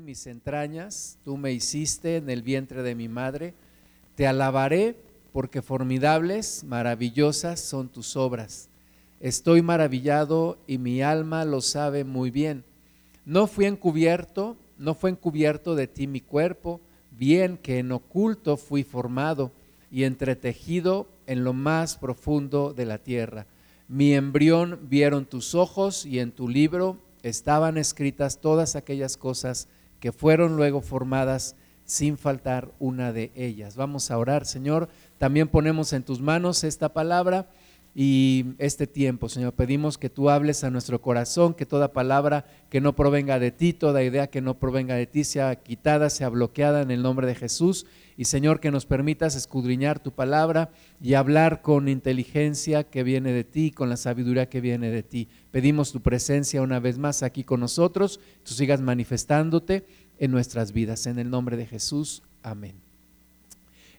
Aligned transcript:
mis 0.00 0.26
entrañas, 0.26 1.18
tú 1.22 1.36
me 1.36 1.52
hiciste 1.52 2.16
en 2.16 2.30
el 2.30 2.40
vientre 2.40 2.82
de 2.82 2.94
mi 2.94 3.08
madre. 3.08 3.52
Te 4.14 4.26
alabaré 4.26 4.96
porque 5.32 5.60
formidables, 5.60 6.64
maravillosas 6.64 7.60
son 7.60 7.90
tus 7.90 8.16
obras. 8.16 8.70
Estoy 9.20 9.60
maravillado 9.60 10.56
y 10.66 10.78
mi 10.78 11.02
alma 11.02 11.44
lo 11.44 11.60
sabe 11.60 12.04
muy 12.04 12.30
bien. 12.30 12.64
No 13.26 13.46
fui 13.46 13.66
encubierto, 13.66 14.56
no 14.78 14.94
fue 14.94 15.10
encubierto 15.10 15.74
de 15.74 15.86
ti 15.88 16.06
mi 16.06 16.22
cuerpo, 16.22 16.80
bien 17.10 17.58
que 17.58 17.78
en 17.78 17.92
oculto 17.92 18.56
fui 18.56 18.82
formado 18.82 19.52
y 19.90 20.04
entretejido 20.04 21.06
en 21.26 21.44
lo 21.44 21.52
más 21.52 21.98
profundo 21.98 22.72
de 22.72 22.86
la 22.86 22.96
tierra. 22.96 23.44
Mi 23.88 24.14
embrión 24.14 24.80
vieron 24.88 25.26
tus 25.26 25.54
ojos 25.54 26.06
y 26.06 26.18
en 26.20 26.32
tu 26.32 26.48
libro 26.48 26.96
estaban 27.22 27.78
escritas 27.78 28.40
todas 28.40 28.76
aquellas 28.76 29.16
cosas 29.16 29.68
que 30.00 30.12
fueron 30.12 30.56
luego 30.56 30.80
formadas 30.80 31.56
sin 31.84 32.18
faltar 32.18 32.70
una 32.78 33.12
de 33.12 33.32
ellas. 33.34 33.76
Vamos 33.76 34.10
a 34.10 34.18
orar, 34.18 34.44
Señor. 34.44 34.88
También 35.18 35.48
ponemos 35.48 35.92
en 35.92 36.02
tus 36.02 36.20
manos 36.20 36.64
esta 36.64 36.92
palabra 36.92 37.48
y 37.98 38.48
este 38.58 38.86
tiempo, 38.86 39.30
Señor. 39.30 39.54
Pedimos 39.54 39.96
que 39.96 40.10
tú 40.10 40.28
hables 40.28 40.64
a 40.64 40.70
nuestro 40.70 41.00
corazón, 41.00 41.54
que 41.54 41.64
toda 41.64 41.94
palabra 41.94 42.44
que 42.68 42.82
no 42.82 42.94
provenga 42.94 43.38
de 43.38 43.52
ti, 43.52 43.72
toda 43.72 44.04
idea 44.04 44.26
que 44.26 44.42
no 44.42 44.58
provenga 44.58 44.96
de 44.96 45.06
ti 45.06 45.24
sea 45.24 45.56
quitada, 45.56 46.10
sea 46.10 46.28
bloqueada 46.28 46.82
en 46.82 46.90
el 46.90 47.00
nombre 47.00 47.26
de 47.26 47.34
Jesús. 47.34 47.86
Y 48.18 48.26
Señor, 48.26 48.60
que 48.60 48.70
nos 48.70 48.84
permitas 48.84 49.34
escudriñar 49.34 49.98
tu 49.98 50.12
palabra 50.12 50.68
y 51.00 51.14
hablar 51.14 51.62
con 51.62 51.88
inteligencia 51.88 52.84
que 52.84 53.02
viene 53.02 53.32
de 53.32 53.44
ti, 53.44 53.70
con 53.70 53.88
la 53.88 53.96
sabiduría 53.96 54.50
que 54.50 54.60
viene 54.60 54.90
de 54.90 55.02
ti. 55.02 55.30
Pedimos 55.50 55.90
tu 55.90 56.02
presencia 56.02 56.60
una 56.60 56.80
vez 56.80 56.98
más 56.98 57.22
aquí 57.22 57.44
con 57.44 57.60
nosotros, 57.60 58.20
tú 58.44 58.52
sigas 58.52 58.82
manifestándote 58.82 59.86
en 60.18 60.32
nuestras 60.32 60.72
vidas. 60.72 61.06
En 61.06 61.18
el 61.18 61.30
nombre 61.30 61.56
de 61.56 61.64
Jesús, 61.64 62.22
amén. 62.42 62.74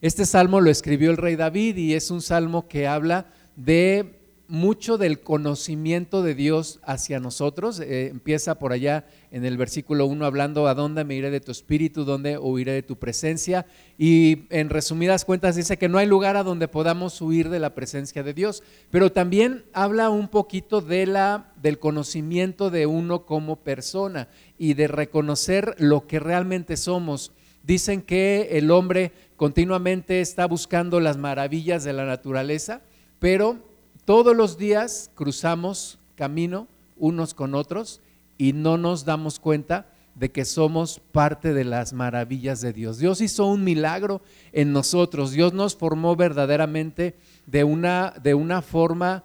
Este 0.02 0.28
salmo 0.28 0.62
lo 0.62 0.70
escribió 0.70 1.10
el 1.10 1.18
rey 1.18 1.36
David 1.36 1.78
y 1.78 1.96
es 1.96 2.12
un 2.12 2.22
salmo 2.22 2.68
que 2.68 2.86
habla 2.86 3.34
de 3.58 4.14
mucho 4.48 4.98
del 4.98 5.20
conocimiento 5.20 6.22
de 6.22 6.34
Dios 6.34 6.80
hacia 6.84 7.20
nosotros. 7.20 7.80
Eh, 7.80 8.08
empieza 8.08 8.60
por 8.60 8.72
allá 8.72 9.06
en 9.32 9.44
el 9.44 9.58
versículo 9.58 10.06
1 10.06 10.26
hablando 10.26 10.68
a 10.68 10.74
dónde 10.74 11.04
me 11.04 11.16
iré 11.16 11.30
de 11.32 11.42
tu 11.42 11.52
espíritu, 11.52 12.06
dónde 12.06 12.38
huiré 12.38 12.72
de 12.72 12.84
tu 12.84 12.98
presencia. 12.98 13.66
Y 13.98 14.46
en 14.50 14.70
resumidas 14.70 15.26
cuentas 15.26 15.56
dice 15.56 15.78
que 15.78 15.90
no 15.90 15.98
hay 15.98 16.08
lugar 16.08 16.38
a 16.38 16.44
donde 16.44 16.68
podamos 16.68 17.20
huir 17.22 17.50
de 17.50 17.60
la 17.60 17.76
presencia 17.76 18.24
de 18.24 18.34
Dios. 18.34 18.64
Pero 18.90 19.12
también 19.12 19.66
habla 19.74 20.10
un 20.10 20.30
poquito 20.30 20.80
de 20.80 21.06
la, 21.06 21.52
del 21.62 21.80
conocimiento 21.80 22.70
de 22.70 22.86
uno 22.86 23.26
como 23.26 23.58
persona 23.58 24.30
y 24.58 24.76
de 24.76 24.88
reconocer 24.88 25.76
lo 25.78 26.08
que 26.08 26.20
realmente 26.20 26.78
somos. 26.78 27.34
Dicen 27.64 28.02
que 28.02 28.50
el 28.52 28.72
hombre 28.72 29.12
continuamente 29.36 30.22
está 30.22 30.46
buscando 30.46 31.02
las 31.02 31.18
maravillas 31.18 31.84
de 31.84 31.92
la 31.92 32.06
naturaleza 32.06 32.82
pero 33.20 33.58
todos 34.06 34.36
los 34.36 34.58
días 34.58 35.12
cruzamos 35.16 36.00
camino 36.16 36.68
unos 36.98 37.34
con 37.34 37.56
otros 37.56 38.02
y 38.38 38.54
no 38.54 38.78
nos 38.78 39.06
damos 39.06 39.40
cuenta 39.40 39.88
de 40.16 40.32
que 40.32 40.46
somos 40.46 41.00
parte 41.12 41.54
de 41.54 41.64
las 41.64 41.94
maravillas 41.94 42.62
de 42.62 42.74
Dios. 42.74 42.98
Dios 42.98 43.22
hizo 43.22 43.46
un 43.46 43.64
milagro 43.64 44.22
en 44.52 44.74
nosotros, 44.74 45.32
Dios 45.32 45.54
nos 45.54 45.76
formó 45.76 46.16
verdaderamente 46.16 47.16
de 47.46 47.64
una, 47.64 48.14
de 48.24 48.34
una 48.34 48.62
forma 48.62 49.24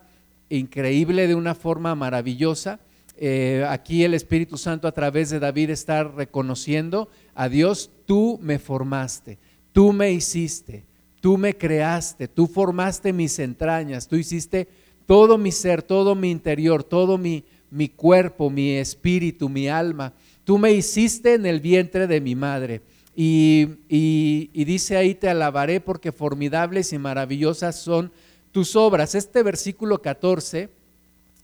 increíble, 0.51 1.27
de 1.27 1.35
una 1.35 1.55
forma 1.55 1.95
maravillosa. 1.95 2.79
Eh, 3.17 3.65
aquí 3.69 4.05
el 4.05 4.15
Espíritu 4.15 4.59
Santo 4.59 4.87
a 4.87 4.93
través 4.93 5.31
de 5.31 5.41
David 5.41 5.71
está 5.71 6.05
reconociendo 6.05 7.09
a 7.35 7.49
Dios, 7.49 7.91
tú 8.05 8.39
me 8.43 8.59
formaste, 8.59 9.39
tú 9.73 9.93
me 9.93 10.13
hiciste, 10.13 10.85
Tú 11.23 11.39
me 11.39 11.57
creaste, 11.57 12.27
tú 12.27 12.49
formaste 12.49 13.13
mis 13.13 13.39
entrañas, 13.39 14.09
tú 14.09 14.17
hiciste 14.17 14.67
todo 15.07 15.39
mi 15.39 15.53
ser, 15.53 15.81
todo 15.81 16.17
mi 16.17 16.33
interior, 16.33 16.83
todo 16.83 17.17
mi, 17.17 17.45
mi 17.71 17.89
cuerpo, 17.89 18.51
mi 18.51 18.73
espíritu, 18.73 19.49
mi 19.49 19.69
alma. 19.69 20.15
Tú 20.43 20.59
me 20.59 20.73
hiciste 20.73 21.35
en 21.35 21.47
el 21.47 21.61
vientre 21.61 22.09
de 22.09 22.21
mi 22.21 22.35
madre. 22.35 22.81
Y, 23.15 23.69
y, 23.89 24.65
dice 24.65 24.97
ahí, 24.97 25.15
te 25.15 25.29
alabaré 25.29 25.81
porque 25.81 26.11
formidables 26.11 26.93
y 26.93 26.99
maravillosas 26.99 27.79
son 27.79 28.11
tus 28.51 28.75
obras. 28.75 29.15
Este 29.15 29.45
versículo 29.45 30.03
14, 30.03 30.71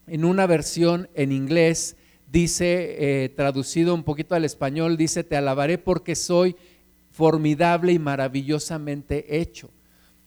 en 0.09 0.25
una 0.25 0.49
versión 0.49 1.09
en 1.15 1.31
inglés, 1.31 1.95
dice, 2.33 2.97
eh, 2.99 3.29
traducido 3.29 3.95
un 3.95 4.03
poquito 4.03 4.35
al 4.35 4.45
español, 4.45 4.97
dice, 4.97 5.23
te 5.23 5.37
alabaré 5.37 5.79
porque 5.79 6.17
soy 6.17 6.57
formidable 7.19 7.91
y 7.91 7.99
maravillosamente 7.99 9.41
hecho. 9.41 9.71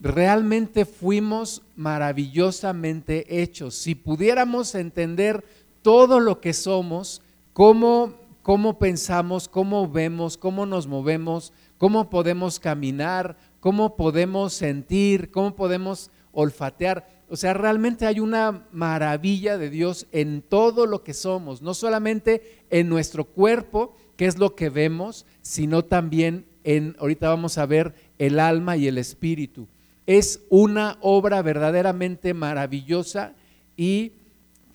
Realmente 0.01 0.83
fuimos 0.83 1.61
maravillosamente 1.77 3.41
hechos. 3.41 3.75
Si 3.75 3.95
pudiéramos 3.95 4.75
entender 4.75 5.45
todo 5.83 6.19
lo 6.19 6.41
que 6.41 6.51
somos, 6.51 7.21
cómo, 7.53 8.15
cómo 8.41 8.77
pensamos, 8.77 9.47
cómo 9.47 9.89
vemos, 9.89 10.35
cómo 10.35 10.65
nos 10.65 10.85
movemos, 10.85 11.53
cómo 11.77 12.09
podemos 12.09 12.59
caminar, 12.59 13.37
cómo 13.61 13.95
podemos 13.95 14.51
sentir, 14.51 15.31
cómo 15.31 15.55
podemos 15.55 16.11
olfatear. 16.33 17.07
O 17.29 17.37
sea, 17.37 17.53
realmente 17.53 18.05
hay 18.05 18.19
una 18.19 18.67
maravilla 18.73 19.57
de 19.57 19.69
Dios 19.69 20.07
en 20.11 20.41
todo 20.41 20.85
lo 20.85 21.05
que 21.05 21.13
somos, 21.13 21.61
no 21.61 21.73
solamente 21.73 22.65
en 22.69 22.89
nuestro 22.89 23.23
cuerpo, 23.23 23.95
que 24.17 24.25
es 24.25 24.37
lo 24.37 24.55
que 24.55 24.69
vemos, 24.69 25.25
sino 25.41 25.85
también 25.85 26.50
en, 26.63 26.95
ahorita 26.99 27.29
vamos 27.29 27.57
a 27.57 27.65
ver, 27.65 27.93
el 28.17 28.39
alma 28.39 28.77
y 28.77 28.87
el 28.87 28.97
espíritu. 28.97 29.67
Es 30.05 30.41
una 30.49 30.97
obra 31.01 31.41
verdaderamente 31.41 32.33
maravillosa 32.33 33.33
y 33.77 34.13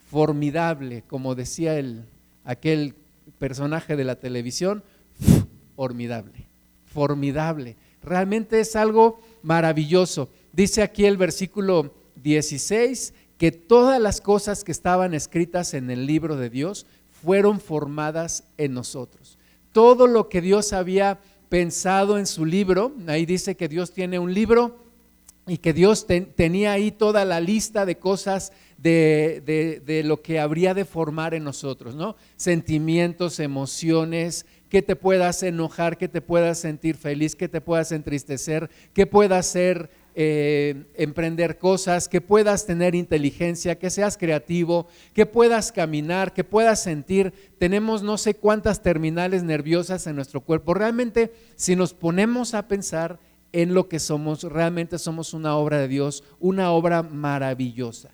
formidable, 0.09 1.03
como 1.07 1.35
decía 1.35 1.77
el, 1.77 2.05
aquel 2.45 2.95
personaje 3.39 3.95
de 3.95 4.03
la 4.03 4.15
televisión, 4.15 4.83
formidable, 5.75 6.45
formidable. 6.93 7.75
Realmente 8.01 8.59
es 8.59 8.75
algo 8.75 9.19
maravilloso. 9.43 10.29
Dice 10.53 10.81
aquí 10.81 11.05
el 11.05 11.17
versículo 11.17 11.93
16 12.23 13.13
que 13.37 13.51
todas 13.51 14.01
las 14.01 14.21
cosas 14.21 14.63
que 14.63 14.71
estaban 14.71 15.13
escritas 15.13 15.73
en 15.73 15.91
el 15.91 16.05
libro 16.05 16.37
de 16.37 16.49
Dios 16.49 16.85
fueron 17.21 17.59
formadas 17.59 18.43
en 18.57 18.73
nosotros. 18.73 19.37
Todo 19.71 20.07
lo 20.07 20.29
que 20.29 20.41
Dios 20.41 20.73
había 20.73 21.19
pensado 21.49 22.17
en 22.17 22.25
su 22.25 22.45
libro. 22.45 22.93
Ahí 23.07 23.25
dice 23.25 23.55
que 23.55 23.67
Dios 23.67 23.91
tiene 23.91 24.19
un 24.19 24.33
libro 24.33 24.77
y 25.47 25.57
que 25.57 25.73
Dios 25.73 26.05
tenía 26.35 26.73
ahí 26.73 26.91
toda 26.91 27.23
la 27.23 27.39
lista 27.39 27.85
de 27.85 27.97
cosas 27.97 28.51
de, 28.77 29.81
de, 29.85 30.03
lo 30.03 30.21
que 30.21 30.39
habría 30.39 30.73
de 30.73 30.85
formar 30.85 31.33
en 31.33 31.43
nosotros, 31.43 31.95
¿no? 31.95 32.15
Sentimientos, 32.35 33.39
emociones, 33.39 34.45
que 34.69 34.81
te 34.81 34.95
puedas 34.95 35.41
enojar, 35.43 35.97
que 35.97 36.09
te 36.09 36.21
puedas 36.21 36.59
sentir 36.59 36.97
feliz, 36.97 37.35
que 37.35 37.47
te 37.47 37.61
puedas 37.61 37.91
entristecer, 37.91 38.69
que 38.93 39.07
puedas 39.07 39.47
ser, 39.47 39.89
eh, 40.19 40.85
emprender 40.95 41.59
cosas, 41.59 42.09
que 42.09 42.21
puedas 42.21 42.65
tener 42.65 42.95
inteligencia, 42.95 43.77
que 43.77 43.91
seas 43.91 44.17
creativo, 44.17 44.87
que 45.13 45.27
puedas 45.27 45.71
caminar, 45.71 46.33
que 46.33 46.43
puedas 46.43 46.81
sentir. 46.81 47.31
Tenemos 47.59 48.01
no 48.01 48.17
sé 48.17 48.33
cuántas 48.33 48.81
terminales 48.81 49.43
nerviosas 49.43 50.07
en 50.07 50.15
nuestro 50.15 50.41
cuerpo. 50.41 50.73
Realmente, 50.73 51.31
si 51.55 51.75
nos 51.75 51.93
ponemos 51.93 52.55
a 52.55 52.67
pensar 52.67 53.19
en 53.53 53.75
lo 53.75 53.87
que 53.89 53.99
somos, 53.99 54.41
realmente 54.41 54.97
somos 54.97 55.35
una 55.35 55.55
obra 55.55 55.77
de 55.77 55.87
Dios, 55.87 56.23
una 56.39 56.71
obra 56.71 57.03
maravillosa, 57.03 58.09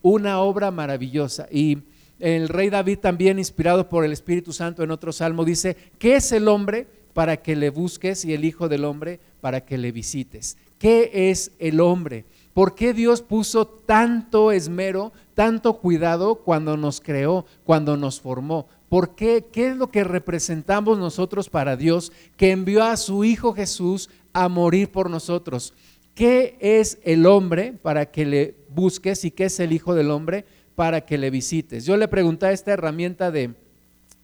una 0.00 0.38
obra 0.38 0.70
maravillosa. 0.70 1.48
Y 1.50 1.78
el 2.20 2.48
rey 2.48 2.70
David 2.70 3.00
también, 3.00 3.40
inspirado 3.40 3.88
por 3.88 4.04
el 4.04 4.12
Espíritu 4.12 4.52
Santo 4.52 4.84
en 4.84 4.92
otro 4.92 5.10
salmo, 5.10 5.44
dice, 5.44 5.76
¿qué 5.98 6.14
es 6.14 6.30
el 6.30 6.46
hombre 6.46 6.86
para 7.14 7.38
que 7.38 7.56
le 7.56 7.70
busques 7.70 8.24
y 8.24 8.32
el 8.32 8.44
Hijo 8.44 8.68
del 8.68 8.84
hombre 8.84 9.18
para 9.40 9.64
que 9.64 9.76
le 9.76 9.90
visites? 9.90 10.56
¿Qué 10.78 11.10
es 11.30 11.52
el 11.58 11.80
hombre? 11.80 12.24
¿Por 12.54 12.74
qué 12.74 12.92
Dios 12.92 13.22
puso 13.22 13.66
tanto 13.66 14.50
esmero, 14.52 15.12
tanto 15.34 15.78
cuidado 15.78 16.36
cuando 16.36 16.76
nos 16.76 17.00
creó, 17.00 17.46
cuando 17.64 17.96
nos 17.96 18.20
formó? 18.20 18.66
¿Por 18.88 19.14
qué? 19.14 19.46
¿Qué 19.52 19.68
es 19.68 19.76
lo 19.76 19.90
que 19.90 20.02
representamos 20.02 20.98
nosotros 20.98 21.48
para 21.48 21.76
Dios 21.76 22.12
que 22.36 22.50
envió 22.50 22.82
a 22.84 22.96
su 22.96 23.24
Hijo 23.24 23.52
Jesús 23.52 24.08
a 24.32 24.48
morir 24.48 24.90
por 24.90 25.10
nosotros? 25.10 25.74
¿Qué 26.14 26.56
es 26.60 26.98
el 27.04 27.26
hombre 27.26 27.74
para 27.80 28.10
que 28.10 28.26
le 28.26 28.56
busques 28.70 29.24
y 29.24 29.30
qué 29.30 29.44
es 29.44 29.60
el 29.60 29.72
Hijo 29.72 29.94
del 29.94 30.10
Hombre 30.10 30.44
para 30.74 31.02
que 31.02 31.16
le 31.16 31.30
visites? 31.30 31.84
Yo 31.84 31.96
le 31.96 32.08
pregunté 32.08 32.46
a 32.46 32.52
esta 32.52 32.72
herramienta 32.72 33.30
de 33.30 33.54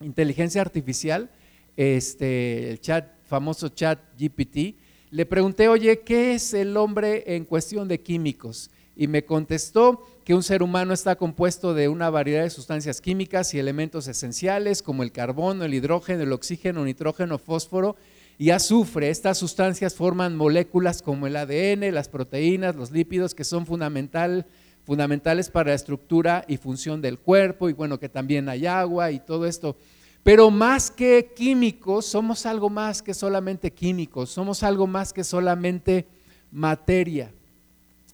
inteligencia 0.00 0.60
artificial, 0.60 1.30
este, 1.76 2.70
el 2.70 2.80
chat, 2.80 3.06
famoso 3.26 3.68
chat 3.68 4.00
GPT, 4.18 4.74
le 5.14 5.26
pregunté, 5.26 5.68
oye, 5.68 6.00
¿qué 6.00 6.34
es 6.34 6.54
el 6.54 6.76
hombre 6.76 7.36
en 7.36 7.44
cuestión 7.44 7.86
de 7.86 8.00
químicos? 8.00 8.72
Y 8.96 9.06
me 9.06 9.24
contestó 9.24 10.02
que 10.24 10.34
un 10.34 10.42
ser 10.42 10.60
humano 10.60 10.92
está 10.92 11.14
compuesto 11.14 11.72
de 11.72 11.86
una 11.86 12.10
variedad 12.10 12.42
de 12.42 12.50
sustancias 12.50 13.00
químicas 13.00 13.54
y 13.54 13.60
elementos 13.60 14.08
esenciales 14.08 14.82
como 14.82 15.04
el 15.04 15.12
carbono, 15.12 15.64
el 15.64 15.72
hidrógeno, 15.72 16.24
el 16.24 16.32
oxígeno, 16.32 16.84
nitrógeno, 16.84 17.38
fósforo 17.38 17.94
y 18.38 18.50
azufre. 18.50 19.08
Estas 19.08 19.38
sustancias 19.38 19.94
forman 19.94 20.36
moléculas 20.36 21.00
como 21.00 21.28
el 21.28 21.36
ADN, 21.36 21.94
las 21.94 22.08
proteínas, 22.08 22.74
los 22.74 22.90
lípidos 22.90 23.36
que 23.36 23.44
son 23.44 23.66
fundamental, 23.66 24.46
fundamentales 24.84 25.48
para 25.48 25.68
la 25.68 25.76
estructura 25.76 26.44
y 26.48 26.56
función 26.56 27.00
del 27.00 27.20
cuerpo 27.20 27.68
y 27.68 27.72
bueno, 27.72 28.00
que 28.00 28.08
también 28.08 28.48
hay 28.48 28.66
agua 28.66 29.12
y 29.12 29.20
todo 29.20 29.46
esto. 29.46 29.76
Pero 30.24 30.50
más 30.50 30.90
que 30.90 31.32
químicos, 31.36 32.06
somos 32.06 32.46
algo 32.46 32.70
más 32.70 33.02
que 33.02 33.12
solamente 33.12 33.74
químicos, 33.74 34.30
somos 34.30 34.62
algo 34.62 34.86
más 34.86 35.12
que 35.12 35.22
solamente 35.22 36.06
materia. 36.50 37.30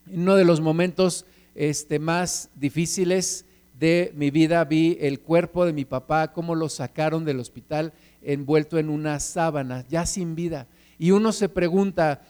En 0.08 0.22
uno 0.22 0.34
de 0.34 0.44
los 0.44 0.60
momentos 0.60 1.24
este, 1.54 2.00
más 2.00 2.50
difíciles 2.56 3.44
de 3.78 4.12
mi 4.16 4.32
vida 4.32 4.64
vi 4.64 4.98
el 5.00 5.20
cuerpo 5.20 5.64
de 5.64 5.72
mi 5.72 5.84
papá, 5.84 6.32
cómo 6.32 6.56
lo 6.56 6.68
sacaron 6.68 7.24
del 7.24 7.38
hospital 7.38 7.92
envuelto 8.22 8.76
en 8.78 8.90
una 8.90 9.20
sábana, 9.20 9.84
ya 9.88 10.04
sin 10.04 10.34
vida. 10.34 10.66
Y 10.98 11.12
uno 11.12 11.30
se 11.30 11.48
pregunta, 11.48 12.22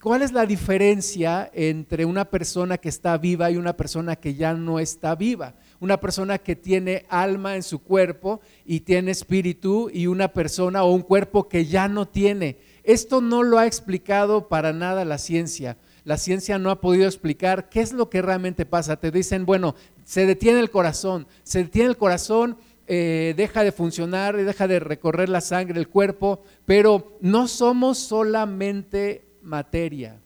¿cuál 0.00 0.22
es 0.22 0.30
la 0.30 0.46
diferencia 0.46 1.50
entre 1.52 2.04
una 2.04 2.26
persona 2.26 2.78
que 2.78 2.90
está 2.90 3.18
viva 3.18 3.50
y 3.50 3.56
una 3.56 3.76
persona 3.76 4.14
que 4.14 4.36
ya 4.36 4.54
no 4.54 4.78
está 4.78 5.16
viva? 5.16 5.54
Una 5.84 6.00
persona 6.00 6.38
que 6.38 6.56
tiene 6.56 7.04
alma 7.10 7.56
en 7.56 7.62
su 7.62 7.82
cuerpo 7.82 8.40
y 8.64 8.80
tiene 8.80 9.10
espíritu 9.10 9.90
y 9.92 10.06
una 10.06 10.28
persona 10.28 10.82
o 10.82 10.94
un 10.94 11.02
cuerpo 11.02 11.46
que 11.46 11.66
ya 11.66 11.88
no 11.88 12.08
tiene. 12.08 12.56
Esto 12.84 13.20
no 13.20 13.42
lo 13.42 13.58
ha 13.58 13.66
explicado 13.66 14.48
para 14.48 14.72
nada 14.72 15.04
la 15.04 15.18
ciencia. 15.18 15.76
La 16.06 16.16
ciencia 16.16 16.58
no 16.58 16.70
ha 16.70 16.80
podido 16.80 17.04
explicar 17.04 17.68
qué 17.68 17.82
es 17.82 17.92
lo 17.92 18.08
que 18.08 18.22
realmente 18.22 18.64
pasa. 18.64 18.96
Te 18.96 19.10
dicen, 19.10 19.44
bueno, 19.44 19.74
se 20.06 20.24
detiene 20.24 20.60
el 20.60 20.70
corazón, 20.70 21.26
se 21.42 21.64
detiene 21.64 21.90
el 21.90 21.98
corazón, 21.98 22.56
eh, 22.86 23.34
deja 23.36 23.62
de 23.62 23.70
funcionar, 23.70 24.38
deja 24.38 24.66
de 24.66 24.80
recorrer 24.80 25.28
la 25.28 25.42
sangre, 25.42 25.78
el 25.78 25.88
cuerpo, 25.88 26.42
pero 26.64 27.18
no 27.20 27.46
somos 27.46 27.98
solamente 27.98 29.22
materia, 29.42 30.16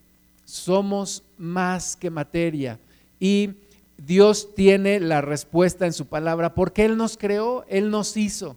somos 0.45 1.25
más 1.37 1.97
que 1.97 2.11
materia. 2.11 2.79
Y 3.19 3.55
Dios 3.99 4.55
tiene 4.55 5.01
la 5.01 5.21
respuesta 5.21 5.85
en 5.87 5.93
su 5.93 6.07
palabra, 6.07 6.55
porque 6.55 6.85
Él 6.85 6.97
nos 6.97 7.17
creó, 7.17 7.65
Él 7.69 7.91
nos 7.91 8.17
hizo. 8.17 8.57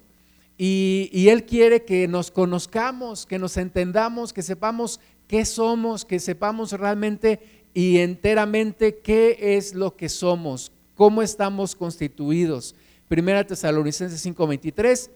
Y, 0.58 1.10
y, 1.12 1.30
Él 1.30 1.46
quiere 1.46 1.84
que 1.84 2.08
nos 2.08 2.30
conozcamos, 2.30 3.26
que 3.26 3.40
nos 3.40 3.58
entendamos, 3.58 4.32
que 4.32 4.44
sepamos 4.44 5.00
qué 5.28 5.44
somos, 5.44 6.06
que 6.06 6.20
sepamos 6.20 6.72
realmente 6.74 7.40
y 7.74 7.98
enteramente 7.98 8.98
qué 8.98 9.56
es 9.58 9.74
lo 9.74 9.96
que 9.96 10.10
somos, 10.10 10.72
cómo 10.96 11.22
estamos 11.22 11.76
constituidos. 11.76 12.76
Primera 13.08 13.46
Tesalonicenses 13.46 14.24
5:23 14.26 15.10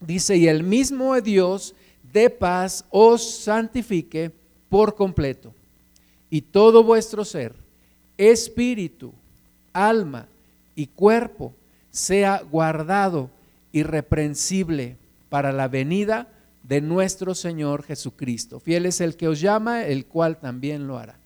dice, 0.00 0.36
y 0.36 0.46
el 0.46 0.62
mismo 0.62 1.20
Dios 1.20 1.74
de 2.12 2.30
paz 2.30 2.84
os 2.90 3.28
santifique 3.28 4.30
por 4.68 4.94
completo, 4.94 5.52
y 6.30 6.42
todo 6.42 6.84
vuestro 6.84 7.24
ser, 7.24 7.54
espíritu, 8.16 9.12
alma 9.72 10.26
y 10.74 10.86
cuerpo, 10.86 11.52
sea 11.90 12.42
guardado 12.50 13.30
irreprensible 13.72 14.96
para 15.28 15.52
la 15.52 15.68
venida 15.68 16.28
de 16.62 16.80
nuestro 16.80 17.34
Señor 17.34 17.82
Jesucristo. 17.82 18.60
Fiel 18.60 18.86
es 18.86 19.00
el 19.00 19.16
que 19.16 19.28
os 19.28 19.40
llama, 19.40 19.84
el 19.84 20.06
cual 20.06 20.38
también 20.38 20.86
lo 20.86 20.98
hará. 20.98 21.18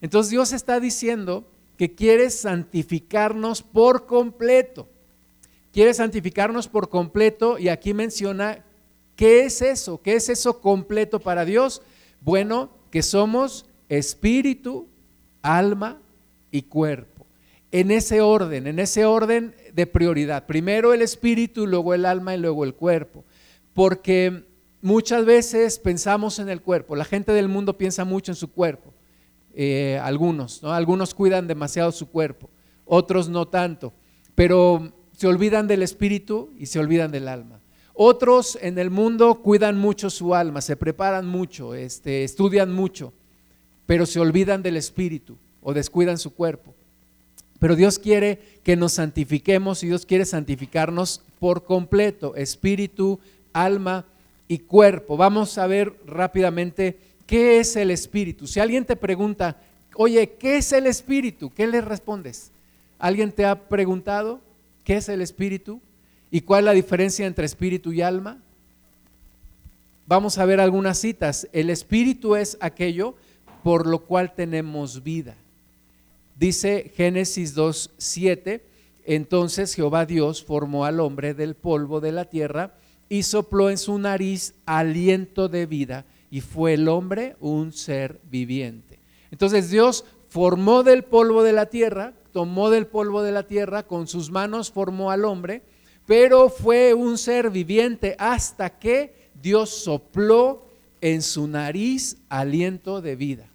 Entonces 0.00 0.30
Dios 0.30 0.52
está 0.52 0.80
diciendo 0.80 1.44
que 1.76 1.94
quiere 1.94 2.30
santificarnos 2.30 3.62
por 3.62 4.06
completo 4.06 4.88
quiere 5.76 5.92
santificarnos 5.92 6.68
por 6.68 6.88
completo 6.88 7.58
y 7.58 7.68
aquí 7.68 7.92
menciona 7.92 8.64
qué 9.14 9.44
es 9.44 9.60
eso, 9.60 10.00
qué 10.00 10.14
es 10.14 10.30
eso 10.30 10.62
completo 10.62 11.20
para 11.20 11.44
Dios. 11.44 11.82
Bueno, 12.22 12.70
que 12.90 13.02
somos 13.02 13.66
espíritu, 13.90 14.86
alma 15.42 15.98
y 16.50 16.62
cuerpo. 16.62 17.15
En 17.72 17.90
ese 17.90 18.20
orden, 18.20 18.66
en 18.66 18.78
ese 18.78 19.04
orden 19.04 19.54
de 19.72 19.86
prioridad. 19.86 20.46
Primero 20.46 20.94
el 20.94 21.02
espíritu, 21.02 21.66
luego 21.66 21.94
el 21.94 22.06
alma 22.06 22.34
y 22.34 22.38
luego 22.38 22.64
el 22.64 22.74
cuerpo. 22.74 23.24
Porque 23.74 24.44
muchas 24.80 25.24
veces 25.24 25.78
pensamos 25.78 26.38
en 26.38 26.48
el 26.48 26.62
cuerpo. 26.62 26.96
La 26.96 27.04
gente 27.04 27.32
del 27.32 27.48
mundo 27.48 27.76
piensa 27.76 28.04
mucho 28.04 28.32
en 28.32 28.36
su 28.36 28.52
cuerpo. 28.52 28.94
Eh, 29.58 29.98
algunos, 30.02 30.62
¿no? 30.62 30.74
Algunos 30.74 31.14
cuidan 31.14 31.46
demasiado 31.46 31.90
su 31.90 32.10
cuerpo, 32.10 32.50
otros 32.84 33.30
no 33.30 33.48
tanto. 33.48 33.94
Pero 34.34 34.92
se 35.12 35.26
olvidan 35.26 35.66
del 35.66 35.82
espíritu 35.82 36.50
y 36.58 36.66
se 36.66 36.78
olvidan 36.78 37.10
del 37.10 37.26
alma. 37.26 37.60
Otros 37.94 38.58
en 38.60 38.78
el 38.78 38.90
mundo 38.90 39.40
cuidan 39.42 39.78
mucho 39.78 40.10
su 40.10 40.34
alma, 40.34 40.60
se 40.60 40.76
preparan 40.76 41.26
mucho, 41.26 41.74
este, 41.74 42.22
estudian 42.22 42.70
mucho, 42.70 43.14
pero 43.86 44.04
se 44.04 44.20
olvidan 44.20 44.62
del 44.62 44.76
espíritu 44.76 45.38
o 45.62 45.72
descuidan 45.72 46.18
su 46.18 46.34
cuerpo. 46.34 46.74
Pero 47.58 47.76
Dios 47.76 47.98
quiere 47.98 48.40
que 48.62 48.76
nos 48.76 48.94
santifiquemos 48.94 49.82
y 49.82 49.88
Dios 49.88 50.06
quiere 50.06 50.24
santificarnos 50.24 51.22
por 51.38 51.64
completo, 51.64 52.36
espíritu, 52.36 53.18
alma 53.52 54.04
y 54.48 54.58
cuerpo. 54.58 55.16
Vamos 55.16 55.56
a 55.58 55.66
ver 55.66 55.94
rápidamente 56.06 56.98
qué 57.26 57.58
es 57.58 57.76
el 57.76 57.90
espíritu. 57.90 58.46
Si 58.46 58.60
alguien 58.60 58.84
te 58.84 58.96
pregunta, 58.96 59.56
oye, 59.94 60.32
¿qué 60.38 60.58
es 60.58 60.72
el 60.72 60.86
espíritu? 60.86 61.50
¿Qué 61.50 61.66
le 61.66 61.80
respondes? 61.80 62.50
¿Alguien 62.98 63.32
te 63.32 63.44
ha 63.44 63.68
preguntado? 63.68 64.40
¿Qué 64.84 64.96
es 64.96 65.08
el 65.08 65.22
espíritu? 65.22 65.80
¿Y 66.30 66.42
cuál 66.42 66.60
es 66.60 66.64
la 66.66 66.72
diferencia 66.72 67.26
entre 67.26 67.46
espíritu 67.46 67.92
y 67.92 68.02
alma? 68.02 68.38
Vamos 70.06 70.38
a 70.38 70.44
ver 70.44 70.60
algunas 70.60 70.98
citas. 70.98 71.48
El 71.52 71.70
espíritu 71.70 72.36
es 72.36 72.56
aquello 72.60 73.14
por 73.62 73.86
lo 73.86 74.04
cual 74.04 74.34
tenemos 74.34 75.02
vida. 75.02 75.34
Dice 76.38 76.92
Génesis 76.94 77.56
2.7, 77.56 78.60
entonces 79.04 79.74
Jehová 79.74 80.04
Dios 80.04 80.44
formó 80.44 80.84
al 80.84 81.00
hombre 81.00 81.32
del 81.32 81.54
polvo 81.54 82.00
de 82.00 82.12
la 82.12 82.26
tierra 82.26 82.74
y 83.08 83.22
sopló 83.22 83.70
en 83.70 83.78
su 83.78 83.98
nariz 83.98 84.54
aliento 84.66 85.48
de 85.48 85.64
vida 85.64 86.04
y 86.30 86.42
fue 86.42 86.74
el 86.74 86.88
hombre 86.88 87.36
un 87.40 87.72
ser 87.72 88.20
viviente. 88.30 88.98
Entonces 89.30 89.70
Dios 89.70 90.04
formó 90.28 90.82
del 90.82 91.04
polvo 91.04 91.42
de 91.42 91.52
la 91.52 91.66
tierra, 91.66 92.12
tomó 92.32 92.68
del 92.68 92.86
polvo 92.86 93.22
de 93.22 93.32
la 93.32 93.44
tierra, 93.44 93.84
con 93.84 94.06
sus 94.06 94.30
manos 94.30 94.70
formó 94.70 95.10
al 95.10 95.24
hombre, 95.24 95.62
pero 96.04 96.50
fue 96.50 96.92
un 96.92 97.16
ser 97.16 97.50
viviente 97.50 98.14
hasta 98.18 98.78
que 98.78 99.30
Dios 99.40 99.70
sopló 99.70 100.66
en 101.00 101.22
su 101.22 101.46
nariz 101.48 102.18
aliento 102.28 103.00
de 103.00 103.16
vida. 103.16 103.48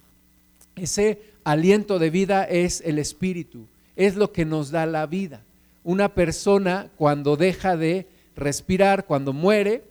Ese 0.75 1.30
aliento 1.43 1.99
de 1.99 2.09
vida 2.09 2.43
es 2.43 2.81
el 2.85 2.99
espíritu, 2.99 3.65
es 3.95 4.15
lo 4.15 4.31
que 4.31 4.45
nos 4.45 4.71
da 4.71 4.85
la 4.85 5.05
vida. 5.05 5.41
Una 5.83 6.13
persona 6.13 6.89
cuando 6.97 7.37
deja 7.37 7.75
de 7.77 8.07
respirar, 8.35 9.05
cuando 9.05 9.33
muere, 9.33 9.83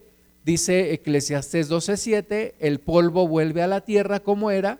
dice 0.44 0.92
Eclesiastés 0.92 1.68
12:7, 1.68 2.54
el 2.60 2.80
polvo 2.80 3.26
vuelve 3.26 3.62
a 3.62 3.66
la 3.66 3.80
tierra 3.82 4.20
como 4.20 4.50
era 4.50 4.78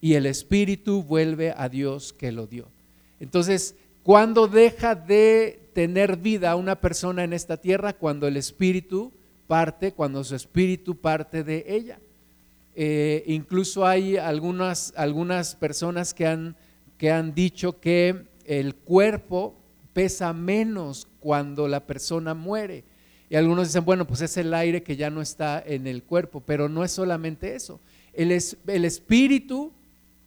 y 0.00 0.14
el 0.14 0.26
espíritu 0.26 1.02
vuelve 1.02 1.54
a 1.56 1.68
Dios 1.68 2.12
que 2.12 2.32
lo 2.32 2.46
dio. 2.46 2.66
Entonces, 3.20 3.74
cuando 4.02 4.48
deja 4.48 4.94
de 4.94 5.60
tener 5.72 6.16
vida 6.16 6.56
una 6.56 6.80
persona 6.80 7.24
en 7.24 7.32
esta 7.32 7.56
tierra? 7.56 7.92
Cuando 7.92 8.26
el 8.26 8.36
espíritu 8.36 9.12
parte, 9.46 9.92
cuando 9.92 10.22
su 10.24 10.34
espíritu 10.34 10.96
parte 10.96 11.42
de 11.42 11.64
ella. 11.68 11.98
Eh, 12.74 13.24
incluso 13.26 13.86
hay 13.86 14.16
algunas, 14.16 14.92
algunas 14.96 15.54
personas 15.54 16.14
que 16.14 16.26
han, 16.26 16.56
que 16.98 17.10
han 17.10 17.34
dicho 17.34 17.80
que 17.80 18.26
el 18.44 18.74
cuerpo 18.74 19.56
pesa 19.92 20.32
menos 20.32 21.08
cuando 21.18 21.68
la 21.68 21.86
persona 21.86 22.34
muere. 22.34 22.84
Y 23.28 23.36
algunos 23.36 23.68
dicen, 23.68 23.84
bueno, 23.84 24.06
pues 24.06 24.22
es 24.22 24.36
el 24.36 24.52
aire 24.54 24.82
que 24.82 24.96
ya 24.96 25.10
no 25.10 25.22
está 25.22 25.62
en 25.64 25.86
el 25.86 26.02
cuerpo, 26.02 26.42
pero 26.44 26.68
no 26.68 26.84
es 26.84 26.90
solamente 26.90 27.54
eso. 27.54 27.80
El, 28.12 28.32
el 28.32 28.84
espíritu, 28.84 29.72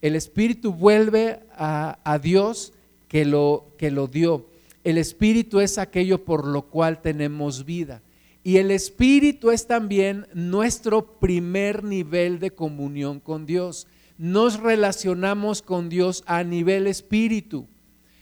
el 0.01 0.15
espíritu 0.15 0.73
vuelve 0.73 1.41
a, 1.55 1.99
a 2.03 2.19
Dios 2.19 2.73
que 3.13 3.25
lo, 3.25 3.67
que 3.77 3.91
lo 3.91 4.07
dio. 4.07 4.47
El 4.83 4.97
Espíritu 4.97 5.59
es 5.59 5.77
aquello 5.77 6.25
por 6.25 6.47
lo 6.47 6.63
cual 6.63 7.01
tenemos 7.01 7.63
vida. 7.63 8.01
Y 8.43 8.57
el 8.57 8.71
Espíritu 8.71 9.51
es 9.51 9.67
también 9.67 10.27
nuestro 10.33 11.19
primer 11.19 11.83
nivel 11.83 12.39
de 12.39 12.51
comunión 12.51 13.21
con 13.21 13.45
Dios. 13.45 13.87
Nos 14.17 14.59
relacionamos 14.59 15.61
con 15.61 15.87
Dios 15.87 16.23
a 16.25 16.43
nivel 16.43 16.87
espíritu. 16.87 17.67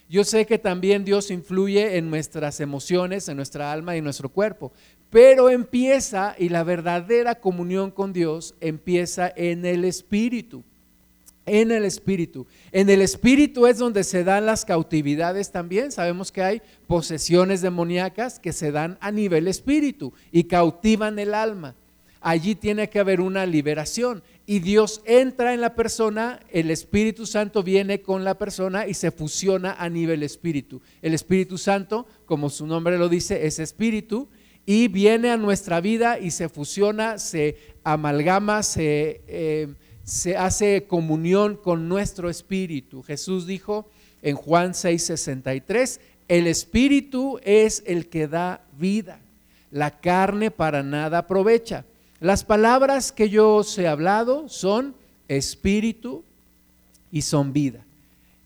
Yo 0.07 0.23
sé 0.23 0.45
que 0.45 0.59
también 0.59 1.05
Dios 1.05 1.31
influye 1.31 1.97
en 1.97 2.09
nuestras 2.09 2.59
emociones, 2.59 3.29
en 3.29 3.37
nuestra 3.37 3.71
alma 3.71 3.95
y 3.95 3.99
en 3.99 4.03
nuestro 4.03 4.29
cuerpo, 4.29 4.71
pero 5.09 5.49
empieza, 5.49 6.35
y 6.37 6.49
la 6.49 6.63
verdadera 6.63 7.35
comunión 7.35 7.91
con 7.91 8.13
Dios 8.13 8.55
empieza 8.61 9.31
en 9.35 9.65
el 9.65 9.85
espíritu. 9.85 10.63
En 11.45 11.71
el 11.71 11.85
espíritu. 11.85 12.45
En 12.71 12.89
el 12.89 13.01
espíritu 13.01 13.67
es 13.67 13.77
donde 13.77 14.03
se 14.03 14.23
dan 14.23 14.45
las 14.45 14.65
cautividades 14.65 15.51
también. 15.51 15.91
Sabemos 15.91 16.31
que 16.31 16.41
hay 16.41 16.61
posesiones 16.87 17.61
demoníacas 17.61 18.39
que 18.39 18.53
se 18.53 18.71
dan 18.71 18.97
a 19.01 19.11
nivel 19.11 19.47
espíritu 19.47 20.13
y 20.31 20.45
cautivan 20.45 21.19
el 21.19 21.33
alma. 21.33 21.75
Allí 22.23 22.53
tiene 22.53 22.87
que 22.87 22.99
haber 22.99 23.19
una 23.19 23.47
liberación 23.47 24.21
y 24.45 24.59
Dios 24.59 25.01
entra 25.05 25.55
en 25.55 25.61
la 25.61 25.73
persona, 25.73 26.39
el 26.51 26.69
Espíritu 26.69 27.25
Santo 27.25 27.63
viene 27.63 28.01
con 28.01 28.23
la 28.23 28.37
persona 28.37 28.85
y 28.85 28.93
se 28.93 29.09
fusiona 29.09 29.73
a 29.79 29.89
nivel 29.89 30.21
espíritu. 30.21 30.81
El 31.01 31.15
Espíritu 31.15 31.57
Santo, 31.57 32.05
como 32.25 32.51
su 32.51 32.67
nombre 32.67 32.99
lo 32.99 33.09
dice, 33.09 33.47
es 33.47 33.57
espíritu 33.57 34.29
y 34.67 34.87
viene 34.87 35.31
a 35.31 35.37
nuestra 35.37 35.81
vida 35.81 36.19
y 36.19 36.29
se 36.29 36.47
fusiona, 36.47 37.17
se 37.17 37.57
amalgama, 37.83 38.61
se... 38.61 39.21
Eh, 39.27 39.67
se 40.03 40.37
hace 40.37 40.85
comunión 40.87 41.55
con 41.55 41.87
nuestro 41.87 42.29
espíritu. 42.29 43.03
Jesús 43.03 43.45
dijo 43.45 43.87
en 44.21 44.35
Juan 44.35 44.73
6:63, 44.73 45.99
el 46.27 46.47
espíritu 46.47 47.39
es 47.43 47.83
el 47.85 48.07
que 48.07 48.27
da 48.27 48.61
vida, 48.77 49.19
la 49.71 49.99
carne 49.99 50.51
para 50.51 50.83
nada 50.83 51.19
aprovecha. 51.19 51.85
Las 52.19 52.43
palabras 52.43 53.11
que 53.11 53.29
yo 53.29 53.55
os 53.55 53.77
he 53.77 53.87
hablado 53.87 54.47
son 54.47 54.95
espíritu 55.27 56.23
y 57.11 57.23
son 57.23 57.51
vida. 57.51 57.83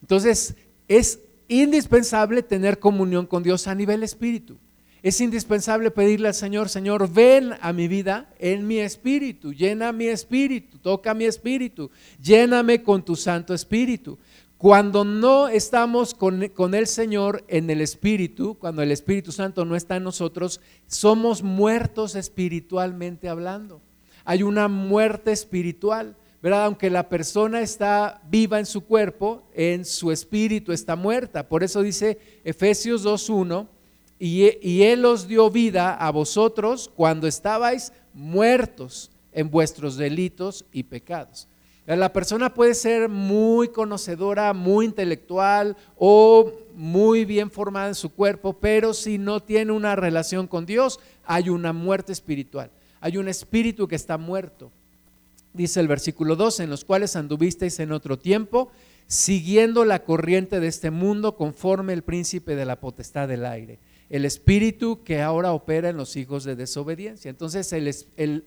Entonces, 0.02 0.56
es 0.88 1.20
indispensable 1.48 2.42
tener 2.42 2.80
comunión 2.80 3.26
con 3.26 3.44
Dios 3.44 3.68
a 3.68 3.76
nivel 3.76 4.02
espíritu 4.04 4.58
es 5.06 5.22
indispensable 5.22 5.92
pedirle 5.92 6.30
al 6.30 6.34
Señor, 6.34 6.68
Señor, 6.68 7.08
ven 7.14 7.54
a 7.62 7.74
mi 7.74 7.88
vida 7.88 8.34
en 8.40 8.66
mi 8.66 8.80
espíritu, 8.80 9.54
llena 9.54 9.92
mi 9.92 10.08
espíritu, 10.08 10.80
toca 10.80 11.14
mi 11.14 11.26
espíritu, 11.26 11.92
lléname 12.20 12.82
con 12.82 13.06
tu 13.06 13.16
Santo 13.16 13.54
Espíritu. 13.54 14.18
Cuando 14.58 15.06
no 15.06 15.48
estamos 15.48 16.16
con, 16.16 16.48
con, 16.48 16.74
el 16.74 16.88
Señor 16.88 17.46
en 17.50 17.70
el 17.70 17.82
Espíritu, 17.82 18.58
cuando 18.58 18.82
el 18.82 18.92
Espíritu 18.92 19.32
Santo 19.32 19.64
no 19.64 19.76
está 19.76 19.98
en 19.98 20.06
nosotros, 20.06 20.60
somos 20.88 21.44
muertos 21.44 22.16
espiritualmente 22.16 23.30
hablando. 23.30 23.84
Hay 24.24 24.42
una 24.42 24.68
muerte 24.68 25.32
espiritual, 25.32 26.18
¿verdad? 26.42 26.66
Aunque 26.66 26.90
la 26.90 27.10
persona 27.10 27.62
está 27.62 28.24
viva 28.28 28.58
en 28.58 28.66
su 28.66 28.86
cuerpo, 28.86 29.48
en 29.54 29.86
su 29.86 30.12
espíritu 30.12 30.72
está 30.72 30.96
muerta. 30.96 31.48
Por 31.48 31.64
eso 31.64 31.84
dice 31.84 32.18
Efesios 32.44 33.06
2.1 33.06 33.75
y, 34.20 34.84
Él 34.84 35.06
os 35.06 35.28
dio 35.28 35.50
vida 35.50 35.94
a 35.94 36.10
vosotros 36.12 36.90
cuando 36.96 37.28
estabais 37.28 37.92
muertos 38.14 39.12
en 39.34 39.50
vuestros 39.50 39.98
delitos 39.98 40.66
y 40.72 40.84
pecados. 40.84 41.48
La 41.86 42.12
persona 42.14 42.54
puede 42.54 42.74
ser 42.74 43.10
muy 43.10 43.68
conocedora, 43.68 44.54
muy 44.54 44.86
intelectual 44.86 45.78
o 45.98 46.52
muy 46.74 47.26
bien 47.26 47.52
formada 47.52 47.90
en 47.90 47.96
su 47.96 48.12
cuerpo, 48.12 48.54
pero 48.54 48.94
si 48.94 49.20
no 49.20 49.44
tiene 49.44 49.72
una 49.72 49.96
relación 49.96 50.48
con 50.48 50.66
Dios, 50.66 51.00
hay 51.26 51.50
una 51.50 51.74
muerte 51.74 52.12
espiritual. 52.12 52.72
Hay 53.02 53.18
un 53.18 53.28
espíritu 53.28 53.88
que 53.88 53.96
está 53.96 54.18
muerto. 54.18 54.72
Dice 55.54 55.80
el 55.80 55.88
versículo 55.88 56.36
2, 56.36 56.62
en 56.62 56.70
los 56.72 56.86
cuales 56.86 57.16
anduvisteis 57.16 57.80
en 57.80 57.92
otro 57.92 58.18
tiempo, 58.18 58.72
siguiendo 59.06 59.86
la 59.86 60.04
corriente 60.04 60.60
de 60.60 60.68
este 60.68 60.90
mundo 60.90 61.36
conforme 61.36 61.94
el 61.94 62.02
príncipe 62.02 62.56
de 62.56 62.66
la 62.66 62.80
potestad 62.80 63.28
del 63.28 63.46
aire 63.46 63.78
el 64.10 64.26
espíritu 64.26 65.04
que 65.04 65.22
ahora 65.22 65.52
opera 65.54 65.90
en 65.90 65.98
los 65.98 66.16
hijos 66.16 66.44
de 66.44 66.56
desobediencia. 66.56 67.30
Entonces 67.30 67.74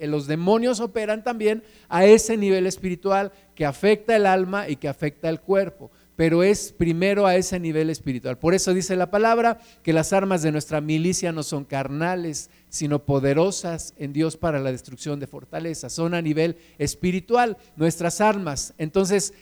los 0.01 0.27
demonios 0.27 0.81
operan 0.81 1.25
también 1.25 1.63
a 1.89 2.05
ese 2.05 2.37
nivel 2.37 2.67
espiritual 2.67 3.33
que 3.55 3.67
afecta 3.67 4.15
el 4.15 4.27
alma 4.27 4.69
y 4.69 4.77
que 4.77 4.89
afecta 4.89 5.29
el 5.29 5.41
cuerpo, 5.41 5.91
pero 6.15 6.43
es 6.43 6.73
primero 6.73 7.27
a 7.27 7.35
ese 7.37 7.59
nivel 7.59 7.91
espiritual. 7.91 8.39
Por 8.39 8.55
eso 8.55 8.73
dice 8.73 8.95
la 8.95 9.11
palabra 9.11 9.59
que 9.83 9.93
las 9.93 10.13
armas 10.13 10.43
de 10.43 10.53
nuestra 10.53 10.81
milicia 10.81 11.33
no 11.33 11.43
son 11.43 11.65
carnales, 11.65 12.51
sino 12.69 13.05
poderosas 13.05 13.95
en 13.99 14.13
Dios 14.13 14.37
para 14.37 14.61
la 14.61 14.71
destrucción 14.71 15.19
de 15.19 15.27
fortalezas. 15.27 15.93
Son 15.93 16.15
a 16.15 16.23
nivel 16.23 16.57
espiritual 16.79 17.57
nuestras 17.77 18.21
armas. 18.21 18.75
Entonces, 18.79 19.35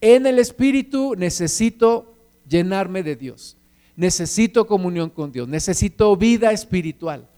en 0.00 0.26
el 0.26 0.38
espíritu 0.38 1.14
necesito 1.16 2.16
llenarme 2.48 3.02
de 3.02 3.16
Dios 3.16 3.58
necesito 4.00 4.66
comunión 4.66 5.10
con 5.10 5.30
Dios, 5.30 5.46
necesito 5.46 6.16
vida 6.16 6.52
espiritual. 6.52 7.28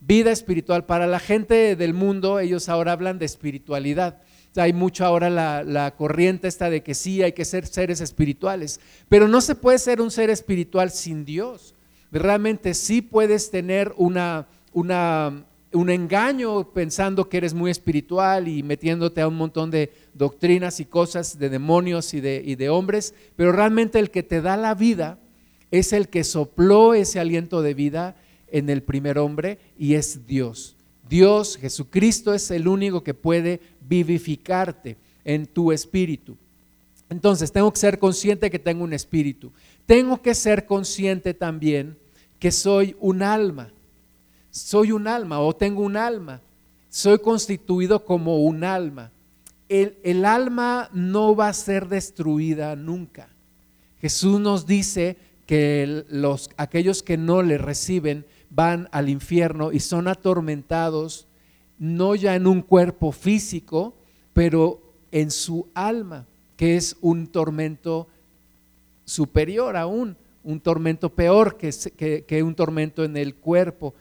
Vida 0.00 0.32
espiritual. 0.32 0.84
Para 0.84 1.06
la 1.06 1.20
gente 1.20 1.76
del 1.76 1.94
mundo, 1.94 2.40
ellos 2.40 2.68
ahora 2.68 2.92
hablan 2.92 3.20
de 3.20 3.26
espiritualidad. 3.26 4.18
hay 4.56 4.72
mucho 4.72 5.04
ahora 5.04 5.30
la, 5.30 5.94
corriente 5.96 6.48
esta 6.48 6.68
de 6.68 6.82
que 6.82 6.94
sí 6.94 7.22
hay 7.22 7.30
que 7.30 7.44
ser 7.44 7.64
seres 7.64 8.00
espirituales, 8.00 8.80
pero 9.08 9.28
no 9.28 9.40
se 9.40 9.54
puede 9.54 9.78
ser 9.78 10.00
un 10.00 10.10
ser 10.10 10.30
espiritual 10.30 10.90
sin 10.90 11.24
Dios. 11.24 11.76
Realmente 12.10 12.74
sí 12.74 13.02
puedes 13.02 13.52
tener 13.52 13.94
una, 13.96 14.48
una, 14.72 15.44
un 15.72 15.90
engaño 15.90 16.72
pensando 16.72 17.28
que 17.28 17.36
eres 17.36 17.54
muy 17.54 17.70
espiritual 17.70 18.48
y 18.48 18.64
metiéndote 18.64 19.20
a 19.20 19.28
un 19.28 19.36
montón 19.36 19.70
de 19.70 19.92
doctrinas 20.14 20.80
y 20.80 20.86
cosas 20.86 21.38
de 21.38 21.50
demonios 21.50 22.14
y 22.14 22.20
de, 22.20 22.42
y 22.44 22.56
de 22.56 22.68
hombres, 22.68 23.14
pero 23.36 23.52
realmente 23.52 24.00
el 24.00 24.10
que 24.10 24.24
te 24.24 24.40
da 24.40 24.56
la 24.56 24.74
vida 24.74 25.20
es 25.70 25.92
el 25.92 26.08
que 26.08 26.24
sopló 26.24 26.94
ese 26.94 27.20
aliento 27.20 27.62
de 27.62 27.74
vida 27.74 28.16
en 28.50 28.70
el 28.70 28.82
primer 28.82 29.18
hombre 29.18 29.58
y 29.78 29.94
es 29.94 30.26
Dios. 30.26 30.76
Dios, 31.08 31.56
Jesucristo 31.56 32.34
es 32.34 32.50
el 32.50 32.68
único 32.68 33.02
que 33.02 33.14
puede 33.14 33.60
vivificarte 33.80 34.96
en 35.24 35.46
tu 35.46 35.72
espíritu. 35.72 36.36
Entonces, 37.08 37.50
tengo 37.50 37.72
que 37.72 37.80
ser 37.80 37.98
consciente 37.98 38.50
que 38.50 38.60
tengo 38.60 38.84
un 38.84 38.92
espíritu. 38.92 39.50
Tengo 39.86 40.22
que 40.22 40.34
ser 40.34 40.66
consciente 40.66 41.34
también 41.34 41.96
que 42.38 42.52
soy 42.52 42.94
un 43.00 43.22
alma. 43.22 43.70
Soy 44.52 44.92
un 44.92 45.08
alma 45.08 45.40
o 45.40 45.54
tengo 45.54 45.82
un 45.82 45.96
alma. 45.96 46.40
Soy 46.88 47.18
constituido 47.18 48.04
como 48.04 48.38
un 48.38 48.62
alma. 48.62 49.10
El, 49.68 49.96
el 50.04 50.24
alma 50.24 50.88
no 50.92 51.34
va 51.34 51.48
a 51.48 51.52
ser 51.52 51.88
destruida 51.88 52.76
nunca. 52.76 53.28
Jesús 54.00 54.40
nos 54.40 54.66
dice 54.66 55.16
que 55.50 56.04
los, 56.08 56.48
aquellos 56.58 57.02
que 57.02 57.16
no 57.16 57.42
le 57.42 57.58
reciben 57.58 58.24
van 58.50 58.88
al 58.92 59.08
infierno 59.08 59.72
y 59.72 59.80
son 59.80 60.06
atormentados, 60.06 61.26
no 61.76 62.14
ya 62.14 62.36
en 62.36 62.46
un 62.46 62.62
cuerpo 62.62 63.10
físico, 63.10 63.92
pero 64.32 64.80
en 65.10 65.32
su 65.32 65.66
alma, 65.74 66.24
que 66.56 66.76
es 66.76 66.96
un 67.00 67.26
tormento 67.26 68.06
superior 69.04 69.76
aún, 69.76 70.16
un 70.44 70.60
tormento 70.60 71.08
peor 71.08 71.56
que, 71.56 71.72
que, 72.28 72.42
un 72.44 72.54
tormento 72.54 73.02
en 73.02 73.16
el 73.16 73.34
cuerpo. 73.34 73.92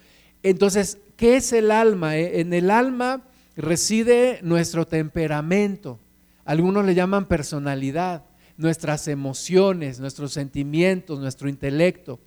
Entonces, 0.43 0.99
¿qué 1.17 1.37
es 1.37 1.51
el 1.51 1.71
alma? 1.71 2.15
Eh, 2.15 2.41
en 2.41 2.53
el 2.53 2.69
alma 2.69 3.23
reside 3.57 4.37
nuestro 4.43 4.85
temperamento, 4.85 5.97
algunos 6.45 6.85
le 6.85 6.93
llaman 6.93 7.25
personalidad 7.25 8.28
nuestras 8.59 9.07
emociones, 9.07 10.01
nuestros 10.01 10.33
sentimientos, 10.33 11.17
nuestro 11.17 11.47
intelecto. 11.47 12.19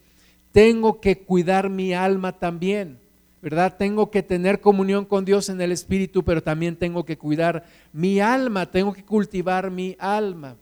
Tengo 0.50 0.98
que 0.98 1.18
cuidar 1.18 1.68
mi 1.68 1.92
alma 1.92 2.38
también, 2.38 2.98
¿verdad? 3.42 3.76
Tengo 3.76 4.10
que 4.10 4.22
tener 4.22 4.60
comunión 4.60 5.04
con 5.04 5.26
Dios 5.26 5.50
en 5.50 5.60
el 5.60 5.72
Espíritu, 5.72 6.24
pero 6.24 6.42
también 6.42 6.76
tengo 6.76 7.04
que 7.04 7.18
cuidar 7.18 7.66
mi 7.92 8.18
alma, 8.18 8.70
tengo 8.70 8.94
que 8.94 9.04
cultivar 9.04 9.70
mi 9.70 9.94
alma. 9.98 10.56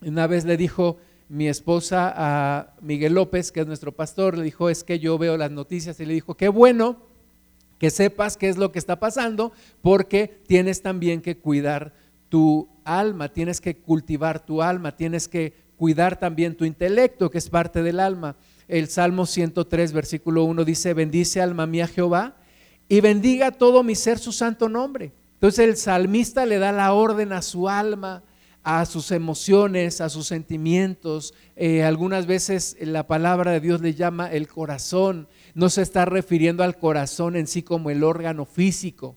Una 0.00 0.28
vez 0.28 0.44
le 0.44 0.56
dijo 0.56 0.96
mi 1.28 1.48
esposa 1.48 2.14
a 2.16 2.74
Miguel 2.80 3.14
López, 3.14 3.50
que 3.50 3.62
es 3.62 3.66
nuestro 3.66 3.90
pastor, 3.90 4.38
le 4.38 4.44
dijo, 4.44 4.70
es 4.70 4.84
que 4.84 5.00
yo 5.00 5.18
veo 5.18 5.36
las 5.36 5.50
noticias 5.50 5.98
y 5.98 6.06
le 6.06 6.14
dijo, 6.14 6.34
qué 6.34 6.48
bueno 6.48 6.98
que 7.80 7.90
sepas 7.90 8.36
qué 8.36 8.48
es 8.48 8.58
lo 8.58 8.70
que 8.70 8.78
está 8.78 9.00
pasando, 9.00 9.50
porque 9.82 10.38
tienes 10.46 10.82
también 10.82 11.20
que 11.20 11.36
cuidar 11.36 11.92
tu 12.34 12.68
alma, 12.82 13.28
tienes 13.28 13.60
que 13.60 13.76
cultivar 13.76 14.44
tu 14.44 14.60
alma, 14.60 14.96
tienes 14.96 15.28
que 15.28 15.52
cuidar 15.76 16.18
también 16.18 16.56
tu 16.56 16.64
intelecto, 16.64 17.30
que 17.30 17.38
es 17.38 17.48
parte 17.48 17.80
del 17.84 18.00
alma. 18.00 18.34
El 18.66 18.88
Salmo 18.88 19.24
103, 19.24 19.92
versículo 19.92 20.42
1 20.42 20.64
dice, 20.64 20.94
bendice 20.94 21.40
alma 21.40 21.64
mía 21.68 21.86
Jehová 21.86 22.34
y 22.88 23.00
bendiga 23.00 23.52
todo 23.52 23.84
mi 23.84 23.94
ser 23.94 24.18
su 24.18 24.32
santo 24.32 24.68
nombre. 24.68 25.12
Entonces 25.34 25.60
el 25.60 25.76
salmista 25.76 26.44
le 26.44 26.58
da 26.58 26.72
la 26.72 26.92
orden 26.92 27.32
a 27.32 27.40
su 27.40 27.68
alma, 27.68 28.24
a 28.64 28.84
sus 28.84 29.12
emociones, 29.12 30.00
a 30.00 30.08
sus 30.08 30.26
sentimientos. 30.26 31.34
Eh, 31.54 31.84
algunas 31.84 32.26
veces 32.26 32.76
la 32.80 33.06
palabra 33.06 33.52
de 33.52 33.60
Dios 33.60 33.80
le 33.80 33.94
llama 33.94 34.26
el 34.32 34.48
corazón. 34.48 35.28
No 35.54 35.68
se 35.68 35.82
está 35.82 36.04
refiriendo 36.04 36.64
al 36.64 36.78
corazón 36.78 37.36
en 37.36 37.46
sí 37.46 37.62
como 37.62 37.90
el 37.90 38.02
órgano 38.02 38.44
físico, 38.44 39.14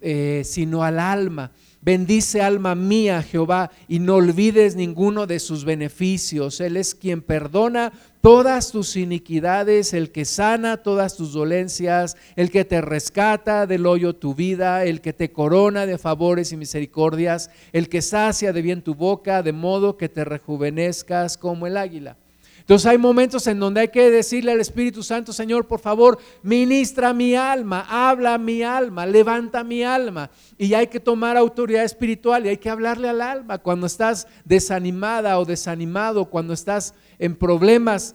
eh, 0.00 0.42
sino 0.44 0.82
al 0.82 0.98
alma. 0.98 1.52
Bendice 1.82 2.42
alma 2.42 2.74
mía 2.74 3.22
Jehová 3.22 3.70
y 3.88 4.00
no 4.00 4.16
olvides 4.16 4.76
ninguno 4.76 5.26
de 5.26 5.38
sus 5.38 5.64
beneficios. 5.64 6.60
Él 6.60 6.76
es 6.76 6.94
quien 6.94 7.22
perdona 7.22 7.90
todas 8.20 8.70
tus 8.70 8.96
iniquidades, 8.96 9.94
el 9.94 10.12
que 10.12 10.26
sana 10.26 10.82
todas 10.82 11.16
tus 11.16 11.32
dolencias, 11.32 12.18
el 12.36 12.50
que 12.50 12.66
te 12.66 12.82
rescata 12.82 13.66
del 13.66 13.86
hoyo 13.86 14.14
tu 14.14 14.34
vida, 14.34 14.84
el 14.84 15.00
que 15.00 15.14
te 15.14 15.32
corona 15.32 15.86
de 15.86 15.96
favores 15.96 16.52
y 16.52 16.58
misericordias, 16.58 17.50
el 17.72 17.88
que 17.88 18.02
sacia 18.02 18.52
de 18.52 18.60
bien 18.60 18.82
tu 18.82 18.94
boca, 18.94 19.42
de 19.42 19.54
modo 19.54 19.96
que 19.96 20.10
te 20.10 20.26
rejuvenezcas 20.26 21.38
como 21.38 21.66
el 21.66 21.78
águila. 21.78 22.18
Entonces 22.70 22.86
hay 22.86 22.98
momentos 22.98 23.48
en 23.48 23.58
donde 23.58 23.80
hay 23.80 23.88
que 23.88 24.12
decirle 24.12 24.52
al 24.52 24.60
Espíritu 24.60 25.02
Santo, 25.02 25.32
Señor, 25.32 25.66
por 25.66 25.80
favor, 25.80 26.20
ministra 26.44 27.12
mi 27.12 27.34
alma, 27.34 27.84
habla 27.88 28.38
mi 28.38 28.62
alma, 28.62 29.06
levanta 29.06 29.64
mi 29.64 29.82
alma. 29.82 30.30
Y 30.56 30.72
hay 30.74 30.86
que 30.86 31.00
tomar 31.00 31.36
autoridad 31.36 31.82
espiritual 31.82 32.46
y 32.46 32.50
hay 32.50 32.58
que 32.58 32.70
hablarle 32.70 33.08
al 33.08 33.22
alma 33.22 33.58
cuando 33.58 33.88
estás 33.88 34.28
desanimada 34.44 35.40
o 35.40 35.44
desanimado, 35.44 36.26
cuando 36.26 36.52
estás 36.52 36.94
en 37.18 37.34
problemas 37.34 38.14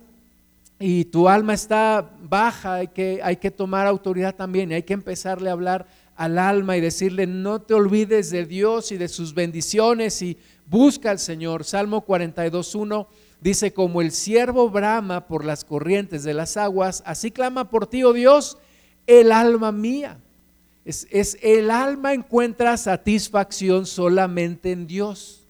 y 0.79 1.03
tu 1.03 1.27
alma 1.27 1.53
está 1.53 2.13
baja, 2.21 2.75
hay 2.75 2.87
que, 2.87 3.19
hay 3.21 3.35
que 3.35 3.51
tomar 3.51 3.85
autoridad 3.87 4.35
también 4.35 4.71
hay 4.71 4.83
que 4.83 4.93
empezarle 4.93 5.49
a 5.49 5.51
hablar 5.51 5.85
al 6.15 6.37
alma 6.37 6.77
y 6.77 6.81
decirle, 6.81 7.27
no 7.27 7.61
te 7.61 7.73
olvides 7.73 8.31
de 8.31 8.45
Dios 8.45 8.93
y 8.93 8.97
de 8.97 9.09
sus 9.09 9.33
bendiciones 9.33 10.21
y 10.21 10.37
busca 10.65 11.11
al 11.11 11.19
Señor. 11.19 11.65
Salmo 11.65 12.05
42.1 12.05 13.05
Dice, 13.45 13.73
como 13.73 14.01
el 14.01 14.11
siervo 14.11 14.71
brama 14.71 15.27
por 15.27 15.45
las 15.45 15.63
corrientes 15.63 16.23
de 16.23 16.33
las 16.33 16.57
aguas, 16.57 17.03
así 17.05 17.29
clama 17.29 17.69
por 17.69 17.85
ti, 17.85 18.03
oh 18.03 18.11
Dios, 18.11 18.57
el 19.05 19.31
alma 19.31 19.71
mía. 19.71 20.17
Es, 20.83 21.37
el 21.43 21.69
alma 21.69 22.15
encuentra 22.15 22.75
satisfacción 22.75 23.85
solamente 23.85 24.71
en 24.71 24.87
Dios. 24.87 25.43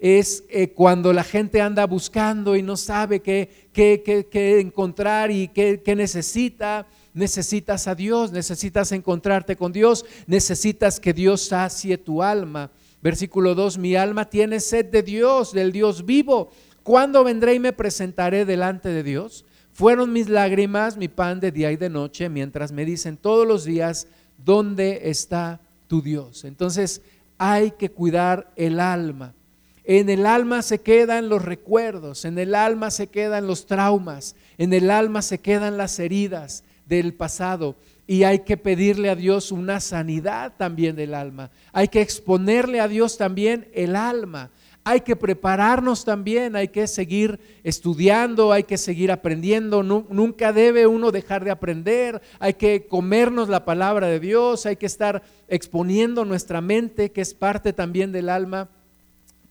Es 0.00 0.42
eh, 0.48 0.70
cuando 0.70 1.12
la 1.12 1.22
gente 1.22 1.60
anda 1.60 1.86
buscando 1.86 2.56
y 2.56 2.62
no 2.62 2.76
sabe 2.76 3.20
qué, 3.20 3.68
qué, 3.72 4.58
encontrar 4.58 5.30
y 5.30 5.46
qué, 5.46 5.80
qué 5.84 5.94
necesita. 5.94 6.88
Necesitas 7.14 7.86
a 7.86 7.94
Dios, 7.94 8.32
necesitas 8.32 8.90
encontrarte 8.90 9.54
con 9.54 9.72
Dios, 9.72 10.04
necesitas 10.26 10.98
que 10.98 11.12
Dios 11.12 11.42
sacie 11.42 11.98
tu 11.98 12.20
alma. 12.20 12.72
Versículo 13.00 13.54
2, 13.54 13.78
mi 13.78 13.94
alma 13.94 14.28
tiene 14.28 14.58
sed 14.58 14.86
de 14.86 15.04
Dios, 15.04 15.52
del 15.52 15.70
Dios 15.70 16.04
vivo. 16.04 16.50
¿Cuándo 16.88 17.22
vendré 17.22 17.52
y 17.52 17.58
me 17.58 17.74
presentaré 17.74 18.46
delante 18.46 18.88
de 18.88 19.02
Dios? 19.02 19.44
Fueron 19.74 20.10
mis 20.10 20.30
lágrimas 20.30 20.96
mi 20.96 21.08
pan 21.08 21.38
de 21.38 21.52
día 21.52 21.70
y 21.70 21.76
de 21.76 21.90
noche, 21.90 22.30
mientras 22.30 22.72
me 22.72 22.86
dicen 22.86 23.18
todos 23.18 23.46
los 23.46 23.64
días, 23.66 24.06
¿dónde 24.42 25.02
está 25.10 25.60
tu 25.86 26.00
Dios? 26.00 26.44
Entonces 26.44 27.02
hay 27.36 27.72
que 27.72 27.90
cuidar 27.90 28.50
el 28.56 28.80
alma. 28.80 29.34
En 29.84 30.08
el 30.08 30.24
alma 30.24 30.62
se 30.62 30.78
quedan 30.78 31.28
los 31.28 31.44
recuerdos, 31.44 32.24
en 32.24 32.38
el 32.38 32.54
alma 32.54 32.90
se 32.90 33.08
quedan 33.08 33.46
los 33.46 33.66
traumas, 33.66 34.34
en 34.56 34.72
el 34.72 34.90
alma 34.90 35.20
se 35.20 35.40
quedan 35.40 35.76
las 35.76 35.98
heridas 35.98 36.64
del 36.86 37.12
pasado 37.12 37.76
y 38.06 38.22
hay 38.22 38.38
que 38.38 38.56
pedirle 38.56 39.10
a 39.10 39.14
Dios 39.14 39.52
una 39.52 39.80
sanidad 39.80 40.54
también 40.56 40.96
del 40.96 41.12
alma. 41.12 41.50
Hay 41.74 41.88
que 41.88 42.00
exponerle 42.00 42.80
a 42.80 42.88
Dios 42.88 43.18
también 43.18 43.68
el 43.74 43.94
alma 43.94 44.48
hay 44.88 45.02
que 45.02 45.16
prepararnos 45.16 46.06
también, 46.06 46.56
hay 46.56 46.68
que 46.68 46.86
seguir 46.86 47.38
estudiando, 47.62 48.52
hay 48.52 48.62
que 48.62 48.78
seguir 48.78 49.12
aprendiendo, 49.12 49.82
nunca 49.82 50.50
debe 50.54 50.86
uno 50.86 51.10
dejar 51.10 51.44
de 51.44 51.50
aprender, 51.50 52.22
hay 52.38 52.54
que 52.54 52.86
comernos 52.86 53.50
la 53.50 53.66
palabra 53.66 54.06
de 54.06 54.18
Dios, 54.18 54.64
hay 54.64 54.76
que 54.76 54.86
estar 54.86 55.22
exponiendo 55.46 56.24
nuestra 56.24 56.62
mente, 56.62 57.12
que 57.12 57.20
es 57.20 57.34
parte 57.34 57.74
también 57.74 58.12
del 58.12 58.30
alma, 58.30 58.70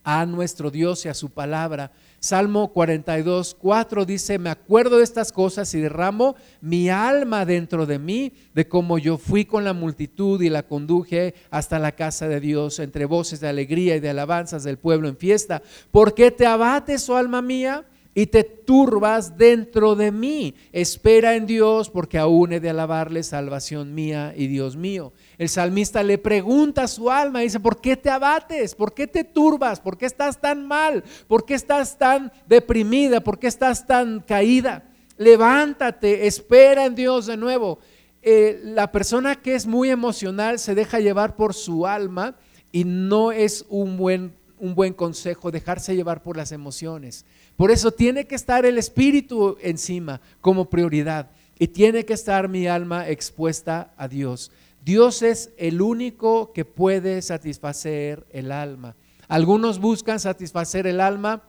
a 0.02 0.26
nuestro 0.26 0.72
Dios 0.72 1.04
y 1.04 1.08
a 1.08 1.14
su 1.14 1.30
palabra. 1.30 1.92
Salmo 2.20 2.72
42, 2.72 3.56
4 3.60 4.04
dice, 4.04 4.38
me 4.38 4.50
acuerdo 4.50 4.98
de 4.98 5.04
estas 5.04 5.30
cosas 5.30 5.72
y 5.74 5.80
derramo 5.80 6.34
mi 6.60 6.88
alma 6.88 7.44
dentro 7.44 7.86
de 7.86 8.00
mí, 8.00 8.32
de 8.54 8.66
cómo 8.66 8.98
yo 8.98 9.18
fui 9.18 9.44
con 9.44 9.64
la 9.64 9.72
multitud 9.72 10.40
y 10.42 10.48
la 10.48 10.64
conduje 10.64 11.34
hasta 11.50 11.78
la 11.78 11.92
casa 11.92 12.26
de 12.26 12.40
Dios, 12.40 12.80
entre 12.80 13.04
voces 13.04 13.38
de 13.38 13.48
alegría 13.48 13.94
y 13.94 14.00
de 14.00 14.10
alabanzas 14.10 14.64
del 14.64 14.78
pueblo 14.78 15.08
en 15.08 15.16
fiesta. 15.16 15.62
¿Por 15.92 16.14
qué 16.14 16.32
te 16.32 16.46
abates, 16.46 17.08
oh 17.08 17.16
alma 17.16 17.40
mía? 17.40 17.86
Y 18.18 18.26
te 18.26 18.42
turbas 18.42 19.38
dentro 19.38 19.94
de 19.94 20.10
mí. 20.10 20.52
Espera 20.72 21.36
en 21.36 21.46
Dios 21.46 21.88
porque 21.88 22.18
aún 22.18 22.52
he 22.52 22.58
de 22.58 22.70
alabarle 22.70 23.22
salvación 23.22 23.94
mía 23.94 24.34
y 24.36 24.48
Dios 24.48 24.74
mío. 24.74 25.12
El 25.38 25.48
salmista 25.48 26.02
le 26.02 26.18
pregunta 26.18 26.82
a 26.82 26.88
su 26.88 27.12
alma, 27.12 27.38
dice, 27.38 27.60
¿por 27.60 27.80
qué 27.80 27.96
te 27.96 28.10
abates? 28.10 28.74
¿Por 28.74 28.92
qué 28.92 29.06
te 29.06 29.22
turbas? 29.22 29.78
¿Por 29.78 29.96
qué 29.96 30.06
estás 30.06 30.40
tan 30.40 30.66
mal? 30.66 31.04
¿Por 31.28 31.44
qué 31.44 31.54
estás 31.54 31.96
tan 31.96 32.32
deprimida? 32.48 33.20
¿Por 33.20 33.38
qué 33.38 33.46
estás 33.46 33.86
tan 33.86 34.18
caída? 34.18 34.82
Levántate, 35.16 36.26
espera 36.26 36.86
en 36.86 36.96
Dios 36.96 37.26
de 37.26 37.36
nuevo. 37.36 37.78
Eh, 38.22 38.60
la 38.64 38.90
persona 38.90 39.36
que 39.36 39.54
es 39.54 39.64
muy 39.64 39.90
emocional 39.90 40.58
se 40.58 40.74
deja 40.74 40.98
llevar 40.98 41.36
por 41.36 41.54
su 41.54 41.86
alma 41.86 42.34
y 42.72 42.82
no 42.82 43.30
es 43.30 43.64
un 43.68 43.96
buen, 43.96 44.34
un 44.60 44.74
buen 44.74 44.92
consejo 44.92 45.50
dejarse 45.50 45.94
llevar 45.94 46.22
por 46.22 46.36
las 46.36 46.52
emociones. 46.52 47.24
Por 47.56 47.70
eso 47.70 47.90
tiene 47.90 48.26
que 48.26 48.34
estar 48.34 48.64
el 48.64 48.78
espíritu 48.78 49.56
encima 49.60 50.20
como 50.40 50.70
prioridad 50.70 51.30
y 51.58 51.68
tiene 51.68 52.04
que 52.04 52.12
estar 52.14 52.48
mi 52.48 52.66
alma 52.66 53.08
expuesta 53.08 53.92
a 53.96 54.08
Dios. 54.08 54.50
Dios 54.84 55.22
es 55.22 55.50
el 55.58 55.82
único 55.82 56.52
que 56.52 56.64
puede 56.64 57.20
satisfacer 57.22 58.26
el 58.30 58.52
alma. 58.52 58.94
Algunos 59.26 59.78
buscan 59.80 60.20
satisfacer 60.20 60.86
el 60.86 61.00
alma 61.00 61.42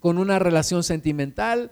con 0.00 0.18
una 0.18 0.38
relación 0.38 0.82
sentimental, 0.82 1.70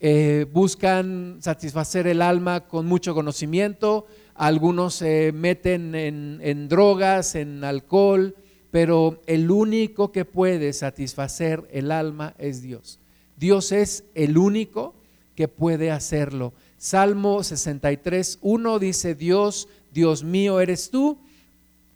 eh, 0.00 0.46
buscan 0.52 1.38
satisfacer 1.40 2.06
el 2.06 2.22
alma 2.22 2.66
con 2.66 2.86
mucho 2.86 3.14
conocimiento, 3.14 4.06
algunos 4.34 4.94
se 4.94 5.32
meten 5.32 5.94
en, 5.94 6.40
en 6.42 6.68
drogas, 6.68 7.34
en 7.34 7.64
alcohol, 7.64 8.34
pero 8.76 9.22
el 9.26 9.50
único 9.50 10.12
que 10.12 10.26
puede 10.26 10.74
satisfacer 10.74 11.66
el 11.72 11.90
alma 11.90 12.34
es 12.36 12.60
Dios. 12.60 12.98
Dios 13.38 13.72
es 13.72 14.04
el 14.14 14.36
único 14.36 14.94
que 15.34 15.48
puede 15.48 15.90
hacerlo. 15.90 16.52
Salmo 16.76 17.42
63, 17.42 18.38
1 18.42 18.78
dice, 18.78 19.14
Dios 19.14 19.66
Dios 19.94 20.22
mío 20.22 20.60
eres 20.60 20.90
tú. 20.90 21.16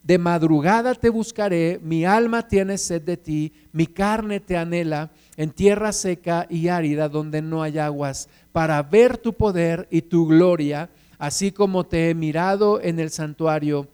De 0.03 0.16
madrugada 0.16 0.95
te 0.95 1.11
buscaré, 1.11 1.79
mi 1.83 2.07
alma 2.07 2.49
tiene 2.49 2.79
sed 2.79 3.03
de 3.03 3.19
ti, 3.19 3.53
mi 3.73 3.87
carne 3.87 4.40
te 4.40 4.57
anhela 4.57 5.11
en 5.37 5.51
tierra 5.51 5.93
seca 5.93 6.47
y 6.49 6.69
árida 6.69 7.11
donde 7.11 7.43
no 7.43 7.62
hay 7.62 7.77
aguas, 7.77 8.31
para 8.53 8.83
ver 8.83 9.19
tu 9.19 9.35
poder 9.35 9.87
y 9.90 10.01
tu 10.01 10.27
gloria, 10.27 10.88
así 11.19 11.53
como 11.53 11.85
te 11.85 12.09
he 12.09 12.14
mirado 12.14 12.81
en 12.81 12.99
el 12.99 13.11
santuario. 13.11 13.87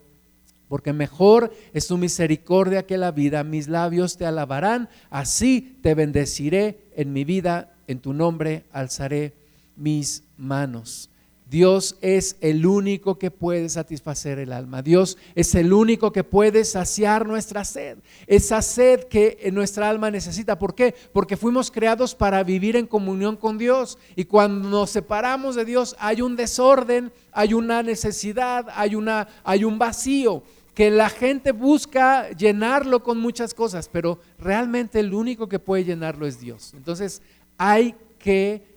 Porque 0.68 0.92
mejor 0.92 1.52
es 1.72 1.86
tu 1.86 1.96
misericordia 1.96 2.86
que 2.86 2.98
la 2.98 3.12
vida, 3.12 3.44
mis 3.44 3.68
labios 3.68 4.16
te 4.16 4.26
alabarán, 4.26 4.88
así 5.10 5.78
te 5.82 5.94
bendeciré 5.94 6.80
en 6.96 7.12
mi 7.12 7.24
vida, 7.24 7.74
en 7.86 8.00
tu 8.00 8.12
nombre 8.12 8.64
alzaré 8.72 9.34
mis 9.76 10.24
manos. 10.36 11.10
Dios 11.48 11.96
es 12.00 12.36
el 12.40 12.66
único 12.66 13.18
que 13.18 13.30
puede 13.30 13.68
satisfacer 13.68 14.40
el 14.40 14.52
alma. 14.52 14.82
Dios 14.82 15.16
es 15.36 15.54
el 15.54 15.72
único 15.72 16.10
que 16.10 16.24
puede 16.24 16.64
saciar 16.64 17.24
nuestra 17.24 17.64
sed. 17.64 17.98
Esa 18.26 18.62
sed 18.62 19.04
que 19.04 19.48
nuestra 19.52 19.88
alma 19.88 20.10
necesita. 20.10 20.58
¿Por 20.58 20.74
qué? 20.74 20.94
Porque 21.12 21.36
fuimos 21.36 21.70
creados 21.70 22.16
para 22.16 22.42
vivir 22.42 22.74
en 22.74 22.86
comunión 22.86 23.36
con 23.36 23.58
Dios. 23.58 23.96
Y 24.16 24.24
cuando 24.24 24.68
nos 24.68 24.90
separamos 24.90 25.54
de 25.54 25.64
Dios 25.64 25.94
hay 26.00 26.20
un 26.20 26.34
desorden, 26.34 27.12
hay 27.30 27.54
una 27.54 27.82
necesidad, 27.84 28.66
hay, 28.74 28.96
una, 28.96 29.28
hay 29.44 29.62
un 29.62 29.78
vacío 29.78 30.42
que 30.74 30.90
la 30.90 31.08
gente 31.08 31.52
busca 31.52 32.28
llenarlo 32.30 33.02
con 33.02 33.18
muchas 33.18 33.54
cosas, 33.54 33.88
pero 33.88 34.18
realmente 34.38 35.00
el 35.00 35.14
único 35.14 35.48
que 35.48 35.58
puede 35.58 35.84
llenarlo 35.84 36.26
es 36.26 36.40
Dios. 36.40 36.74
Entonces 36.74 37.22
hay 37.56 37.94
que 38.18 38.75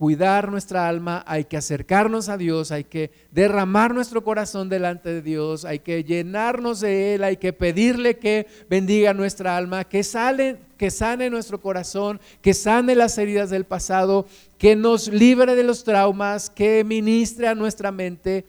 cuidar 0.00 0.50
nuestra 0.50 0.88
alma, 0.88 1.22
hay 1.26 1.44
que 1.44 1.58
acercarnos 1.58 2.30
a 2.30 2.38
Dios, 2.38 2.72
hay 2.72 2.84
que 2.84 3.10
derramar 3.32 3.92
nuestro 3.92 4.24
corazón 4.24 4.70
delante 4.70 5.10
de 5.10 5.20
Dios, 5.20 5.66
hay 5.66 5.80
que 5.80 6.04
llenarnos 6.04 6.80
de 6.80 7.14
Él, 7.14 7.22
hay 7.22 7.36
que 7.36 7.52
pedirle 7.52 8.16
que 8.16 8.46
bendiga 8.70 9.12
nuestra 9.12 9.58
alma, 9.58 9.84
que, 9.84 10.02
sale, 10.02 10.56
que 10.78 10.90
sane 10.90 11.28
nuestro 11.28 11.60
corazón, 11.60 12.18
que 12.40 12.54
sane 12.54 12.94
las 12.94 13.18
heridas 13.18 13.50
del 13.50 13.66
pasado, 13.66 14.26
que 14.56 14.74
nos 14.74 15.08
libre 15.08 15.54
de 15.54 15.64
los 15.64 15.84
traumas, 15.84 16.48
que 16.48 16.82
ministre 16.82 17.46
a 17.46 17.54
nuestra 17.54 17.92
mente. 17.92 18.46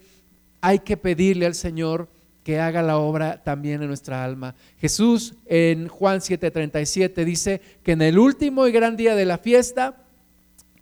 Hay 0.62 0.78
que 0.78 0.96
pedirle 0.96 1.44
al 1.44 1.54
Señor 1.54 2.08
que 2.44 2.60
haga 2.60 2.80
la 2.80 2.96
obra 2.96 3.42
también 3.44 3.82
en 3.82 3.88
nuestra 3.88 4.24
alma. 4.24 4.54
Jesús 4.78 5.34
en 5.44 5.88
Juan 5.88 6.20
7:37 6.20 7.26
dice 7.26 7.60
que 7.82 7.92
en 7.92 8.00
el 8.00 8.18
último 8.18 8.66
y 8.66 8.72
gran 8.72 8.96
día 8.96 9.14
de 9.14 9.26
la 9.26 9.36
fiesta, 9.36 10.01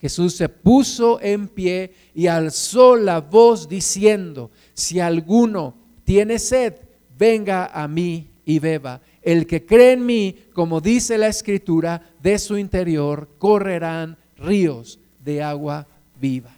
Jesús 0.01 0.35
se 0.35 0.49
puso 0.49 1.21
en 1.21 1.49
pie 1.49 1.93
y 2.15 2.27
alzó 2.27 2.97
la 2.97 3.21
voz 3.21 3.69
diciendo, 3.69 4.51
si 4.73 4.99
alguno 4.99 5.75
tiene 6.05 6.39
sed, 6.39 6.75
venga 7.19 7.67
a 7.67 7.87
mí 7.87 8.29
y 8.47 8.59
beba. 8.59 9.01
El 9.23 9.47
que 9.47 9.67
cree 9.67 9.93
en 9.93 10.07
mí, 10.07 10.35
como 10.55 10.81
dice 10.81 11.19
la 11.19 11.29
escritura, 11.29 12.03
de 12.23 12.39
su 12.39 12.57
interior 12.57 13.29
correrán 13.39 14.17
ríos 14.39 14.99
de 15.23 15.43
agua 15.43 15.87
viva. 16.19 16.51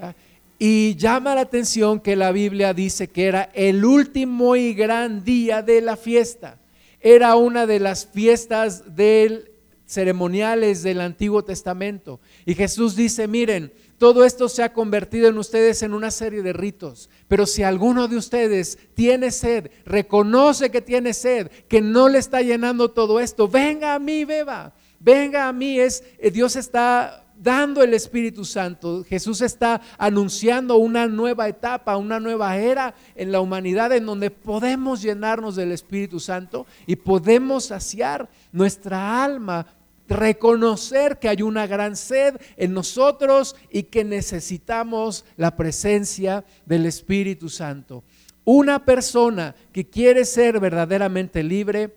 ¿Ah? 0.00 0.14
Y 0.58 0.96
llama 0.96 1.34
la 1.34 1.42
atención 1.42 2.00
que 2.00 2.16
la 2.16 2.32
Biblia 2.32 2.72
dice 2.72 3.08
que 3.08 3.26
era 3.26 3.50
el 3.52 3.84
último 3.84 4.56
y 4.56 4.72
gran 4.72 5.22
día 5.24 5.60
de 5.60 5.82
la 5.82 5.96
fiesta. 5.96 6.58
Era 7.00 7.36
una 7.36 7.66
de 7.66 7.78
las 7.78 8.06
fiestas 8.06 8.96
del 8.96 9.52
ceremoniales 9.88 10.82
del 10.82 11.00
Antiguo 11.00 11.42
Testamento. 11.42 12.20
Y 12.44 12.54
Jesús 12.54 12.94
dice, 12.94 13.26
miren, 13.26 13.72
todo 13.96 14.24
esto 14.24 14.48
se 14.48 14.62
ha 14.62 14.72
convertido 14.72 15.28
en 15.28 15.38
ustedes 15.38 15.82
en 15.82 15.94
una 15.94 16.10
serie 16.10 16.42
de 16.42 16.52
ritos. 16.52 17.08
Pero 17.26 17.46
si 17.46 17.62
alguno 17.62 18.06
de 18.06 18.16
ustedes 18.16 18.78
tiene 18.94 19.30
sed, 19.30 19.70
reconoce 19.86 20.70
que 20.70 20.82
tiene 20.82 21.14
sed, 21.14 21.50
que 21.68 21.80
no 21.80 22.08
le 22.08 22.18
está 22.18 22.42
llenando 22.42 22.90
todo 22.90 23.18
esto, 23.18 23.48
venga 23.48 23.94
a 23.94 23.98
mí, 23.98 24.24
beba. 24.24 24.74
Venga 25.00 25.48
a 25.48 25.52
mí, 25.52 25.78
es 25.78 26.04
eh, 26.18 26.30
Dios 26.30 26.56
está 26.56 27.24
dando 27.38 27.82
el 27.82 27.94
Espíritu 27.94 28.44
Santo. 28.44 29.04
Jesús 29.04 29.40
está 29.40 29.80
anunciando 29.96 30.76
una 30.76 31.06
nueva 31.06 31.48
etapa, 31.48 31.96
una 31.96 32.20
nueva 32.20 32.56
era 32.56 32.94
en 33.14 33.32
la 33.32 33.40
humanidad 33.40 33.92
en 33.92 34.06
donde 34.06 34.30
podemos 34.30 35.02
llenarnos 35.02 35.56
del 35.56 35.72
Espíritu 35.72 36.20
Santo 36.20 36.66
y 36.86 36.96
podemos 36.96 37.66
saciar 37.66 38.28
nuestra 38.52 39.22
alma 39.22 39.66
reconocer 40.08 41.18
que 41.18 41.28
hay 41.28 41.42
una 41.42 41.66
gran 41.66 41.96
sed 41.96 42.36
en 42.56 42.72
nosotros 42.72 43.54
y 43.70 43.84
que 43.84 44.04
necesitamos 44.04 45.24
la 45.36 45.54
presencia 45.56 46.44
del 46.66 46.86
Espíritu 46.86 47.48
Santo. 47.48 48.02
Una 48.44 48.84
persona 48.84 49.54
que 49.72 49.88
quiere 49.88 50.24
ser 50.24 50.58
verdaderamente 50.58 51.42
libre 51.42 51.94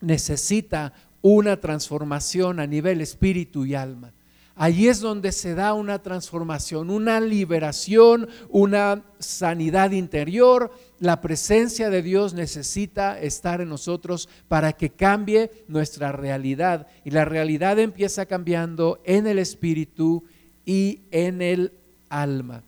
necesita 0.00 0.92
una 1.22 1.60
transformación 1.60 2.60
a 2.60 2.66
nivel 2.66 3.00
espíritu 3.00 3.64
y 3.64 3.74
alma. 3.74 4.12
Allí 4.58 4.88
es 4.88 5.00
donde 5.00 5.32
se 5.32 5.54
da 5.54 5.74
una 5.74 6.02
transformación, 6.02 6.88
una 6.88 7.20
liberación, 7.20 8.26
una 8.48 9.04
sanidad 9.18 9.90
interior. 9.90 10.72
La 10.98 11.20
presencia 11.20 11.90
de 11.90 12.02
Dios 12.02 12.32
necesita 12.32 13.20
estar 13.20 13.60
en 13.60 13.68
nosotros 13.68 14.28
para 14.48 14.72
que 14.72 14.90
cambie 14.90 15.50
nuestra 15.68 16.12
realidad. 16.12 16.86
Y 17.04 17.10
la 17.10 17.24
realidad 17.24 17.78
empieza 17.78 18.26
cambiando 18.26 19.00
en 19.04 19.26
el 19.26 19.38
espíritu 19.38 20.24
y 20.64 21.00
en 21.10 21.42
el 21.42 21.72
alma. 22.08 22.62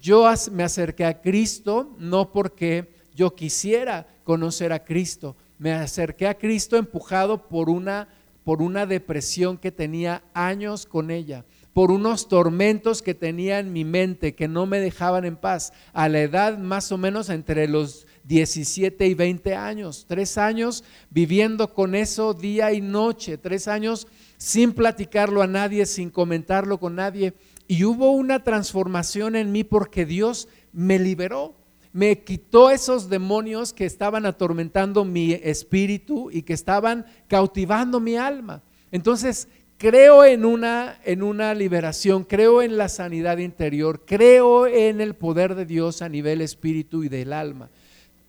Yo 0.00 0.28
me 0.50 0.64
acerqué 0.64 1.04
a 1.04 1.20
Cristo 1.20 1.94
no 1.98 2.32
porque 2.32 2.92
yo 3.14 3.34
quisiera 3.34 4.06
conocer 4.24 4.72
a 4.72 4.84
Cristo, 4.84 5.36
me 5.58 5.72
acerqué 5.72 6.26
a 6.26 6.34
Cristo 6.34 6.76
empujado 6.76 7.46
por 7.48 7.70
una 7.70 8.08
por 8.44 8.62
una 8.62 8.86
depresión 8.86 9.56
que 9.56 9.70
tenía 9.70 10.22
años 10.34 10.86
con 10.86 11.10
ella, 11.10 11.44
por 11.72 11.90
unos 11.90 12.28
tormentos 12.28 13.02
que 13.02 13.14
tenía 13.14 13.58
en 13.58 13.72
mi 13.72 13.84
mente 13.84 14.34
que 14.34 14.48
no 14.48 14.66
me 14.66 14.80
dejaban 14.80 15.24
en 15.24 15.36
paz, 15.36 15.72
a 15.92 16.08
la 16.08 16.20
edad 16.20 16.58
más 16.58 16.92
o 16.92 16.98
menos 16.98 17.30
entre 17.30 17.66
los 17.68 18.06
17 18.24 19.06
y 19.06 19.14
20 19.14 19.54
años, 19.54 20.04
tres 20.06 20.38
años 20.38 20.84
viviendo 21.10 21.72
con 21.72 21.94
eso 21.94 22.34
día 22.34 22.72
y 22.72 22.80
noche, 22.80 23.38
tres 23.38 23.68
años 23.68 24.06
sin 24.36 24.72
platicarlo 24.72 25.42
a 25.42 25.46
nadie, 25.46 25.86
sin 25.86 26.10
comentarlo 26.10 26.78
con 26.78 26.96
nadie. 26.96 27.34
Y 27.68 27.84
hubo 27.84 28.10
una 28.10 28.44
transformación 28.44 29.36
en 29.36 29.52
mí 29.52 29.64
porque 29.64 30.04
Dios 30.04 30.48
me 30.72 30.98
liberó 30.98 31.54
me 31.92 32.24
quitó 32.24 32.70
esos 32.70 33.10
demonios 33.10 33.72
que 33.72 33.84
estaban 33.84 34.24
atormentando 34.24 35.04
mi 35.04 35.32
espíritu 35.32 36.30
y 36.30 36.42
que 36.42 36.54
estaban 36.54 37.04
cautivando 37.28 38.00
mi 38.00 38.16
alma. 38.16 38.62
Entonces, 38.90 39.48
creo 39.82 40.24
en 40.24 40.44
una, 40.44 41.00
en 41.04 41.24
una 41.24 41.54
liberación, 41.54 42.22
creo 42.22 42.62
en 42.62 42.76
la 42.76 42.88
sanidad 42.88 43.38
interior, 43.38 44.02
creo 44.06 44.68
en 44.68 45.00
el 45.00 45.16
poder 45.16 45.56
de 45.56 45.66
Dios 45.66 46.02
a 46.02 46.08
nivel 46.08 46.40
espíritu 46.40 47.02
y 47.02 47.08
del 47.08 47.32
alma. 47.32 47.68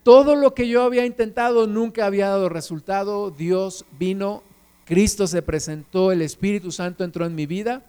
Todo 0.02 0.36
lo 0.36 0.56
que 0.56 0.68
yo 0.68 0.82
había 0.82 1.06
intentado 1.06 1.68
nunca 1.68 2.08
había 2.08 2.30
dado 2.30 2.50
resultado. 2.50 3.30
Dios 3.30 3.86
vino, 4.00 4.42
Cristo 4.86 5.28
se 5.28 5.44
presentó, 5.44 6.12
el 6.12 6.24
Espíritu 6.24 6.72
Santo 6.72 7.04
entró 7.04 7.24
en 7.28 7.36
mi 7.36 7.46
vida 7.46 7.84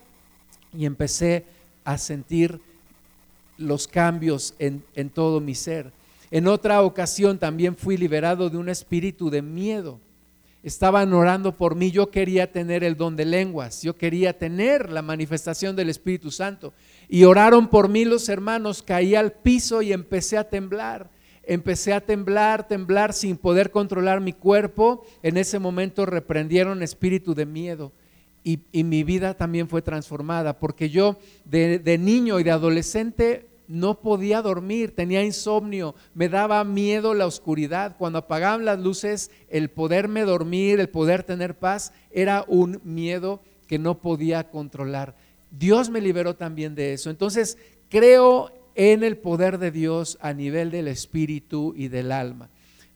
y 0.77 0.85
empecé 0.85 1.47
a 1.85 1.97
sentir 1.97 2.61
los 3.57 3.89
cambios 3.89 4.53
en, 4.59 4.83
todo 5.09 5.41
mi 5.41 5.55
ser. 5.55 5.91
En 6.31 6.49
otra 6.49 6.83
ocasión 6.83 7.39
también 7.39 7.77
fui 7.77 7.97
liberado 7.97 8.51
de 8.51 8.59
un 8.59 8.69
espíritu 8.69 9.31
de 9.31 9.41
miedo. 9.41 10.01
Estaban 10.65 11.13
orando 11.13 11.53
por 11.53 11.75
mí, 11.75 11.91
yo 11.91 12.11
quería 12.11 12.51
tener 12.51 12.85
el 12.85 12.97
don 12.97 13.17
de 13.17 13.27
lenguas, 13.27 13.83
yo 13.83 13.97
quería 13.97 14.39
tener 14.39 14.91
la 14.91 15.03
manifestación 15.03 15.77
del 15.77 15.91
Espíritu 15.91 16.31
Santo. 16.31 16.73
Y 17.07 17.25
oraron 17.25 17.69
por 17.69 17.91
mí 17.91 18.07
los 18.07 18.31
hermanos, 18.31 18.83
caí 18.83 19.15
al 19.15 19.33
piso 19.33 19.83
y 19.83 19.93
empecé 19.93 20.39
a 20.39 20.49
temblar. 20.49 21.11
Empecé 21.43 21.93
a 21.93 22.01
temblar, 22.01 22.67
temblar 22.67 23.13
sin 23.13 23.37
poder 23.37 23.71
controlar 23.71 24.23
mi 24.23 24.33
cuerpo. 24.33 25.05
En 25.23 25.37
ese 25.37 25.59
momento 25.59 26.07
reprendieron 26.07 26.83
espíritu 26.83 27.35
de 27.35 27.45
miedo. 27.45 27.93
Y, 28.43 28.59
mi 28.85 29.05
vida 29.05 29.35
también 29.35 29.69
fue 29.69 29.83
transformada, 29.83 30.59
porque 30.59 30.89
yo 30.89 31.19
de, 31.45 31.99
niño 31.99 32.41
y 32.41 32.43
de 32.43 32.51
adolescente 32.51 33.49
no 33.69 34.01
podía 34.01 34.43
dormir, 34.43 34.95
tenía 34.95 35.23
insomnio, 35.23 35.95
me 36.15 36.29
daba 36.29 36.65
miedo 36.65 37.15
la 37.15 37.27
oscuridad. 37.27 37.97
Cuando 37.99 38.19
apagaban 38.19 38.65
las 38.65 38.79
luces, 38.79 39.31
el 39.49 39.71
poderme 39.71 40.23
dormir, 40.23 40.81
el 40.81 40.89
poder 40.89 41.23
tener 41.23 41.59
paz, 41.59 41.93
era 42.11 42.45
un 42.49 42.81
miedo 42.85 43.41
que 43.67 43.79
no 43.79 44.01
podía 44.01 44.51
controlar. 44.51 45.17
Dios 45.51 45.91
me 45.91 46.01
liberó 46.01 46.37
también 46.37 46.75
de 46.75 46.93
eso. 46.93 47.11
Entonces, 47.11 47.59
creo 47.89 48.51
en 48.75 49.05
el 49.05 49.17
poder 49.17 49.59
de 49.59 49.71
Dios 49.71 50.19
a 50.21 50.33
nivel 50.33 50.71
del 50.71 50.89
espíritu 50.89 51.75
y 51.77 51.89
del 51.89 52.13
alma. 52.13 52.51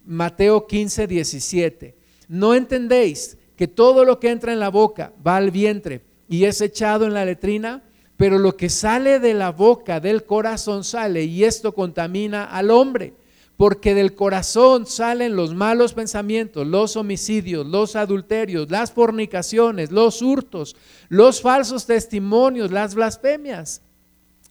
Mateo 0.04 0.66
15, 0.66 1.06
17. 1.06 1.94
No 2.28 2.54
entendéis 2.54 3.38
que 3.56 3.68
todo 3.68 4.04
lo 4.04 4.20
que 4.20 4.30
entra 4.30 4.52
en 4.52 4.60
la 4.60 4.70
boca 4.70 5.12
va 5.26 5.36
al 5.36 5.50
vientre 5.50 6.02
y 6.28 6.44
es 6.44 6.60
echado 6.60 7.06
en 7.06 7.14
la 7.14 7.24
letrina, 7.24 7.82
pero 8.18 8.40
lo 8.40 8.56
que 8.56 8.68
sale 8.68 9.20
de 9.20 9.32
la 9.32 9.52
boca, 9.52 10.00
del 10.00 10.24
corazón 10.24 10.82
sale 10.82 11.22
y 11.22 11.44
esto 11.44 11.72
contamina 11.72 12.44
al 12.44 12.72
hombre, 12.72 13.14
porque 13.56 13.94
del 13.94 14.16
corazón 14.16 14.86
salen 14.86 15.36
los 15.36 15.54
malos 15.54 15.94
pensamientos, 15.94 16.66
los 16.66 16.96
homicidios, 16.96 17.64
los 17.64 17.94
adulterios, 17.94 18.70
las 18.72 18.90
fornicaciones, 18.90 19.92
los 19.92 20.20
hurtos, 20.20 20.74
los 21.08 21.40
falsos 21.40 21.86
testimonios, 21.86 22.72
las 22.72 22.96
blasfemias. 22.96 23.82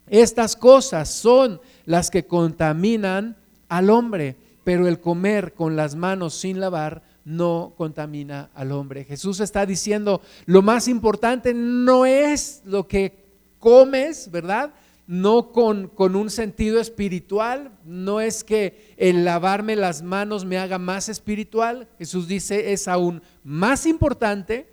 Estas 0.09 0.55
cosas 0.55 1.11
son 1.11 1.59
las 1.85 2.09
que 2.09 2.25
contaminan 2.25 3.35
al 3.67 3.89
hombre, 3.89 4.37
pero 4.63 4.87
el 4.87 5.01
comer 5.01 5.53
con 5.53 5.75
las 5.75 5.95
manos 5.95 6.35
sin 6.35 6.61
lavar 6.61 7.03
no 7.25 7.73
contamina 7.75 8.49
al 8.55 8.71
hombre. 8.71 9.03
Jesús 9.03 9.41
está 9.41 9.65
diciendo, 9.65 10.21
lo 10.45 10.61
más 10.61 10.87
importante 10.87 11.53
no 11.53 12.05
es 12.05 12.61
lo 12.63 12.87
que 12.87 13.26
comes, 13.67 14.31
¿verdad? 14.31 14.71
No 15.07 15.51
con, 15.51 15.89
con, 15.89 16.15
un 16.15 16.29
sentido 16.29 16.79
espiritual, 16.79 17.69
no 17.83 18.21
es 18.21 18.45
que 18.45 18.93
el 18.95 19.25
lavarme 19.25 19.75
las 19.75 20.01
manos 20.01 20.45
me 20.45 20.57
haga 20.57 20.77
más 20.77 21.09
espiritual. 21.09 21.85
Jesús 21.99 22.29
dice, 22.29 22.71
es 22.71 22.87
aún 22.87 23.21
más 23.43 23.85
importante 23.85 24.69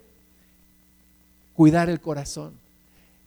cuidar 1.53 1.89
el 1.89 1.99
corazón, 1.99 2.53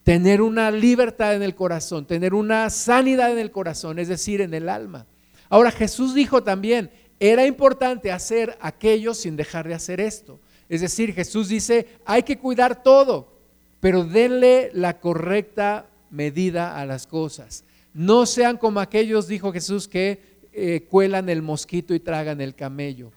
tener 0.04 0.40
una 0.40 0.70
libertad 0.70 1.35
en 1.35 1.42
el 1.42 1.54
corazón, 1.54 2.07
tener 2.07 2.33
una 2.33 2.70
sanidad 2.70 3.31
en 3.31 3.38
el 3.38 3.50
corazón, 3.50 3.98
es 3.98 4.09
decir, 4.09 4.40
en 4.40 4.54
el 4.54 4.70
alma. 4.70 5.04
Ahora 5.50 5.70
Jesús 5.70 6.14
dijo 6.14 6.42
también, 6.42 6.90
era 7.20 7.44
importante 7.44 8.11
hacer 8.11 8.57
aquello 8.62 9.12
sin 9.12 9.37
dejar 9.37 9.68
de 9.68 9.74
hacer 9.74 10.00
esto. 10.00 10.40
Es 10.66 10.81
decir, 10.81 11.12
Jesús 11.12 11.48
dice, 11.48 11.88
hay 12.07 12.22
que 12.22 12.38
cuidar 12.38 12.83
todo, 12.83 13.38
pero 13.80 14.04
denle 14.04 14.70
la 14.72 15.00
correcta 15.00 15.86
medida 16.10 16.78
a 16.78 16.86
las 16.86 17.06
cosas. 17.06 17.64
No 17.94 18.26
sean 18.26 18.56
como 18.56 18.80
aquellos, 18.80 19.28
dijo 19.28 19.52
Jesús, 19.52 19.88
que 19.88 20.38
eh, 20.52 20.86
cuelan 20.88 21.28
el 21.28 21.42
mosquito 21.42 21.94
y 21.94 22.00
tragan 22.00 22.40
el 22.40 22.54
camello. 22.54 23.12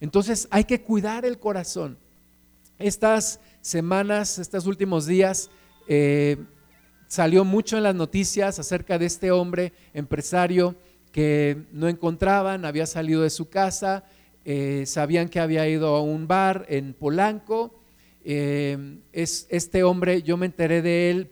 Entonces 0.00 0.48
hay 0.50 0.64
que 0.64 0.82
cuidar 0.82 1.24
el 1.24 1.38
corazón. 1.38 1.96
Estas 2.78 3.40
semanas, 3.60 4.38
estos 4.38 4.66
últimos 4.66 5.06
días, 5.06 5.48
eh, 5.86 6.36
salió 7.06 7.44
mucho 7.44 7.76
en 7.76 7.84
las 7.84 7.94
noticias 7.94 8.58
acerca 8.58 8.98
de 8.98 9.06
este 9.06 9.30
hombre 9.30 9.72
empresario 9.94 10.74
que 11.12 11.58
no 11.72 11.88
encontraban, 11.88 12.64
había 12.64 12.86
salido 12.86 13.22
de 13.22 13.30
su 13.30 13.48
casa, 13.48 14.04
eh, 14.44 14.84
sabían 14.86 15.28
que 15.28 15.38
había 15.38 15.68
ido 15.68 15.94
a 15.94 16.02
un 16.02 16.26
bar 16.26 16.64
en 16.68 16.94
Polanco. 16.94 17.74
Eh, 18.24 18.98
es, 19.12 19.46
este 19.50 19.82
hombre, 19.82 20.22
yo 20.22 20.36
me 20.36 20.46
enteré 20.46 20.82
de 20.82 21.10
él 21.10 21.30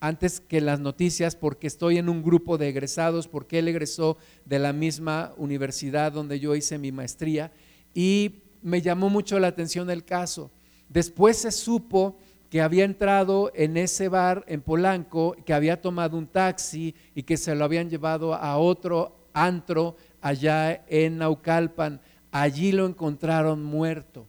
antes 0.00 0.40
que 0.40 0.60
las 0.60 0.80
noticias 0.80 1.34
porque 1.34 1.66
estoy 1.66 1.98
en 1.98 2.08
un 2.08 2.22
grupo 2.22 2.58
de 2.58 2.68
egresados, 2.68 3.28
porque 3.28 3.58
él 3.58 3.68
egresó 3.68 4.18
de 4.44 4.58
la 4.58 4.72
misma 4.72 5.32
universidad 5.36 6.12
donde 6.12 6.38
yo 6.38 6.54
hice 6.54 6.78
mi 6.78 6.92
maestría 6.92 7.52
y 7.94 8.42
me 8.62 8.82
llamó 8.82 9.08
mucho 9.08 9.38
la 9.38 9.48
atención 9.48 9.90
el 9.90 10.04
caso. 10.04 10.50
Después 10.88 11.38
se 11.38 11.50
supo 11.50 12.16
que 12.50 12.60
había 12.60 12.84
entrado 12.84 13.50
en 13.54 13.76
ese 13.76 14.08
bar 14.08 14.44
en 14.46 14.60
Polanco, 14.60 15.34
que 15.44 15.54
había 15.54 15.80
tomado 15.80 16.16
un 16.16 16.26
taxi 16.26 16.94
y 17.14 17.22
que 17.22 17.36
se 17.36 17.54
lo 17.54 17.64
habían 17.64 17.90
llevado 17.90 18.34
a 18.34 18.56
otro 18.58 19.16
antro 19.32 19.96
allá 20.20 20.84
en 20.88 21.18
Naucalpan. 21.18 22.00
Allí 22.30 22.72
lo 22.72 22.86
encontraron 22.86 23.64
muerto. 23.64 24.26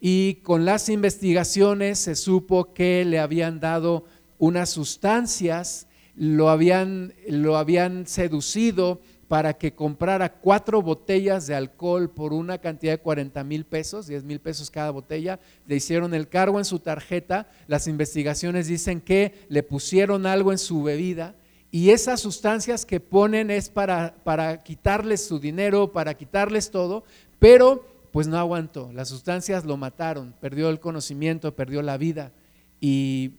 Y 0.00 0.36
con 0.36 0.64
las 0.64 0.88
investigaciones 0.88 1.98
se 1.98 2.14
supo 2.14 2.72
que 2.72 3.04
le 3.04 3.18
habían 3.18 3.60
dado 3.60 4.04
unas 4.38 4.70
sustancias, 4.70 5.86
lo 6.14 6.50
habían, 6.50 7.14
lo 7.28 7.56
habían 7.56 8.06
seducido 8.06 9.00
para 9.28 9.58
que 9.58 9.74
comprara 9.74 10.32
cuatro 10.32 10.80
botellas 10.80 11.46
de 11.46 11.54
alcohol 11.54 12.08
por 12.10 12.32
una 12.32 12.58
cantidad 12.58 12.92
de 12.92 12.98
40 12.98 13.44
mil 13.44 13.66
pesos, 13.66 14.06
10 14.06 14.24
mil 14.24 14.40
pesos 14.40 14.70
cada 14.70 14.90
botella. 14.90 15.38
Le 15.66 15.76
hicieron 15.76 16.14
el 16.14 16.28
cargo 16.28 16.58
en 16.58 16.64
su 16.64 16.78
tarjeta. 16.78 17.50
Las 17.66 17.86
investigaciones 17.86 18.68
dicen 18.68 19.00
que 19.00 19.46
le 19.48 19.62
pusieron 19.62 20.24
algo 20.24 20.50
en 20.50 20.58
su 20.58 20.82
bebida 20.82 21.34
y 21.70 21.90
esas 21.90 22.20
sustancias 22.20 22.86
que 22.86 23.00
ponen 23.00 23.50
es 23.50 23.68
para, 23.68 24.14
para 24.24 24.62
quitarles 24.62 25.26
su 25.26 25.38
dinero, 25.38 25.92
para 25.92 26.14
quitarles 26.14 26.70
todo, 26.70 27.04
pero 27.38 27.84
pues 28.12 28.26
no 28.26 28.38
aguantó. 28.38 28.90
Las 28.92 29.08
sustancias 29.08 29.64
lo 29.64 29.76
mataron, 29.76 30.34
perdió 30.40 30.68
el 30.70 30.80
conocimiento, 30.80 31.54
perdió 31.54 31.82
la 31.82 31.96
vida. 31.96 32.32
Y, 32.80 33.32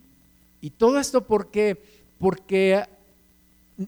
y 0.61 0.71
todo 0.71 0.99
esto 0.99 1.25
porque, 1.25 1.81
porque 2.17 2.83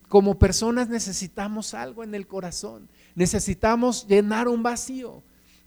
como 0.08 0.40
personas 0.40 0.90
necesitamos 0.90 1.74
algo 1.74 2.04
en 2.04 2.16
el 2.16 2.28
corazón, 2.28 2.88
necesitamos 3.16 4.08
llenar 4.08 4.48
un 4.48 4.64
vacío. 4.64 5.22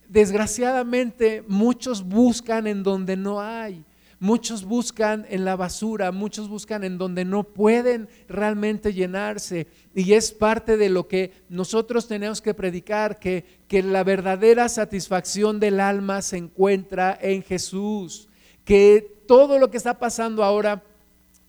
Desgraciadamente 0.08 1.44
muchos 1.48 2.02
buscan 2.02 2.66
en 2.66 2.82
donde 2.82 3.16
no 3.16 3.40
hay, 3.40 3.84
muchos 4.24 4.64
buscan 4.64 5.26
en 5.28 5.44
la 5.44 5.54
basura, 5.54 6.10
muchos 6.10 6.48
buscan 6.48 6.82
en 6.82 6.96
donde 6.96 7.26
no 7.26 7.44
pueden 7.44 8.08
realmente 8.26 8.94
llenarse. 8.94 9.66
Y 9.94 10.14
es 10.14 10.32
parte 10.32 10.78
de 10.78 10.88
lo 10.88 11.06
que 11.06 11.30
nosotros 11.50 12.08
tenemos 12.08 12.40
que 12.40 12.54
predicar, 12.54 13.18
que, 13.18 13.44
que 13.68 13.82
la 13.82 14.02
verdadera 14.02 14.70
satisfacción 14.70 15.60
del 15.60 15.78
alma 15.78 16.22
se 16.22 16.38
encuentra 16.38 17.18
en 17.20 17.42
Jesús, 17.42 18.30
que 18.64 19.22
todo 19.28 19.58
lo 19.58 19.70
que 19.70 19.76
está 19.76 19.98
pasando 19.98 20.42
ahora 20.42 20.82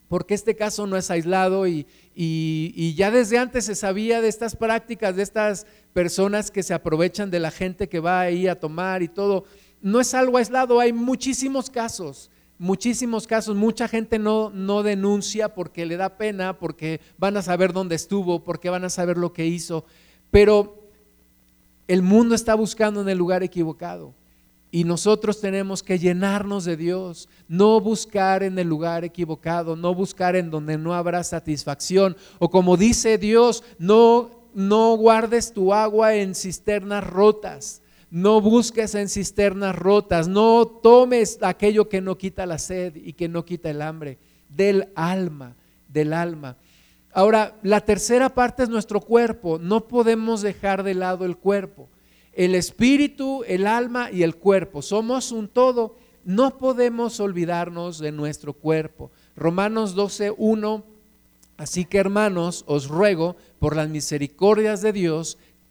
porque 0.10 0.34
este 0.34 0.58
caso 0.58 0.86
no 0.86 0.98
es 0.98 1.10
aislado 1.10 1.66
y, 1.68 1.88
ya 2.96 3.10
desde 3.10 3.38
antes 3.38 3.66
se 3.66 3.76
sabía 3.76 4.20
de 4.20 4.28
estas 4.28 4.56
prácticas, 4.56 5.16
de 5.16 5.24
estas 5.24 5.66
personas 5.94 6.52
que 6.52 6.62
se 6.62 6.74
aprovechan 6.74 7.32
de 7.32 7.40
la 7.40 7.52
gente 7.52 7.88
que 7.88 8.02
va 8.02 8.20
ahí 8.20 8.48
a 8.48 8.60
tomar 8.60 9.02
y 9.02 9.08
todo. 9.08 9.46
No 9.82 10.02
es 10.02 10.14
algo 10.14 10.38
aislado, 10.38 10.82
hay 10.82 10.92
muchísimos 10.92 11.70
casos, 11.70 12.30
muchísimos 12.58 13.28
casos. 13.28 13.56
Mucha 13.56 13.88
gente 13.88 14.20
no, 14.20 14.50
no 14.50 14.84
denuncia 14.84 15.54
porque 15.54 15.86
le 15.86 15.98
da 15.98 16.18
pena, 16.18 16.58
porque 16.58 17.02
van 17.18 17.38
a 17.38 17.42
saber 17.42 17.74
dónde 17.74 17.96
estuvo, 17.96 18.44
porque 18.44 18.70
van 18.70 18.86
a 18.86 18.90
saber 18.90 19.18
lo 19.18 19.34
que 19.34 19.46
hizo. 19.46 19.86
Pero 20.32 20.80
el 21.88 22.02
mundo 22.02 22.36
está 22.36 22.56
buscando 22.56 23.02
en 23.02 23.10
el 23.10 23.18
lugar 23.18 23.44
equivocado. 23.44 24.14
Y 24.72 24.84
nosotros 24.84 25.40
tenemos 25.40 25.84
que 25.84 26.00
llenarnos 26.00 26.66
de 26.66 26.76
Dios, 26.76 27.30
no 27.48 27.80
buscar 27.80 28.44
en 28.44 28.60
el 28.60 28.68
lugar 28.68 29.06
equivocado, 29.06 29.78
no 29.78 29.96
buscar 29.96 30.36
en 30.36 30.52
donde 30.52 30.78
no 30.78 30.94
habrá 30.94 31.24
satisfacción. 31.24 32.18
O 32.40 32.50
como 32.50 32.76
dice 32.76 33.18
Dios, 33.18 33.64
no, 33.80 34.32
no 34.54 34.98
guardes 34.98 35.54
tu 35.54 35.74
agua 35.74 36.16
en 36.16 36.36
cisternas 36.36 37.06
rotas, 37.06 37.82
no 38.12 38.42
busques 38.42 38.96
en 38.96 39.10
cisternas 39.10 39.76
rotas, 39.76 40.28
no 40.28 40.66
tomes 40.66 41.40
aquello 41.42 41.90
que 41.90 42.02
no 42.02 42.18
quita 42.18 42.46
la 42.46 42.58
sed 42.58 42.96
y 42.96 43.14
que 43.14 43.28
no 43.28 43.46
quita 43.46 43.70
el 43.70 43.82
hambre, 43.82 44.18
del 44.50 44.90
alma, 44.96 45.56
del 45.90 46.14
alma. 46.14 46.56
Ahora, 47.14 47.56
la 47.64 47.82
tercera 47.82 48.30
parte 48.30 48.64
es 48.64 48.70
nuestro 48.70 49.02
cuerpo, 49.02 49.60
no 49.60 49.88
podemos 49.88 50.42
dejar 50.42 50.84
de 50.84 50.94
lado 50.94 51.26
el 51.26 51.38
cuerpo 51.38 51.88
el 52.36 52.54
espíritu, 52.54 53.44
el 53.48 53.66
alma 53.66 54.12
y 54.12 54.24
el 54.24 54.36
cuerpo. 54.36 54.82
Somos 54.82 55.32
un 55.32 55.48
todo. 55.48 55.96
No 56.26 56.58
podemos 56.58 57.20
olvidarnos 57.20 58.00
de 58.00 58.12
nuestro 58.12 58.54
cuerpo. 58.54 59.10
Romanos 59.36 59.96
12, 59.96 60.34
1. 60.38 60.84
Así 61.58 61.86
que 61.86 61.98
hermanos, 61.98 62.66
os 62.68 62.90
ruego 62.90 63.38
por 63.60 63.76
las 63.76 63.88
misericordias 63.90 64.82
de 64.82 64.92
Dios 64.92 65.38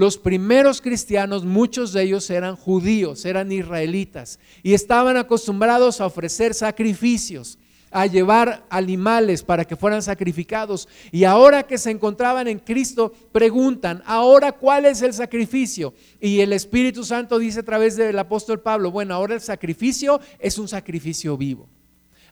Los 0.00 0.16
primeros 0.16 0.80
cristianos, 0.80 1.44
muchos 1.44 1.92
de 1.92 2.04
ellos 2.04 2.30
eran 2.30 2.56
judíos, 2.56 3.26
eran 3.26 3.52
israelitas 3.52 4.38
y 4.62 4.72
estaban 4.72 5.18
acostumbrados 5.18 6.00
a 6.00 6.06
ofrecer 6.06 6.54
sacrificios 6.54 7.58
a 7.90 8.06
llevar 8.06 8.64
animales 8.70 9.42
para 9.42 9.66
que 9.66 9.76
fueran 9.76 10.00
sacrificados. 10.00 10.88
Y 11.12 11.24
ahora 11.24 11.64
que 11.64 11.76
se 11.76 11.90
encontraban 11.90 12.48
en 12.48 12.60
Cristo, 12.60 13.12
preguntan, 13.30 14.02
ahora 14.06 14.52
cuál 14.52 14.86
es 14.86 15.02
el 15.02 15.12
sacrificio. 15.12 15.92
Y 16.18 16.40
el 16.40 16.54
Espíritu 16.54 17.04
Santo 17.04 17.38
dice 17.38 17.60
a 17.60 17.64
través 17.64 17.94
del 17.96 18.18
apóstol 18.18 18.58
Pablo, 18.58 18.90
bueno, 18.90 19.12
ahora 19.12 19.34
el 19.34 19.42
sacrificio 19.42 20.18
es 20.38 20.56
un 20.56 20.66
sacrificio 20.66 21.36
vivo. 21.36 21.68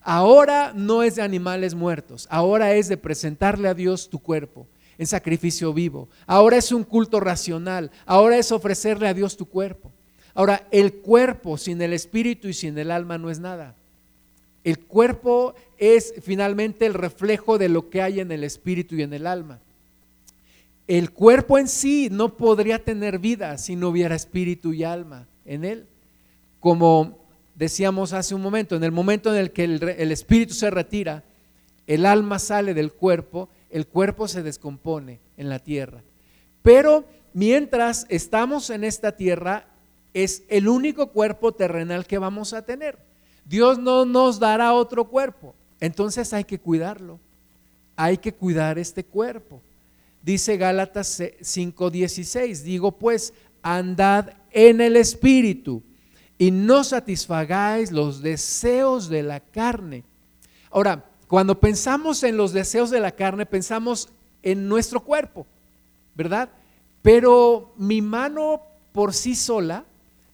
Ahora 0.01 0.73
no 0.75 1.03
es 1.03 1.17
de 1.17 1.23
animales 1.23 1.75
muertos, 1.75 2.29
ahora 2.31 2.73
es 2.73 2.89
de 2.89 2.97
presentarle 2.97 3.69
a 3.69 3.75
Dios 3.75 4.09
tu 4.09 4.21
cuerpo 4.21 4.67
en 4.99 5.07
sacrificio 5.07 5.73
vivo. 5.73 6.09
Ahora 6.27 6.57
es 6.57 6.73
un 6.73 6.85
culto 6.85 7.21
racional, 7.21 7.91
ahora 8.05 8.37
es 8.37 8.53
ofrecerle 8.53 9.09
a 9.09 9.15
Dios 9.15 9.37
tu 9.37 9.47
cuerpo. 9.47 9.93
Ahora, 10.35 10.69
el 10.71 10.95
cuerpo 10.95 11.59
sin 11.59 11.81
el 11.83 11.93
espíritu 11.93 12.49
y 12.49 12.53
sin 12.55 12.79
el 12.79 12.91
alma 12.91 13.19
no 13.19 13.31
es 13.31 13.41
nada. 13.41 13.75
El 14.63 14.79
cuerpo 14.79 15.55
es 15.79 16.15
finalmente 16.23 16.87
el 16.87 16.95
reflejo 16.95 17.59
de 17.59 17.69
lo 17.69 17.91
que 17.91 18.03
hay 18.03 18.21
en 18.21 18.31
el 18.31 18.45
espíritu 18.45 18.97
y 18.97 19.03
en 19.03 19.13
el 19.15 19.27
alma. 19.27 19.59
El 20.87 21.11
cuerpo 21.11 21.59
en 21.59 21.69
sí 21.69 22.09
no 22.11 22.37
podría 22.37 22.83
tener 22.85 23.19
vida 23.19 23.59
si 23.59 23.77
no 23.77 23.89
hubiera 23.89 24.15
espíritu 24.15 24.73
y 24.73 24.85
alma 24.85 25.27
en 25.45 25.65
él. 25.65 25.87
Como 26.61 27.19
decíamos 27.55 28.13
hace 28.13 28.35
un 28.35 28.43
momento, 28.43 28.77
en 28.77 28.85
el 28.85 28.93
momento 28.93 29.35
en 29.35 29.41
el 29.41 29.51
que 29.51 29.65
el, 29.65 29.83
el 29.83 30.13
espíritu 30.13 30.55
se 30.55 30.71
retira, 30.71 31.25
el 31.87 32.07
alma 32.07 32.39
sale 32.39 32.75
del 32.75 32.93
cuerpo, 32.93 33.49
el 33.71 33.87
cuerpo 33.87 34.29
se 34.29 34.43
descompone 34.43 35.21
en 35.37 35.49
la 35.49 35.59
tierra. 35.59 36.03
Pero 36.63 37.05
mientras 37.33 38.07
estamos 38.09 38.71
en 38.71 38.85
esta 38.85 39.13
tierra, 39.13 39.67
es 40.15 40.43
el 40.49 40.69
único 40.69 41.09
cuerpo 41.09 41.53
terrenal 41.53 42.07
que 42.07 42.19
vamos 42.19 42.53
a 42.53 42.63
tener. 42.63 42.99
Dios 43.45 43.79
no 43.79 44.05
nos 44.05 44.39
dará 44.39 44.73
otro 44.73 45.05
cuerpo. 45.09 45.55
Entonces 45.81 46.33
hay 46.33 46.45
que 46.45 46.59
cuidarlo. 46.59 47.19
Hay 47.97 48.19
que 48.19 48.33
cuidar 48.33 48.79
este 48.79 49.05
cuerpo. 49.05 49.61
Dice 50.23 50.57
Gálatas 50.57 51.21
5:16, 51.21 52.63
digo 52.63 52.93
pues, 52.93 53.33
andad 53.63 54.35
en 54.51 54.81
el 54.81 54.97
espíritu 54.97 55.83
y 56.37 56.51
no 56.51 56.85
satisfagáis 56.85 57.91
los 57.91 58.23
deseos 58.23 59.09
de 59.09 59.23
la 59.23 59.41
carne. 59.41 60.05
Ahora, 60.71 61.08
cuando 61.29 61.61
pensamos 61.61 62.25
en 62.25 62.37
los 62.37 62.53
deseos 62.53 62.91
de 62.91 63.01
la 63.01 63.13
carne, 63.13 63.47
pensamos 63.47 64.09
en 64.43 64.67
nuestro 64.67 65.01
cuerpo, 65.01 65.47
¿verdad? 66.15 66.49
Pero 67.03 67.73
mi 67.77 68.01
mano 68.01 68.63
por 68.93 69.13
sí 69.13 69.35
sola 69.35 69.85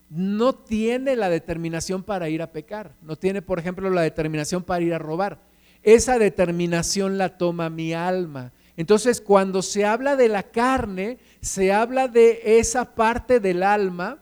no 0.08 0.54
tiene 0.54 1.16
la 1.16 1.28
determinación 1.28 2.04
para 2.04 2.28
ir 2.28 2.40
a 2.42 2.52
pecar, 2.52 2.92
no 3.02 3.16
tiene, 3.16 3.42
por 3.42 3.58
ejemplo, 3.58 3.90
la 3.90 4.02
determinación 4.02 4.62
para 4.62 4.84
ir 4.84 4.94
a 4.94 4.98
robar. 4.98 5.40
Esa 5.82 6.18
determinación 6.18 7.18
la 7.18 7.36
toma 7.36 7.68
mi 7.68 7.92
alma. 7.92 8.52
Entonces, 8.76 9.20
cuando 9.20 9.62
se 9.62 9.84
habla 9.84 10.14
de 10.16 10.28
la 10.28 10.44
carne, 10.44 11.18
se 11.40 11.72
habla 11.72 12.08
de 12.08 12.58
esa 12.58 12.94
parte 12.94 13.40
del 13.40 13.62
alma 13.62 14.18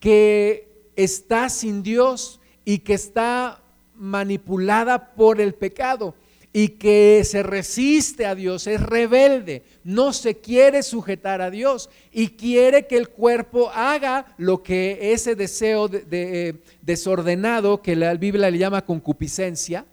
que 0.00 0.90
está 0.96 1.48
sin 1.48 1.82
Dios 1.82 2.40
y 2.64 2.80
que 2.80 2.94
está 2.94 3.62
manipulada 3.98 5.14
por 5.14 5.40
el 5.40 5.54
pecado 5.54 6.14
y 6.52 6.68
que 6.68 7.22
se 7.24 7.42
resiste 7.42 8.24
a 8.24 8.34
Dios, 8.34 8.66
es 8.66 8.80
rebelde, 8.80 9.62
no 9.84 10.14
se 10.14 10.38
quiere 10.38 10.82
sujetar 10.82 11.42
a 11.42 11.50
Dios 11.50 11.90
y 12.10 12.28
quiere 12.28 12.86
que 12.86 12.96
el 12.96 13.10
cuerpo 13.10 13.70
haga 13.74 14.34
lo 14.38 14.62
que 14.62 15.12
ese 15.12 15.34
deseo 15.34 15.86
de, 15.86 16.56
desordenado 16.80 17.82
que 17.82 17.94
la 17.94 18.14
Biblia 18.14 18.50
le 18.50 18.56
llama 18.56 18.86
concupiscencia, 18.86 19.84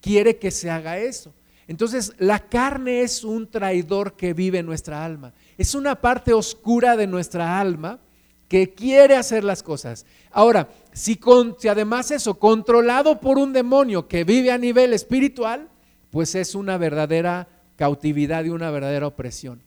quiere 0.00 0.36
que 0.36 0.52
se 0.52 0.70
haga 0.70 0.98
eso. 0.98 1.34
Entonces, 1.66 2.12
la 2.18 2.38
carne 2.38 3.00
es 3.00 3.24
un 3.24 3.50
traidor 3.50 4.14
que 4.14 4.34
vive 4.34 4.58
en 4.58 4.66
nuestra 4.66 5.04
alma. 5.04 5.32
Es 5.58 5.74
una 5.74 6.00
parte 6.00 6.32
oscura 6.32 6.96
de 6.96 7.08
nuestra 7.08 7.58
alma 7.58 7.98
que 8.48 8.74
quiere 8.74 9.16
hacer 9.16 9.44
las 9.44 9.62
cosas. 9.62 10.06
Ahora, 10.30 10.68
si, 10.92 11.18
además 11.68 12.10
eso, 12.10 12.38
controlado 12.38 13.20
por 13.20 13.38
un 13.38 13.52
demonio 13.52 14.08
que 14.08 14.24
vive 14.24 14.50
a 14.50 14.58
nivel 14.58 14.92
espiritual, 14.92 15.68
pues 16.10 16.34
es 16.34 16.54
una 16.54 16.78
verdadera 16.78 17.48
cautividad 17.76 18.44
y 18.44 18.50
una 18.50 18.70
verdadera 18.70 19.06
opresión. 19.06 19.60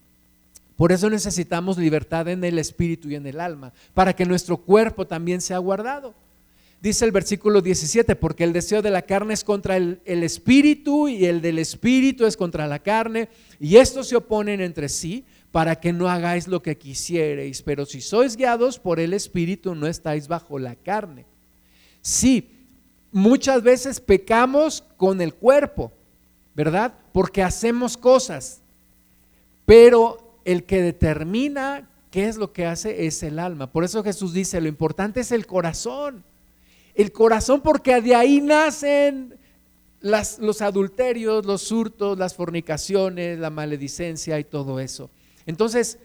Por 0.75 0.91
eso 0.91 1.09
necesitamos 1.09 1.77
libertad 1.77 2.27
en 2.27 2.43
el 2.43 2.59
espíritu 2.59 3.09
y 3.09 3.15
en 3.15 3.25
el 3.25 3.39
alma, 3.39 3.73
para 3.93 4.15
que 4.15 4.25
nuestro 4.25 4.57
cuerpo 4.57 5.07
también 5.07 5.41
sea 5.41 5.57
guardado. 5.57 6.13
Dice 6.79 7.05
el 7.05 7.11
versículo 7.11 7.61
17, 7.61 8.15
porque 8.15 8.43
el 8.43 8.53
deseo 8.53 8.83
de 8.83 8.91
la 8.91 9.01
carne 9.01 9.33
es 9.33 9.43
contra 9.43 9.77
el, 9.77 9.99
espíritu 10.05 11.07
y 11.07 11.25
el 11.25 11.41
del 11.41 11.57
espíritu 11.57 12.27
es 12.27 12.37
contra 12.37 12.67
la 12.67 12.77
carne, 12.77 13.29
y 13.59 13.77
estos 13.77 14.07
se 14.07 14.15
oponen 14.15 14.61
entre 14.61 14.87
sí 14.87 15.25
para 15.51 15.79
que 15.79 15.93
no 15.93 16.09
hagáis 16.09 16.47
lo 16.47 16.61
que 16.61 16.77
quisiereis, 16.77 17.61
pero 17.61 17.85
si 17.85 18.01
sois 18.01 18.35
guiados 18.35 18.79
por 18.79 18.99
el 18.99 19.13
espíritu 19.13 19.75
no 19.75 19.87
estáis 19.87 20.27
bajo 20.27 20.59
la 20.59 20.75
carne. 20.75 21.25
Sí, 22.01 22.49
muchas 23.11 23.63
veces 23.63 23.99
pecamos 23.99 24.83
con 24.97 25.21
el 25.21 25.33
cuerpo, 25.33 25.91
¿verdad? 26.55 26.93
Porque 27.11 27.43
hacemos 27.43 27.97
cosas, 27.97 28.61
pero 29.65 30.39
el 30.45 30.63
que 30.63 30.81
determina 30.81 31.89
qué 32.11 32.27
es 32.27 32.37
lo 32.37 32.53
que 32.53 32.65
hace 32.65 33.05
es 33.07 33.23
el 33.23 33.39
alma. 33.39 33.71
Por 33.71 33.83
eso 33.83 34.03
Jesús 34.03 34.33
dice, 34.33 34.61
lo 34.61 34.67
importante 34.67 35.21
es 35.21 35.31
el 35.31 35.45
corazón 35.45 36.23
el 36.97 37.11
corazón 37.11 37.61
porque 37.61 38.01
de 38.01 38.15
ahí 38.15 38.41
nacen 38.41 39.37
los 40.01 40.61
adulterios, 40.61 41.45
los 41.45 41.71
hurtos, 41.71 42.17
las 42.17 42.33
fornicaciones, 42.33 43.37
la 43.37 43.51
maledicencia 43.51 44.39
y 44.39 44.43
todo 44.43 44.79
eso. 44.79 45.11
Entonces, 45.47 45.97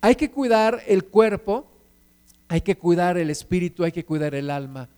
hay 0.00 0.14
que 0.14 0.30
cuidar 0.30 0.82
el 0.86 1.04
cuerpo, 1.04 1.66
hay 2.48 2.60
que 2.60 2.76
cuidar 2.76 3.18
el 3.18 3.30
espíritu, 3.30 3.82
hay 3.82 3.92
que 3.92 4.04
cuidar 4.04 4.34
el 4.34 4.50
alma. 4.50 4.88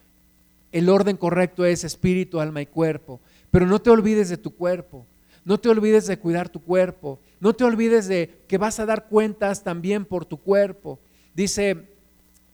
El 0.71 0.89
orden 0.89 1.17
correcto 1.17 1.65
es 1.65 1.85
espíritu, 1.85 2.41
alma 2.41 2.61
y 2.61 2.67
cuerpo. 2.67 3.21
Pero 3.51 3.67
no 3.67 3.81
te 3.81 3.91
olvides 3.91 4.29
de 4.29 4.37
tu 4.37 4.55
cuerpo, 4.55 5.07
no 5.45 5.59
te 5.59 5.69
olvides 5.69 6.07
de 6.07 6.19
cuidar 6.19 6.49
tu 6.49 6.61
cuerpo, 6.61 7.19
no 7.41 7.53
te 7.55 7.65
olvides 7.65 8.09
de 8.09 8.31
que 8.49 8.59
vas 8.59 8.81
a 8.81 8.87
dar 8.87 9.09
cuentas 9.09 9.63
también 9.63 10.05
por 10.05 10.25
tu 10.25 10.39
cuerpo. 10.39 10.99
Dice 11.35 11.93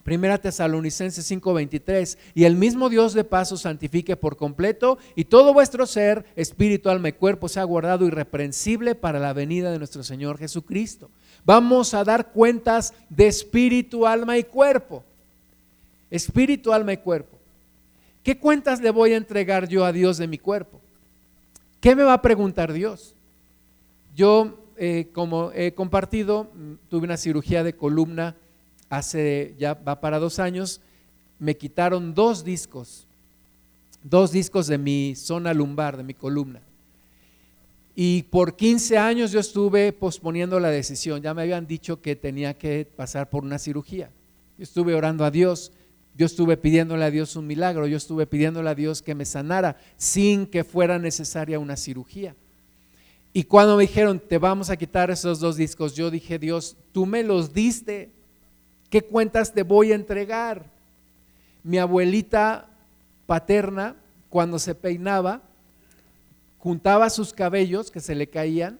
Primera 0.03 0.39
Tesalonicenses 0.39 1.29
5:23, 1.29 2.17
y 2.33 2.45
el 2.45 2.55
mismo 2.55 2.89
Dios 2.89 3.13
de 3.13 3.23
paso 3.23 3.57
santifique 3.57 4.15
por 4.15 4.37
completo 4.37 4.97
y 5.15 5.25
todo 5.25 5.53
vuestro 5.53 5.85
ser, 5.85 6.25
espíritu, 6.35 6.89
alma 6.89 7.09
y 7.09 7.13
cuerpo 7.13 7.47
sea 7.47 7.63
guardado 7.63 8.07
irreprensible 8.07 8.95
para 8.95 9.19
la 9.19 9.33
venida 9.33 9.71
de 9.71 9.77
nuestro 9.77 10.03
Señor 10.03 10.39
Jesucristo. 10.39 11.11
Vamos 11.45 11.93
a 11.93 12.03
dar 12.03 12.31
cuentas 12.31 12.93
de 13.09 13.27
espíritu, 13.27 14.05
alma 14.05 14.37
y 14.37 14.43
cuerpo. 14.43 15.03
Espíritu, 16.11 16.73
alma 16.73 16.93
y 16.93 16.97
cuerpo. 16.97 17.37
¿Qué 18.23 18.37
cuentas 18.37 18.81
le 18.81 18.91
voy 18.91 19.13
a 19.13 19.17
entregar 19.17 19.67
yo 19.67 19.85
a 19.85 19.91
Dios 19.91 20.17
de 20.17 20.27
mi 20.27 20.37
cuerpo? 20.37 20.79
¿Qué 21.79 21.95
me 21.95 22.03
va 22.03 22.13
a 22.13 22.21
preguntar 22.21 22.73
Dios? 22.73 23.15
Yo, 24.15 24.59
eh, 24.77 25.09
como 25.13 25.51
he 25.53 25.73
compartido, 25.73 26.51
mm, 26.53 26.73
tuve 26.89 27.05
una 27.05 27.17
cirugía 27.17 27.63
de 27.63 27.73
columna 27.73 28.35
hace 28.89 29.55
ya 29.57 29.75
va 29.75 30.01
para 30.01 30.19
dos 30.19 30.39
años, 30.39 30.81
me 31.37 31.55
quitaron 31.55 32.13
dos 32.13 32.43
discos, 32.43 33.05
dos 34.03 34.31
discos 34.31 34.67
de 34.67 34.77
mi 34.77 35.15
zona 35.15 35.53
lumbar, 35.53 35.95
de 35.95 36.03
mi 36.03 36.13
columna. 36.13 36.61
Y 38.01 38.23
por 38.23 38.55
15 38.55 38.97
años 38.97 39.33
yo 39.33 39.41
estuve 39.41 39.91
posponiendo 39.91 40.57
la 40.61 40.69
decisión. 40.69 41.21
Ya 41.21 41.33
me 41.33 41.41
habían 41.41 41.67
dicho 41.67 42.01
que 42.01 42.15
tenía 42.15 42.53
que 42.53 42.87
pasar 42.95 43.29
por 43.29 43.43
una 43.43 43.59
cirugía. 43.59 44.09
Yo 44.57 44.63
estuve 44.63 44.95
orando 44.95 45.25
a 45.25 45.31
Dios, 45.31 45.73
yo 46.15 46.25
estuve 46.25 46.55
pidiéndole 46.55 47.03
a 47.03 47.11
Dios 47.11 47.35
un 47.35 47.45
milagro, 47.45 47.87
yo 47.87 47.97
estuve 47.97 48.25
pidiéndole 48.25 48.69
a 48.69 48.75
Dios 48.75 49.01
que 49.01 49.15
me 49.15 49.25
sanara 49.25 49.75
sin 49.97 50.45
que 50.45 50.63
fuera 50.63 50.97
necesaria 50.97 51.59
una 51.59 51.75
cirugía. 51.75 52.35
Y 53.33 53.43
cuando 53.43 53.75
me 53.75 53.81
dijeron, 53.81 54.21
te 54.25 54.37
vamos 54.37 54.69
a 54.69 54.77
quitar 54.77 55.11
esos 55.11 55.41
dos 55.41 55.57
discos, 55.57 55.93
yo 55.93 56.09
dije, 56.09 56.39
Dios, 56.39 56.77
tú 56.93 57.05
me 57.05 57.21
los 57.21 57.53
diste, 57.53 58.11
¿Qué 58.89 59.01
cuentas 59.01 59.53
te 59.53 59.63
voy 59.63 59.91
a 59.91 59.95
entregar? 59.95 60.63
Mi 61.63 61.79
abuelita 61.79 62.69
paterna, 63.27 63.97
cuando 64.29 64.57
se 64.57 64.73
peinaba, 64.73 65.41
juntaba 66.59 67.09
sus 67.09 67.33
cabellos 67.33 67.89
que 67.89 67.99
se 67.99 68.15
le 68.15 68.27
caían 68.27 68.79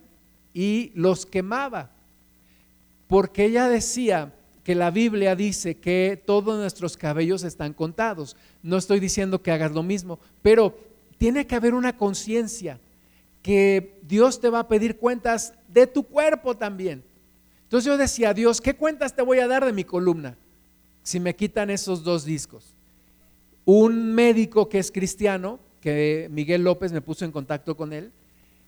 y 0.54 0.92
los 0.94 1.26
quemaba, 1.26 1.90
porque 3.08 3.46
ella 3.46 3.68
decía 3.68 4.34
que 4.64 4.76
la 4.76 4.92
Biblia 4.92 5.36
dice 5.36 5.76
que 5.76 6.22
todos 6.26 6.60
nuestros 6.60 6.96
cabellos 6.96 7.44
están 7.44 7.74
contados. 7.74 8.36
No 8.62 8.78
estoy 8.78 9.00
diciendo 9.00 9.42
que 9.42 9.52
hagas 9.52 9.72
lo 9.72 9.82
mismo, 9.82 10.20
pero 10.44 10.78
tiene 11.18 11.48
que 11.48 11.56
haber 11.56 11.74
una 11.74 11.98
conciencia 11.98 12.80
que 13.42 14.00
Dios 14.04 14.40
te 14.40 14.50
va 14.50 14.60
a 14.60 14.68
pedir 14.68 14.98
cuentas 14.98 15.54
de 15.70 15.88
tu 15.88 16.04
cuerpo 16.04 16.56
también. 16.56 17.04
Entonces 17.64 17.86
yo 17.86 17.98
decía, 17.98 18.34
Dios, 18.34 18.62
¿qué 18.62 18.76
cuentas 18.76 19.16
te 19.16 19.22
voy 19.22 19.40
a 19.40 19.48
dar 19.48 19.66
de 19.66 19.74
mi 19.74 19.84
columna 19.84 20.38
si 21.04 21.20
me 21.20 21.36
quitan 21.36 21.70
esos 21.70 22.04
dos 22.04 22.26
discos? 22.26 22.74
Un 23.66 24.14
médico 24.14 24.70
que 24.70 24.80
es 24.80 24.92
cristiano, 24.92 25.60
que 25.82 26.28
Miguel 26.32 26.64
López 26.64 26.92
me 26.92 27.02
puso 27.02 27.26
en 27.26 27.32
contacto 27.32 27.76
con 27.76 27.94
él, 27.94 28.12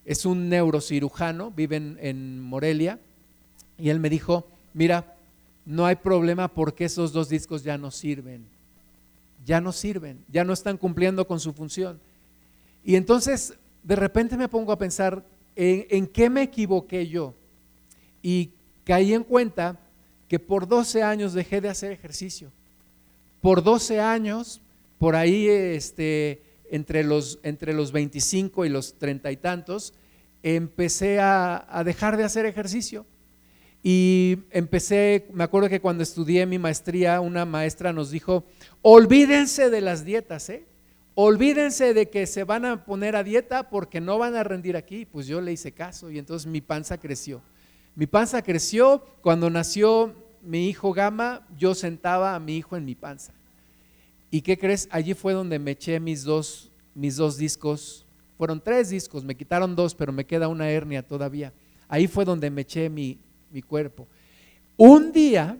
es 0.04 0.26
un 0.26 0.48
neurocirujano, 0.48 1.50
vive 1.50 1.76
en, 1.76 2.40
Morelia, 2.40 2.98
y 3.78 3.90
él 3.90 4.00
me 4.00 4.10
dijo, 4.10 4.46
mira, 4.74 5.14
no 5.64 5.86
hay 5.86 5.96
problema 5.96 6.48
porque 6.48 6.86
esos 6.86 7.12
dos 7.12 7.28
discos 7.28 7.62
ya 7.62 7.78
no 7.78 7.90
sirven, 7.90 8.44
ya 9.46 9.60
no 9.60 9.72
sirven, 9.72 10.18
ya 10.28 10.44
no 10.44 10.52
están 10.52 10.76
cumpliendo 10.76 11.26
con 11.26 11.38
su 11.38 11.52
función. 11.52 12.00
Y 12.84 12.96
entonces 12.96 13.54
de 13.84 13.96
repente 13.96 14.36
me 14.36 14.48
pongo 14.48 14.72
a 14.72 14.78
pensar 14.78 15.24
en, 15.54 15.86
en 15.90 16.06
qué 16.06 16.28
me 16.28 16.42
equivoqué 16.42 17.06
yo 17.06 17.34
y 18.22 18.50
caí 18.84 19.12
en 19.14 19.24
cuenta 19.24 19.78
que 20.28 20.38
por 20.38 20.66
12 20.66 21.02
años 21.02 21.32
dejé 21.32 21.60
de 21.60 21.68
hacer 21.68 21.92
ejercicio. 21.92 22.50
Por 23.40 23.62
12 23.62 24.00
años, 24.00 24.60
por 24.98 25.16
ahí 25.16 25.48
este, 25.48 26.40
entre, 26.72 27.04
los, 27.04 27.38
entre 27.44 27.72
los 27.72 27.92
25 27.92 28.64
y 28.64 28.68
los 28.68 28.98
30 28.98 29.30
y 29.30 29.36
tantos, 29.36 29.94
empecé 30.42 31.20
a, 31.20 31.64
a 31.68 31.84
dejar 31.84 32.16
de 32.16 32.24
hacer 32.24 32.46
ejercicio. 32.46 33.06
Y 33.84 34.38
empecé, 34.50 35.28
me 35.32 35.44
acuerdo 35.44 35.68
que 35.68 35.80
cuando 35.80 36.02
estudié 36.02 36.46
mi 36.46 36.58
maestría, 36.58 37.20
una 37.20 37.44
maestra 37.44 37.92
nos 37.92 38.10
dijo, 38.10 38.44
olvídense 38.80 39.70
de 39.70 39.80
las 39.80 40.04
dietas, 40.04 40.48
¿eh? 40.48 40.64
olvídense 41.14 41.94
de 41.94 42.08
que 42.08 42.26
se 42.26 42.44
van 42.44 42.64
a 42.64 42.84
poner 42.84 43.16
a 43.16 43.22
dieta 43.22 43.68
porque 43.68 44.00
no 44.00 44.18
van 44.18 44.34
a 44.34 44.44
rendir 44.44 44.76
aquí. 44.76 45.04
Pues 45.04 45.26
yo 45.26 45.40
le 45.40 45.52
hice 45.52 45.72
caso 45.72 46.10
y 46.10 46.18
entonces 46.18 46.46
mi 46.46 46.60
panza 46.60 46.98
creció. 46.98 47.42
Mi 47.94 48.06
panza 48.06 48.42
creció, 48.42 49.04
cuando 49.20 49.50
nació 49.50 50.14
mi 50.40 50.68
hijo 50.68 50.92
Gama, 50.92 51.46
yo 51.56 51.74
sentaba 51.74 52.34
a 52.34 52.40
mi 52.40 52.56
hijo 52.56 52.76
en 52.76 52.84
mi 52.84 52.94
panza. 52.94 53.34
¿Y 54.32 54.40
qué 54.40 54.58
crees? 54.58 54.88
Allí 54.90 55.12
fue 55.12 55.34
donde 55.34 55.58
me 55.58 55.72
eché 55.72 56.00
mis 56.00 56.24
dos, 56.24 56.70
mis 56.94 57.16
dos 57.16 57.36
discos. 57.36 58.06
Fueron 58.38 58.62
tres 58.62 58.88
discos, 58.88 59.22
me 59.22 59.34
quitaron 59.34 59.76
dos, 59.76 59.94
pero 59.94 60.10
me 60.10 60.24
queda 60.24 60.48
una 60.48 60.70
hernia 60.70 61.02
todavía. 61.02 61.52
Ahí 61.86 62.06
fue 62.08 62.24
donde 62.24 62.48
me 62.50 62.62
eché 62.62 62.88
mi, 62.88 63.18
mi 63.52 63.60
cuerpo. 63.60 64.08
Un 64.78 65.12
día 65.12 65.58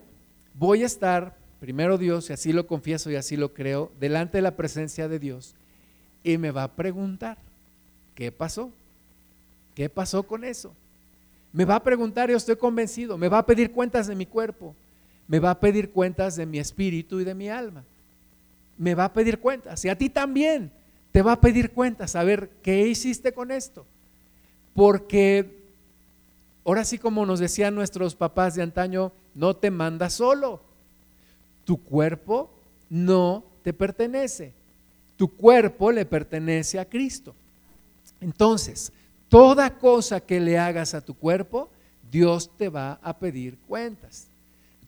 voy 0.55 0.81
a 0.81 0.87
estar, 0.87 1.35
primero 1.59 1.99
Dios, 1.99 2.31
y 2.31 2.33
así 2.33 2.51
lo 2.51 2.65
confieso 2.65 3.11
y 3.11 3.15
así 3.15 3.37
lo 3.37 3.53
creo, 3.53 3.91
delante 3.99 4.39
de 4.39 4.41
la 4.41 4.55
presencia 4.55 5.07
de 5.07 5.19
Dios, 5.19 5.53
y 6.23 6.39
me 6.39 6.49
va 6.49 6.63
a 6.63 6.71
preguntar, 6.71 7.37
¿qué 8.15 8.31
pasó? 8.31 8.71
¿Qué 9.75 9.87
pasó 9.87 10.23
con 10.23 10.43
eso? 10.43 10.73
Me 11.51 11.63
va 11.63 11.75
a 11.75 11.83
preguntar, 11.83 12.31
yo 12.31 12.37
estoy 12.37 12.55
convencido, 12.55 13.19
me 13.19 13.29
va 13.29 13.37
a 13.37 13.45
pedir 13.45 13.71
cuentas 13.71 14.07
de 14.07 14.15
mi 14.15 14.25
cuerpo, 14.25 14.73
me 15.27 15.37
va 15.37 15.51
a 15.51 15.59
pedir 15.59 15.91
cuentas 15.91 16.35
de 16.35 16.47
mi 16.47 16.57
espíritu 16.57 17.19
y 17.19 17.23
de 17.23 17.35
mi 17.35 17.49
alma. 17.49 17.83
Me 18.77 18.95
va 18.95 19.05
a 19.05 19.13
pedir 19.13 19.39
cuentas 19.39 19.83
y 19.85 19.89
a 19.89 19.97
ti 19.97 20.09
también 20.09 20.71
te 21.13 21.21
va 21.21 21.33
a 21.33 21.41
pedir 21.41 21.71
cuentas, 21.71 22.15
a 22.15 22.23
ver 22.23 22.49
qué 22.63 22.87
hiciste 22.87 23.33
con 23.33 23.51
esto. 23.51 23.85
Porque 24.73 25.59
ahora 26.65 26.83
sí 26.83 26.97
como 26.97 27.23
nos 27.25 27.39
decían 27.39 27.75
nuestros 27.75 28.15
papás 28.15 28.55
de 28.55 28.63
antaño, 28.63 29.11
no 29.35 29.55
te 29.55 29.69
manda 29.69 30.09
solo. 30.09 30.59
Tu 31.65 31.81
cuerpo 31.81 32.49
no 32.89 33.43
te 33.63 33.73
pertenece. 33.73 34.53
Tu 35.15 35.27
cuerpo 35.27 35.91
le 35.91 36.03
pertenece 36.05 36.79
a 36.79 36.85
Cristo. 36.85 37.35
Entonces, 38.19 38.91
toda 39.29 39.77
cosa 39.77 40.19
que 40.19 40.39
le 40.39 40.57
hagas 40.57 40.95
a 40.95 41.01
tu 41.01 41.13
cuerpo, 41.13 41.69
Dios 42.11 42.49
te 42.57 42.69
va 42.69 42.99
a 43.03 43.15
pedir 43.19 43.55
cuentas. 43.67 44.25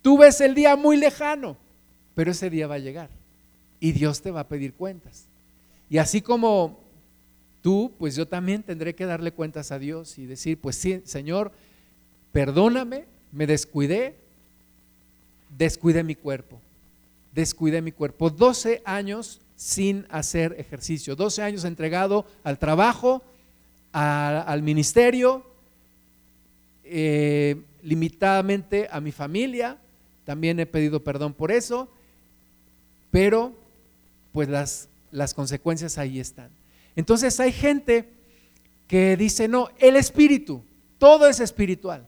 Tú 0.02 0.18
ves 0.18 0.42
el 0.42 0.56
día 0.56 0.76
muy 0.76 0.98
lejano, 0.98 1.56
pero 2.16 2.32
ese 2.32 2.50
día 2.50 2.66
va 2.66 2.76
a 2.76 2.80
llegar 2.80 3.10
y 3.86 3.92
Dios 3.92 4.20
te 4.20 4.32
va 4.32 4.40
a 4.40 4.48
pedir 4.48 4.74
cuentas. 4.74 5.26
Y 5.92 6.00
así 6.00 6.20
como 6.20 6.80
tú, 7.62 7.92
pues 8.00 8.16
yo 8.16 8.28
también 8.28 8.64
tendré 8.64 8.96
que 8.96 9.06
darle 9.06 9.32
cuentas 9.32 9.72
a 9.72 9.78
Dios 9.78 10.18
y 10.18 10.26
decir, 10.26 10.58
pues 10.60 10.76
sí, 10.76 11.04
Señor, 11.06 11.52
perdóname, 12.32 13.06
me 13.32 13.46
descuidé, 13.46 14.16
descuidé 15.56 16.04
mi 16.04 16.16
cuerpo, 16.16 16.60
descuidé 17.32 17.84
mi 17.84 17.92
cuerpo. 17.92 18.32
12 18.32 18.82
años 18.86 19.40
sin 19.56 20.08
hacer 20.10 20.56
ejercicio, 20.58 21.16
12 21.16 21.44
años 21.44 21.64
entregado 21.64 22.26
al 22.44 22.58
trabajo, 22.58 23.22
al 23.92 24.64
ministerio, 24.64 25.46
eh, 26.86 27.62
limitadamente 27.84 28.88
a 28.90 29.00
mi 29.00 29.12
familia, 29.12 29.78
también 30.26 30.60
he 30.60 30.66
pedido 30.66 31.04
perdón 31.04 31.36
por 31.36 31.52
eso, 31.52 31.88
pero 33.12 33.54
pues 34.36 34.50
las, 34.50 34.90
las 35.12 35.34
consecuencias 35.34 35.98
ahí 35.98 36.20
están. 36.20 36.50
Entonces 36.98 37.40
hay 37.40 37.54
gente 37.54 38.10
que 38.86 39.16
dice, 39.16 39.48
no, 39.48 39.70
el 39.80 39.96
espíritu, 39.96 40.62
todo 40.98 41.30
es 41.30 41.40
espiritual, 41.40 42.06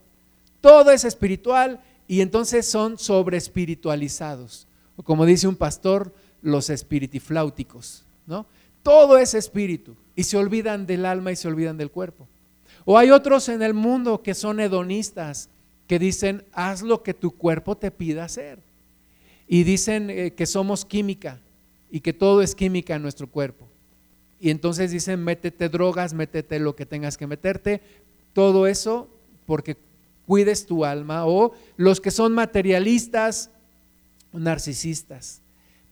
todo 0.60 0.92
es 0.92 1.06
espiritual 1.06 1.80
y 2.06 2.20
entonces 2.20 2.68
son 2.68 3.00
sobre 3.00 3.38
espiritualizados. 3.38 4.68
O 4.98 5.04
como 5.04 5.26
dice 5.26 5.48
un 5.48 5.56
pastor, 5.56 6.14
los 6.42 6.70
espiritifláuticos, 6.70 8.04
¿no? 8.26 8.46
Todo 8.84 9.18
es 9.18 9.34
espíritu 9.34 9.96
y 10.14 10.24
se 10.24 10.36
olvidan 10.36 10.86
del 10.86 11.06
alma 11.06 11.32
y 11.32 11.38
se 11.38 11.48
olvidan 11.48 11.78
del 11.78 11.92
cuerpo. 11.92 12.28
O 12.84 12.98
hay 12.98 13.10
otros 13.10 13.48
en 13.48 13.62
el 13.62 13.74
mundo 13.74 14.22
que 14.22 14.34
son 14.34 14.60
hedonistas, 14.60 15.48
que 15.88 15.98
dicen, 15.98 16.44
haz 16.52 16.82
lo 16.82 17.04
que 17.04 17.14
tu 17.14 17.32
cuerpo 17.32 17.78
te 17.78 17.90
pida 17.90 18.26
hacer. 18.26 18.60
Y 19.48 19.64
dicen 19.64 20.10
eh, 20.10 20.34
que 20.34 20.46
somos 20.46 20.84
química 20.84 21.40
y 21.92 22.02
que 22.02 22.14
todo 22.14 22.42
es 22.42 22.56
química 22.56 22.96
en 22.96 23.02
nuestro 23.02 23.28
cuerpo. 23.28 23.68
Y 24.40 24.50
entonces 24.50 24.92
dicen, 24.92 25.24
métete 25.24 25.70
drogas, 25.70 26.14
métete 26.14 26.60
lo 26.60 26.76
que 26.76 26.86
tengas 26.86 27.18
que 27.18 27.28
meterte, 27.28 27.82
todo 28.34 28.68
eso 28.68 29.08
porque 29.46 29.78
cuides 30.26 30.66
tu 30.66 30.86
alma. 30.86 31.26
O 31.26 31.54
los 31.76 32.00
que 32.00 32.12
son 32.12 32.34
materialistas, 32.34 33.50
narcisistas. 34.32 35.42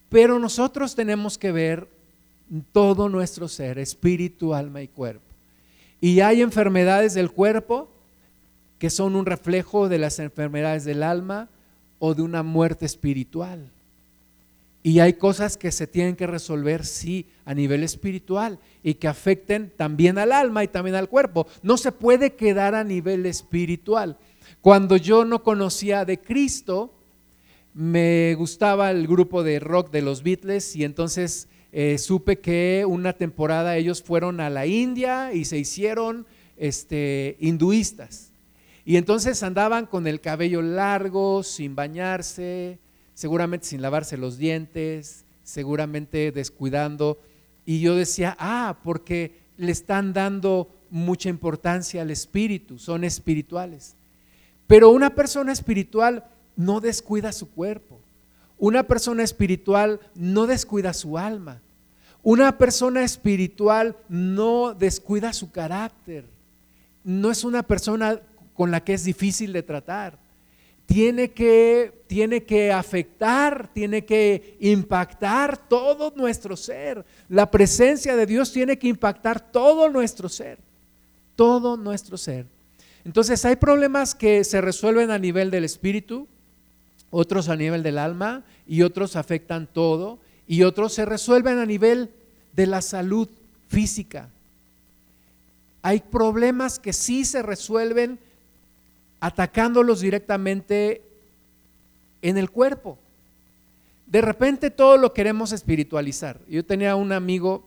Pero 0.10 0.38
nosotros 0.38 0.96
tenemos 0.96 1.38
que 1.38 1.52
ver 1.52 1.88
todo 2.72 3.10
nuestro 3.10 3.48
ser, 3.48 3.80
espíritu, 3.80 4.54
alma 4.54 4.82
y 4.82 4.88
cuerpo. 4.88 5.24
Y 6.00 6.20
hay 6.20 6.42
enfermedades 6.42 7.16
del 7.16 7.32
cuerpo 7.32 7.90
que 8.78 8.90
son 8.90 9.16
un 9.16 9.26
reflejo 9.26 9.90
de 9.90 9.98
las 9.98 10.20
enfermedades 10.20 10.86
del 10.86 11.02
alma 11.02 11.48
o 11.98 12.14
de 12.14 12.22
una 12.22 12.44
muerte 12.44 12.86
espiritual. 12.86 13.72
Y 14.86 15.00
hay 15.00 15.14
cosas 15.14 15.58
que 15.58 15.72
se 15.72 15.88
tienen 15.88 16.16
que 16.16 16.28
resolver, 16.28 16.86
sí, 16.86 17.26
a 17.44 17.56
nivel 17.56 17.82
espiritual 17.82 18.60
y 18.84 18.94
que 18.94 19.08
afecten 19.08 19.74
también 19.76 20.20
al 20.20 20.32
alma 20.32 20.64
y 20.64 20.68
también 20.68 20.96
al 20.96 21.10
cuerpo. 21.10 21.48
No 21.64 21.76
se 21.78 21.92
puede 21.92 22.36
quedar 22.36 22.76
a 22.76 22.84
nivel 22.84 23.26
espiritual. 23.26 24.20
Cuando 24.62 24.96
yo 24.96 25.26
no 25.26 25.42
conocía 25.42 26.06
de 26.06 26.20
Cristo, 26.20 26.94
me 27.74 28.36
gustaba 28.36 28.92
el 28.92 29.08
grupo 29.08 29.42
de 29.42 29.60
rock 29.60 29.90
de 29.90 30.04
los 30.04 30.22
Beatles 30.22 30.76
y 30.76 30.84
entonces 30.84 31.48
eh, 31.72 31.98
supe 31.98 32.38
que 32.38 32.86
una 32.88 33.14
temporada 33.14 33.78
ellos 33.78 34.04
fueron 34.04 34.40
a 34.40 34.52
la 34.52 34.68
India 34.68 35.34
y 35.34 35.46
se 35.46 35.58
hicieron 35.58 36.28
este, 36.58 37.38
hinduistas. 37.40 38.34
Y 38.86 38.98
entonces 38.98 39.42
andaban 39.42 39.88
con 39.88 40.06
el 40.06 40.22
cabello 40.22 40.62
largo, 40.62 41.42
sin 41.42 41.74
bañarse, 41.74 42.78
seguramente 43.16 43.66
sin 43.66 43.82
lavarse 43.82 44.18
los 44.18 44.38
dientes, 44.38 45.26
seguramente 45.44 46.32
descuidando. 46.32 47.18
Y 47.66 47.80
yo 47.80 47.96
decía, 47.96 48.36
ah, 48.40 48.78
porque 48.84 49.40
le 49.58 49.72
están 49.72 50.14
dando 50.14 50.70
mucha 50.92 51.30
importancia 51.30 52.04
al 52.04 52.12
espíritu, 52.12 52.78
son 52.78 53.04
espirituales. 53.04 53.96
Pero 54.68 54.92
una 54.92 55.16
persona 55.16 55.52
espiritual 55.52 56.26
no 56.56 56.82
descuida 56.82 57.32
su 57.32 57.50
cuerpo. 57.50 58.00
Una 58.58 58.84
persona 58.84 59.24
espiritual 59.24 60.00
no 60.14 60.48
descuida 60.48 60.94
su 60.94 61.18
alma. 61.18 61.62
Una 62.24 62.58
persona 62.58 63.04
espiritual 63.04 63.96
no 64.10 64.74
descuida 64.74 65.34
su 65.34 65.52
carácter. 65.52 66.26
No 67.04 67.30
es 67.32 67.44
una 67.44 67.64
persona 67.64 68.20
con 68.56 68.72
la 68.72 68.84
que 68.84 68.94
es 68.94 69.04
difícil 69.04 69.54
de 69.54 69.62
tratar. 69.62 70.18
Tiene 70.86 71.32
que, 71.32 72.04
tiene 72.08 72.44
que 72.44 72.72
afectar, 72.72 73.70
tiene 73.74 74.06
que 74.06 74.56
impactar 74.60 75.58
todo 75.58 76.14
nuestro 76.16 76.56
ser. 76.56 77.04
La 77.28 77.50
presencia 77.50 78.16
de 78.16 78.26
Dios 78.26 78.52
tiene 78.52 78.78
que 78.78 78.88
impactar 78.88 79.52
todo 79.52 79.90
nuestro 79.90 80.30
ser. 80.30 80.58
Todo 81.36 81.76
nuestro 81.76 82.18
ser. 82.18 82.46
Entonces 83.04 83.46
hay 83.46 83.56
problemas 83.56 84.16
que 84.16 84.44
se 84.44 84.62
resuelven 84.62 85.12
a 85.12 85.20
nivel 85.20 85.52
del 85.52 85.64
espíritu, 85.64 86.28
otros 87.12 87.50
a 87.50 87.56
nivel 87.56 87.84
del 87.84 87.98
alma 87.98 88.44
y 88.68 88.82
otros 88.82 89.16
afectan 89.16 89.68
todo 89.72 90.20
y 90.48 90.64
otros 90.64 90.94
se 90.94 91.06
resuelven 91.06 91.60
a 91.60 91.66
nivel 91.66 92.10
de 92.56 92.68
la 92.68 92.82
salud 92.82 93.30
física. 93.68 94.30
Hay 95.82 96.00
problemas 96.00 96.80
que 96.80 96.94
sí 96.94 97.26
se 97.26 97.44
resuelven 97.44 98.18
atacándolos 99.20 100.02
directamente 100.02 101.02
en 102.22 102.38
el 102.38 102.50
cuerpo. 102.52 102.98
De 104.06 104.22
repente 104.22 104.70
todo 104.70 104.98
lo 104.98 105.14
queremos 105.14 105.52
espiritualizar. 105.52 106.40
Yo 106.48 106.66
tenía 106.66 106.96
un 106.96 107.12
amigo 107.12 107.64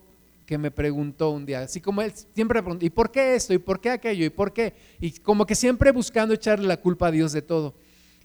que 0.47 0.57
me 0.57 0.71
preguntó 0.71 1.31
un 1.31 1.45
día, 1.45 1.61
así 1.61 1.81
como 1.81 2.01
él 2.01 2.13
siempre 2.35 2.63
preguntó, 2.63 2.87
¿y 2.87 2.91
por 2.91 3.11
qué 3.11 3.35
esto? 3.35 3.53
¿Y 3.53 3.59
por 3.59 3.81
qué 3.81 3.91
aquello? 3.91 4.25
¿Y 4.25 4.31
por 4.31 4.53
qué? 4.53 4.73
Y 4.99 5.13
como 5.19 5.45
que 5.45 5.55
siempre 5.55 5.91
buscando 5.91 6.33
echarle 6.33 6.67
la 6.67 6.79
culpa 6.79 7.09
a 7.09 7.11
Dios 7.11 7.33
de 7.33 7.43
todo 7.43 7.75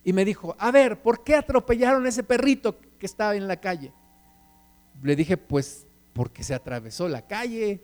y 0.04 0.14
me 0.14 0.26
dijo, 0.26 0.56
a 0.60 0.72
ver, 0.72 1.02
¿por 1.02 1.24
qué 1.24 1.36
atropellaron 1.36 2.06
a 2.06 2.10
ese 2.10 2.24
perrito 2.24 2.78
que 3.00 3.06
estaba 3.06 3.36
en 3.36 3.48
la 3.48 3.58
calle? 3.58 3.92
Le 5.02 5.16
dije, 5.16 5.38
pues 5.38 5.86
porque 6.14 6.44
se 6.44 6.54
atravesó 6.54 7.08
la 7.08 7.26
calle. 7.26 7.82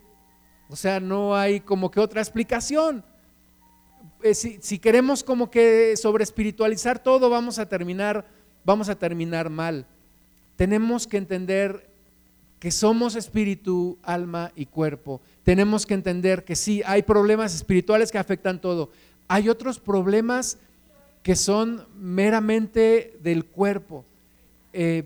O 0.69 0.75
sea, 0.75 0.99
no 0.99 1.35
hay 1.35 1.61
como 1.61 1.89
que 1.89 1.99
otra 1.99 2.21
explicación. 2.21 3.03
Eh, 4.21 4.35
si, 4.35 4.79
queremos 4.79 5.23
como 5.23 5.49
que 5.49 5.95
sobre 5.95 6.23
espiritualizar 6.23 7.01
todo, 7.01 7.29
vamos 7.29 7.57
a 7.59 7.67
terminar, 7.67 8.25
vamos 8.65 8.89
a 8.89 8.95
terminar 8.95 9.49
mal. 9.49 9.85
Tenemos 10.55 11.07
que 11.07 11.17
entender 11.17 11.87
que 12.59 12.71
somos 12.71 13.15
espíritu, 13.15 13.97
alma 14.03 14.51
y 14.55 14.65
cuerpo. 14.65 15.21
Tenemos 15.43 15.85
que 15.85 15.93
entender 15.93 16.43
que 16.43 16.55
sí, 16.55 16.81
hay 16.85 17.03
problemas 17.03 17.55
espirituales 17.55 18.11
que 18.11 18.17
afectan 18.17 18.59
todo. 18.59 18.89
Hay 19.29 19.47
otros 19.47 19.79
problemas 19.79 20.57
que 21.23 21.35
son 21.35 21.85
meramente 21.97 23.17
del 23.23 23.45
cuerpo. 23.45 24.03
Eh, 24.73 25.05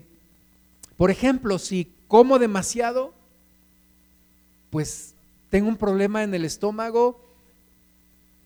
por 0.96 1.10
ejemplo, 1.10 1.58
si 1.58 1.88
como 2.08 2.38
demasiado, 2.38 3.12
pues 4.70 5.14
tengo 5.50 5.68
un 5.68 5.76
problema 5.76 6.24
en 6.24 6.34
el 6.34 6.44
estómago, 6.44 7.23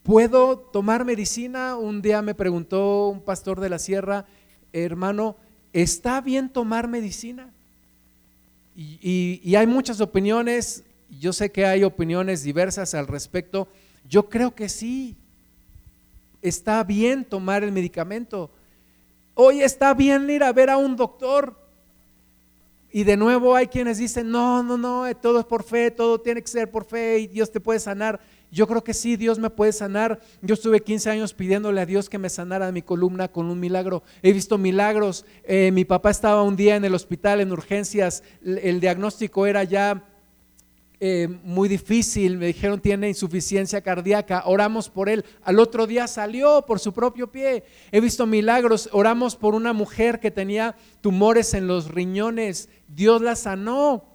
¿puedo 0.03 0.59
tomar 0.59 1.05
medicina? 1.05 1.76
Un 1.76 2.03
día 2.03 2.22
me 2.22 2.34
preguntó 2.34 3.09
un 3.09 3.20
pastor 3.20 3.61
de 3.61 3.68
la 3.68 3.78
sierra, 3.78 4.26
hermano, 4.72 5.36
¿está 5.72 6.20
bien 6.20 6.49
tomar 6.49 6.88
medicina? 6.88 7.51
Y, 8.80 9.57
hay 9.57 9.66
muchas 9.66 10.01
opiniones, 10.01 10.84
yo 11.18 11.32
sé 11.32 11.51
que 11.51 11.66
hay 11.66 11.82
opiniones 11.82 12.44
diversas 12.44 12.94
al 12.94 13.09
respecto, 13.09 13.66
yo 14.09 14.28
creo 14.28 14.55
que 14.55 14.68
sí, 14.68 15.16
está 16.42 16.84
bien 16.84 17.24
tomar 17.24 17.64
el 17.64 17.72
medicamento. 17.72 18.51
Hoy 19.34 19.62
está 19.62 19.94
bien 19.94 20.30
ir 20.30 20.44
a 20.44 20.53
ver 20.53 20.70
a 20.70 20.76
un 20.76 20.94
doctor. 20.94 21.57
Y 22.92 23.05
de 23.05 23.16
nuevo 23.16 23.55
hay 23.55 23.66
quienes 23.66 23.99
dicen, 23.99 24.30
no, 24.30 24.62
no, 24.62 24.78
no, 24.78 25.07
eh, 25.07 25.14
todo 25.14 25.40
es 25.40 25.44
por 25.44 25.64
fe, 25.64 25.90
todo 25.90 26.20
tiene 26.20 26.40
que 26.40 26.49
ser 26.49 26.70
por 26.70 26.84
fe 26.84 27.18
y 27.18 27.26
Dios 27.26 27.51
te 27.51 27.61
puede 27.61 27.80
sanar. 27.80 28.20
Yo 28.51 28.66
creo 28.66 28.82
que 28.82 28.94
sí, 28.94 29.16
Dios 29.16 29.38
me 29.38 29.51
puede 29.51 29.72
sanar. 29.72 30.20
Yo 30.40 30.55
estuve 30.55 30.80
15 30.80 31.11
años 31.11 31.34
pidiéndole 31.34 31.80
a 31.80 31.86
Dios 31.86 32.09
que 32.09 32.18
me 32.18 32.30
sanara 32.30 32.72
mi 32.72 32.82
columna 32.82 33.28
con 33.28 33.51
un 33.51 33.61
milagro. 33.61 34.03
He 34.22 34.32
visto 34.32 34.57
milagros. 34.59 35.24
Eh, 35.44 35.70
mi 35.72 35.84
papá 35.84 36.11
estaba 36.11 36.42
un 36.42 36.57
día 36.57 36.76
en 36.76 36.84
el 36.84 36.94
hospital 36.94 37.40
en 37.40 37.53
urgencias. 37.53 38.22
El 38.42 38.80
diagnóstico 38.80 39.46
era 39.46 39.64
ya 39.64 40.03
eh, 41.01 41.28
muy 41.44 41.68
difícil, 41.68 42.38
me 42.38 42.46
dijeron 42.46 42.80
tiene 42.80 43.09
insuficiencia 43.09 43.82
cardíaca, 43.82 44.42
oramos 44.46 44.90
por 44.90 45.09
él, 45.09 45.24
al 45.44 45.61
otro 45.61 45.86
día 45.86 46.09
salió 46.09 46.64
por 46.66 46.80
su 46.80 46.92
propio 46.92 47.30
pie. 47.30 47.62
He 47.92 48.01
visto 48.01 48.26
milagros, 48.26 48.88
oramos 48.90 49.36
por 49.36 49.55
una 49.55 49.72
mujer 49.72 50.18
que 50.18 50.32
tenía 50.32 50.74
tumores 51.01 51.55
en 51.55 51.68
los 51.68 51.88
riñones, 51.88 52.68
Dios 52.88 53.22
la 53.22 53.36
sanó. 53.36 54.07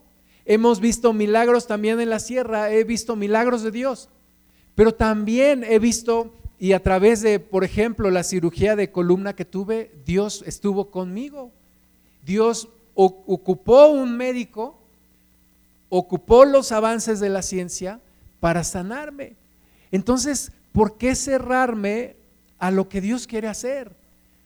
Hemos 0.45 0.81
visto 0.81 1.13
milagros 1.13 1.67
también 1.67 2.01
en 2.01 2.09
la 2.09 2.19
sierra, 2.19 2.69
he 2.69 2.83
visto 2.83 3.15
milagros 3.15 3.63
de 3.63 3.71
Dios, 3.71 4.09
pero 4.75 4.93
también 4.93 5.63
he 5.63 5.79
visto 5.79 6.31
y 6.59 6.73
a 6.73 6.81
través 6.81 7.21
de, 7.21 7.39
por 7.39 7.63
ejemplo, 7.63 8.09
la 8.09 8.23
cirugía 8.23 8.75
de 8.75 8.91
columna 8.91 9.33
que 9.33 9.45
tuve, 9.45 9.91
Dios 10.05 10.43
estuvo 10.47 10.91
conmigo. 10.91 11.51
Dios 12.25 12.69
ocupó 12.95 13.87
un 13.87 14.15
médico 14.15 14.77
ocupó 15.95 16.43
los 16.43 16.71
avances 16.71 17.19
de 17.19 17.29
la 17.29 17.43
ciencia 17.43 17.99
para 18.39 18.63
sanarme. 18.63 19.33
Entonces, 19.91 20.51
¿por 20.71 20.97
qué 20.97 21.13
cerrarme 21.13 22.15
a 22.57 22.71
lo 22.71 22.89
que 22.89 22.99
Dios 22.99 23.27
quiere 23.27 23.47
hacer? 23.47 23.91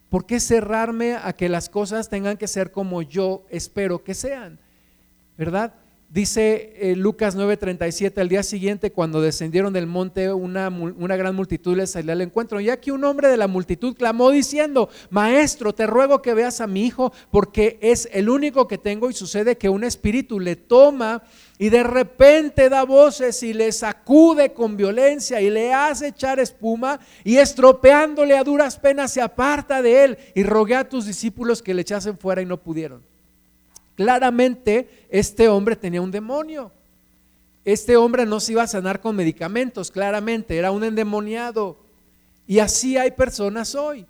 ¿Por 0.09 0.25
qué 0.25 0.41
cerrarme 0.41 1.13
a 1.15 1.31
que 1.31 1.47
las 1.47 1.69
cosas 1.69 2.09
tengan 2.09 2.35
que 2.35 2.49
ser 2.49 2.71
como 2.71 3.01
yo 3.01 3.45
espero 3.49 4.03
que 4.03 4.13
sean? 4.13 4.59
¿Verdad? 5.37 5.73
Dice 6.09 6.73
eh, 6.77 6.95
Lucas 6.95 7.35
9:37, 7.35 8.21
al 8.21 8.29
día 8.29 8.41
siguiente 8.41 8.93
cuando 8.93 9.19
descendieron 9.21 9.73
del 9.73 9.87
monte 9.87 10.31
una, 10.31 10.69
una, 10.69 11.17
gran 11.17 11.35
multitud 11.35 11.75
les 11.75 11.91
salió 11.91 12.13
al 12.13 12.21
encuentro. 12.21 12.61
Y 12.61 12.69
aquí 12.69 12.91
un 12.91 13.03
hombre 13.03 13.27
de 13.27 13.35
la 13.35 13.47
multitud 13.49 13.93
clamó 13.93 14.31
diciendo, 14.31 14.87
Maestro, 15.09 15.75
te 15.75 15.85
ruego 15.85 16.21
que 16.21 16.33
veas 16.33 16.61
a 16.61 16.67
mi 16.67 16.85
hijo 16.85 17.11
porque 17.29 17.77
es 17.81 18.07
el 18.13 18.29
único 18.29 18.69
que 18.69 18.77
tengo 18.77 19.09
y 19.09 19.13
sucede 19.13 19.57
que 19.57 19.67
un 19.67 19.83
espíritu 19.83 20.39
le 20.39 20.55
toma 20.55 21.23
y 21.59 21.67
de 21.67 21.83
repente 21.83 22.69
da 22.69 22.83
voces 22.85 23.43
y 23.43 23.53
le 23.53 23.73
sacude 23.73 24.53
con 24.53 24.77
violencia 24.77 25.41
y 25.41 25.49
le 25.49 25.73
hace 25.73 26.07
echar 26.07 26.39
espuma 26.39 27.01
y 27.25 27.35
estropeándole 27.35 28.37
a 28.37 28.45
duras 28.45 28.79
penas 28.79 29.11
se 29.11 29.19
aparta 29.19 29.81
de 29.81 30.05
él 30.05 30.17
y 30.35 30.43
rogué 30.43 30.75
a 30.75 30.87
tus 30.87 31.05
discípulos 31.05 31.61
que 31.61 31.73
le 31.73 31.81
echasen 31.81 32.17
fuera 32.17 32.41
y 32.41 32.45
no 32.45 32.55
pudieron. 32.55 33.16
Claramente 33.97 35.07
este 35.09 35.49
hombre 35.49 35.75
tenía 35.75 36.03
un 36.03 36.11
demonio. 36.11 36.71
Este 37.65 37.97
hombre 37.97 38.27
no 38.27 38.39
se 38.39 38.51
iba 38.51 38.61
a 38.61 38.67
sanar 38.67 39.01
con 39.01 39.15
medicamentos, 39.15 39.89
claramente, 39.89 40.55
era 40.55 40.69
un 40.69 40.83
endemoniado. 40.83 41.77
Y 42.45 42.59
así 42.59 42.95
hay 42.95 43.09
personas 43.11 43.73
hoy. 43.73 44.05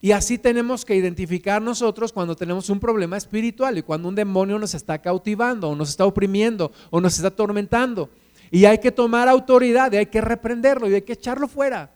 Y 0.00 0.12
así 0.12 0.38
tenemos 0.38 0.84
que 0.84 0.94
identificar 0.94 1.60
nosotros 1.60 2.12
cuando 2.12 2.36
tenemos 2.36 2.70
un 2.70 2.78
problema 2.78 3.16
espiritual 3.16 3.76
y 3.76 3.82
cuando 3.82 4.08
un 4.08 4.14
demonio 4.14 4.60
nos 4.60 4.74
está 4.74 4.98
cautivando 4.98 5.70
o 5.70 5.74
nos 5.74 5.90
está 5.90 6.06
oprimiendo 6.06 6.70
o 6.90 7.00
nos 7.00 7.16
está 7.16 7.28
atormentando. 7.28 8.08
Y 8.52 8.64
hay 8.64 8.78
que 8.78 8.92
tomar 8.92 9.28
autoridad 9.28 9.90
y 9.90 9.96
hay 9.96 10.06
que 10.06 10.20
reprenderlo 10.20 10.88
y 10.88 10.94
hay 10.94 11.02
que 11.02 11.14
echarlo 11.14 11.48
fuera. 11.48 11.90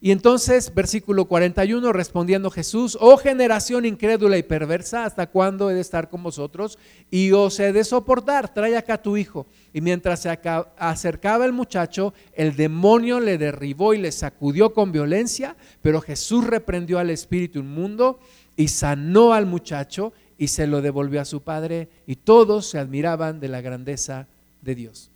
Y 0.00 0.12
entonces, 0.12 0.72
versículo 0.72 1.24
41, 1.24 1.92
respondiendo 1.92 2.50
Jesús, 2.50 2.96
oh 3.00 3.16
generación 3.16 3.84
incrédula 3.84 4.38
y 4.38 4.44
perversa, 4.44 5.04
¿hasta 5.04 5.26
cuándo 5.26 5.70
he 5.70 5.74
de 5.74 5.80
estar 5.80 6.08
con 6.08 6.22
vosotros? 6.22 6.78
Y 7.10 7.32
os 7.32 7.58
he 7.58 7.72
de 7.72 7.82
soportar, 7.82 8.54
trae 8.54 8.76
acá 8.76 8.94
a 8.94 9.02
tu 9.02 9.16
hijo. 9.16 9.46
Y 9.72 9.80
mientras 9.80 10.20
se 10.20 10.38
acercaba 10.78 11.46
el 11.46 11.52
muchacho, 11.52 12.14
el 12.32 12.54
demonio 12.54 13.18
le 13.18 13.38
derribó 13.38 13.92
y 13.92 13.98
le 13.98 14.12
sacudió 14.12 14.72
con 14.72 14.92
violencia, 14.92 15.56
pero 15.82 16.00
Jesús 16.00 16.46
reprendió 16.46 17.00
al 17.00 17.10
espíritu 17.10 17.58
inmundo 17.58 18.20
y 18.56 18.68
sanó 18.68 19.32
al 19.32 19.46
muchacho 19.46 20.12
y 20.38 20.48
se 20.48 20.68
lo 20.68 20.80
devolvió 20.80 21.20
a 21.20 21.24
su 21.24 21.42
padre. 21.42 21.88
Y 22.06 22.14
todos 22.14 22.70
se 22.70 22.78
admiraban 22.78 23.40
de 23.40 23.48
la 23.48 23.62
grandeza 23.62 24.28
de 24.62 24.76
Dios. 24.76 25.10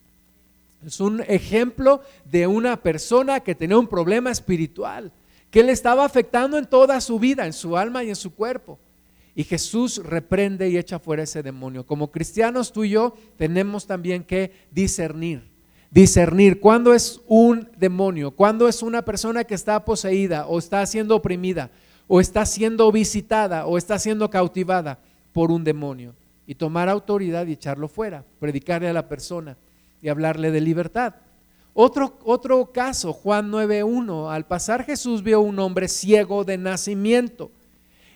Es 0.84 1.00
un 1.00 1.22
ejemplo 1.28 2.02
de 2.24 2.46
una 2.46 2.76
persona 2.76 3.40
que 3.40 3.54
tenía 3.54 3.78
un 3.78 3.86
problema 3.86 4.30
espiritual, 4.30 5.12
que 5.50 5.62
le 5.62 5.72
estaba 5.72 6.04
afectando 6.04 6.58
en 6.58 6.66
toda 6.66 7.00
su 7.00 7.18
vida, 7.18 7.46
en 7.46 7.52
su 7.52 7.76
alma 7.76 8.02
y 8.02 8.08
en 8.08 8.16
su 8.16 8.34
cuerpo. 8.34 8.78
Y 9.34 9.44
Jesús 9.44 10.02
reprende 10.04 10.68
y 10.68 10.76
echa 10.76 10.98
fuera 10.98 11.22
ese 11.22 11.42
demonio. 11.42 11.86
Como 11.86 12.10
cristianos 12.10 12.72
tú 12.72 12.84
y 12.84 12.90
yo 12.90 13.14
tenemos 13.36 13.86
también 13.86 14.24
que 14.24 14.52
discernir. 14.70 15.50
Discernir 15.90 16.58
cuándo 16.58 16.94
es 16.94 17.20
un 17.26 17.68
demonio, 17.76 18.30
cuándo 18.30 18.66
es 18.66 18.82
una 18.82 19.02
persona 19.02 19.44
que 19.44 19.54
está 19.54 19.84
poseída 19.84 20.46
o 20.46 20.58
está 20.58 20.84
siendo 20.86 21.16
oprimida 21.16 21.70
o 22.08 22.20
está 22.20 22.44
siendo 22.46 22.90
visitada 22.90 23.66
o 23.66 23.78
está 23.78 23.98
siendo 23.98 24.28
cautivada 24.30 24.98
por 25.32 25.50
un 25.50 25.64
demonio. 25.64 26.14
Y 26.46 26.54
tomar 26.54 26.88
autoridad 26.88 27.46
y 27.46 27.52
echarlo 27.52 27.88
fuera, 27.88 28.24
predicarle 28.40 28.88
a 28.88 28.92
la 28.92 29.08
persona 29.08 29.56
y 30.02 30.08
hablarle 30.08 30.50
de 30.50 30.60
libertad. 30.60 31.14
Otro, 31.74 32.18
otro 32.24 32.72
caso, 32.72 33.12
Juan 33.12 33.50
9.1, 33.50 34.30
al 34.30 34.46
pasar 34.46 34.84
Jesús 34.84 35.22
vio 35.22 35.40
un 35.40 35.58
hombre 35.58 35.88
ciego 35.88 36.44
de 36.44 36.58
nacimiento 36.58 37.50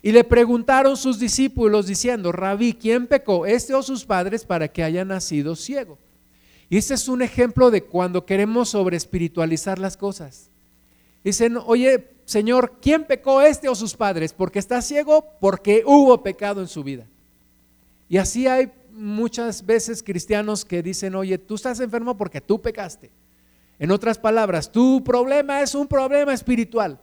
y 0.03 0.12
le 0.12 0.24
preguntaron 0.24 0.97
sus 0.97 1.18
discípulos 1.18 1.87
diciendo, 1.87 2.30
Rabí, 2.32 2.74
¿quién 2.74 3.07
pecó, 3.07 3.47
este 3.47 3.74
o 3.74 3.82
sus 3.82 4.05
padres, 4.05 4.45
para 4.45 4.68
que 4.68 4.84
haya 4.84 5.05
nacido 5.05 5.57
ciego? 5.57 5.99
Y 6.68 6.76
este 6.76 6.95
es 6.95 7.09
un 7.09 7.22
ejemplo 7.22 7.70
de 7.70 7.82
cuando 7.82 8.26
queremos 8.26 8.68
sobre 8.68 8.97
espiritualizar 8.97 9.78
las 9.78 9.97
cosas. 9.97 10.49
Dicen, 11.24 11.59
oye, 11.66 12.09
Señor, 12.24 12.74
¿quién 12.80 13.05
pecó 13.05 13.43
este 13.43 13.68
o 13.68 13.74
sus 13.74 13.95
padres? 13.95 14.32
Porque 14.32 14.59
está 14.59 14.82
ciego, 14.82 15.24
porque 15.41 15.82
hubo 15.84 16.22
pecado 16.22 16.61
en 16.61 16.68
su 16.68 16.84
vida. 16.84 17.07
Y 18.09 18.18
así 18.18 18.47
hay 18.47 18.70
muchas 18.97 19.64
veces 19.64 20.03
cristianos 20.03 20.64
que 20.64 20.82
dicen, 20.82 21.14
oye, 21.14 21.38
tú 21.38 21.55
estás 21.55 21.78
enfermo 21.80 22.16
porque 22.16 22.40
tú 22.40 22.61
pecaste. 22.61 23.11
En 23.78 23.90
otras 23.90 24.18
palabras, 24.18 24.72
tu 24.72 25.05
problema 25.05 25.61
es 25.61 25.74
un 25.74 25.86
problema 25.86 26.32
espiritual. 26.32 26.99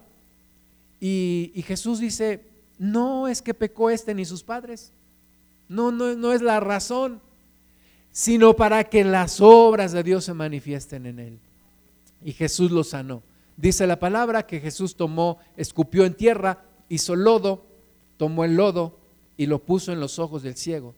Y, 1.00 1.64
Jesús 1.68 2.00
dice, 2.00 2.46
no 2.80 3.28
es 3.28 3.42
que 3.42 3.54
pecó 3.54 3.90
este 3.90 4.16
ni 4.16 4.26
sus 4.26 4.44
padres. 4.44 4.92
No, 5.70 5.92
no, 5.92 6.16
no 6.16 6.34
es 6.34 6.42
la 6.42 6.60
razón, 6.60 7.22
sino 8.12 8.56
para 8.56 8.86
que 8.86 9.04
las 9.04 9.40
obras 9.40 9.92
de 9.92 10.04
Dios 10.04 10.26
se 10.26 10.34
manifiesten 10.34 11.06
en 11.06 11.20
él. 11.20 11.40
Y 12.24 12.32
Jesús 12.32 12.72
lo 12.72 12.84
sanó. 12.84 13.22
Dice 13.56 13.86
la 13.86 14.00
palabra 14.00 14.48
que 14.48 14.60
Jesús 14.60 14.96
tomó, 14.96 15.38
escupió 15.58 16.06
en 16.06 16.16
tierra, 16.16 16.64
hizo 16.90 17.16
lodo, 17.16 17.66
tomó 18.18 18.46
el 18.46 18.56
lodo 18.56 18.98
y 19.38 19.46
lo 19.46 19.60
puso 19.60 19.92
en 19.92 20.00
los 20.00 20.18
ojos 20.18 20.42
del 20.42 20.56
ciego 20.56 20.96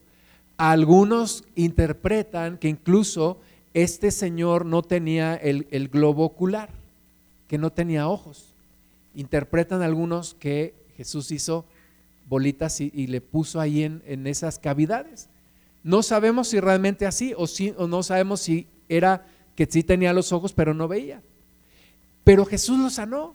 algunos 0.56 1.44
interpretan 1.54 2.58
que 2.58 2.68
incluso 2.68 3.38
este 3.74 4.10
señor 4.10 4.64
no 4.64 4.82
tenía 4.82 5.34
el, 5.34 5.88
globo 5.88 6.24
ocular, 6.24 6.70
que 7.46 7.58
no 7.58 7.70
tenía 7.70 8.08
ojos. 8.08 8.54
Interpretan 9.14 9.82
algunos 9.82 10.34
que 10.34 10.74
Jesús 10.96 11.30
hizo 11.30 11.66
bolitas 12.28 12.80
y, 12.80 13.06
le 13.06 13.20
puso 13.20 13.60
ahí 13.60 13.82
en, 13.82 14.26
esas 14.26 14.58
cavidades. 14.58 15.28
No 15.84 16.02
sabemos 16.02 16.48
si 16.48 16.58
realmente 16.58 17.06
así 17.06 17.34
o, 17.36 17.46
si, 17.46 17.74
o 17.76 17.86
no 17.86 18.02
sabemos 18.02 18.40
si 18.40 18.66
era 18.88 19.26
que 19.54 19.66
sí 19.66 19.82
tenía 19.82 20.12
los 20.12 20.32
ojos 20.32 20.52
pero 20.52 20.74
no 20.74 20.88
veía. 20.88 21.20
Pero 22.24 22.44
Jesús 22.44 22.78
lo 22.78 22.90
sanó. 22.90 23.34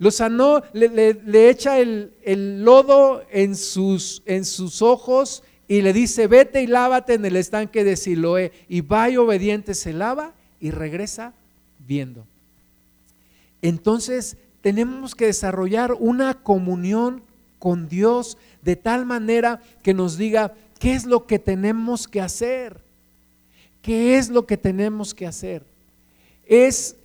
Lo 0.00 0.10
sanó, 0.10 0.62
le, 0.72 1.50
echa 1.50 1.80
el, 1.80 2.12
el, 2.22 2.62
lodo 2.64 3.22
en 3.32 3.56
sus, 3.56 4.22
en 4.26 4.44
sus 4.44 4.82
ojos 4.82 5.42
y 5.68 5.82
le 5.82 5.92
dice, 5.92 6.26
vete 6.26 6.62
y 6.62 6.66
lávate 6.66 7.14
en 7.14 7.24
el 7.26 7.36
estanque 7.36 7.84
de 7.84 7.96
Siloé. 7.96 8.52
Y 8.70 8.80
va 8.80 9.10
y 9.10 9.18
obediente 9.18 9.74
se 9.74 9.92
lava 9.92 10.32
y 10.60 10.70
regresa 10.70 11.34
viendo. 11.86 12.24
Entonces 13.60 14.38
tenemos 14.62 15.14
que 15.14 15.26
desarrollar 15.26 15.92
una 15.92 16.34
comunión 16.34 17.22
con 17.58 17.88
Dios 17.88 18.38
de 18.62 18.76
tal 18.76 19.04
manera 19.04 19.62
que 19.82 19.92
nos 19.92 20.16
diga 20.16 20.54
qué 20.78 20.94
es 20.94 21.04
lo 21.04 21.26
que 21.26 21.38
tenemos 21.38 22.08
que 22.08 22.22
hacer. 22.22 22.80
¿Qué 23.82 24.16
es 24.16 24.30
lo 24.30 24.46
que 24.46 24.56
tenemos 24.56 25.14
que 25.14 25.26
hacer? 25.26 25.62
Es, 26.46 26.96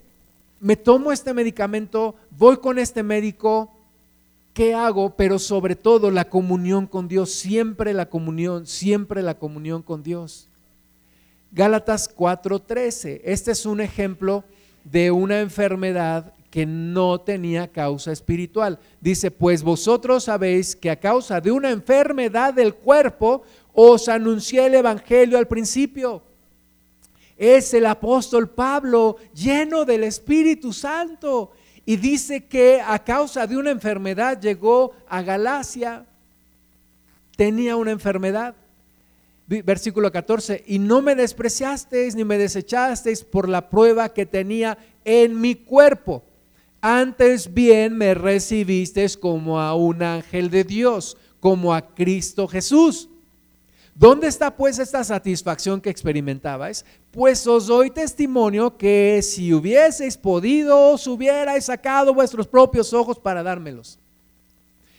me 0.58 0.76
tomo 0.76 1.12
este 1.12 1.34
medicamento, 1.34 2.14
voy 2.30 2.56
con 2.56 2.78
este 2.78 3.02
médico, 3.02 3.73
¿Qué 4.54 4.72
hago? 4.72 5.10
Pero 5.16 5.40
sobre 5.40 5.74
todo 5.74 6.12
la 6.12 6.28
comunión 6.28 6.86
con 6.86 7.08
Dios, 7.08 7.32
siempre 7.32 7.92
la 7.92 8.06
comunión, 8.06 8.68
siempre 8.68 9.20
la 9.20 9.36
comunión 9.36 9.82
con 9.82 10.04
Dios. 10.04 10.48
Gálatas 11.50 12.08
4:13, 12.08 13.20
este 13.24 13.50
es 13.50 13.66
un 13.66 13.80
ejemplo 13.80 14.44
de 14.84 15.10
una 15.10 15.40
enfermedad 15.40 16.32
que 16.52 16.66
no 16.66 17.20
tenía 17.20 17.66
causa 17.66 18.12
espiritual. 18.12 18.78
Dice, 19.00 19.32
pues 19.32 19.64
vosotros 19.64 20.24
sabéis 20.24 20.76
que 20.76 20.88
a 20.88 21.00
causa 21.00 21.40
de 21.40 21.50
una 21.50 21.70
enfermedad 21.70 22.54
del 22.54 22.74
cuerpo 22.74 23.42
os 23.72 24.08
anuncié 24.08 24.66
el 24.66 24.76
Evangelio 24.76 25.36
al 25.36 25.48
principio. 25.48 26.22
Es 27.36 27.74
el 27.74 27.86
apóstol 27.86 28.48
Pablo 28.48 29.16
lleno 29.34 29.84
del 29.84 30.04
Espíritu 30.04 30.72
Santo 30.72 31.50
y 31.86 31.96
dice 31.96 32.44
que 32.44 32.80
a 32.80 32.98
causa 32.98 33.46
de 33.46 33.56
una 33.56 33.70
enfermedad 33.70 34.40
llegó 34.40 34.92
a 35.08 35.22
Galacia, 35.22 36.06
tenía 37.36 37.76
una 37.76 37.90
enfermedad. 37.90 38.54
Versículo 39.46 40.10
14, 40.10 40.64
y 40.66 40.78
no 40.78 41.02
me 41.02 41.14
despreciasteis 41.14 42.14
ni 42.14 42.24
me 42.24 42.38
desechasteis 42.38 43.22
por 43.22 43.46
la 43.46 43.68
prueba 43.68 44.08
que 44.08 44.24
tenía 44.24 44.78
en 45.04 45.38
mi 45.38 45.54
cuerpo. 45.54 46.22
Antes 46.80 47.52
bien 47.52 47.94
me 47.94 48.14
recibisteis 48.14 49.18
como 49.18 49.60
a 49.60 49.74
un 49.74 50.02
ángel 50.02 50.48
de 50.48 50.64
Dios, 50.64 51.18
como 51.40 51.74
a 51.74 51.94
Cristo 51.94 52.48
Jesús. 52.48 53.10
¿Dónde 53.94 54.26
está 54.26 54.56
pues 54.56 54.80
esta 54.80 55.04
satisfacción 55.04 55.80
que 55.80 55.88
experimentabais? 55.88 56.84
Pues 57.12 57.46
os 57.46 57.68
doy 57.68 57.90
testimonio 57.90 58.76
que 58.76 59.20
si 59.22 59.54
hubieseis 59.54 60.16
podido, 60.16 60.90
os 60.90 61.06
hubierais 61.06 61.66
sacado 61.66 62.12
vuestros 62.12 62.48
propios 62.48 62.92
ojos 62.92 63.20
para 63.20 63.44
dármelos. 63.44 63.98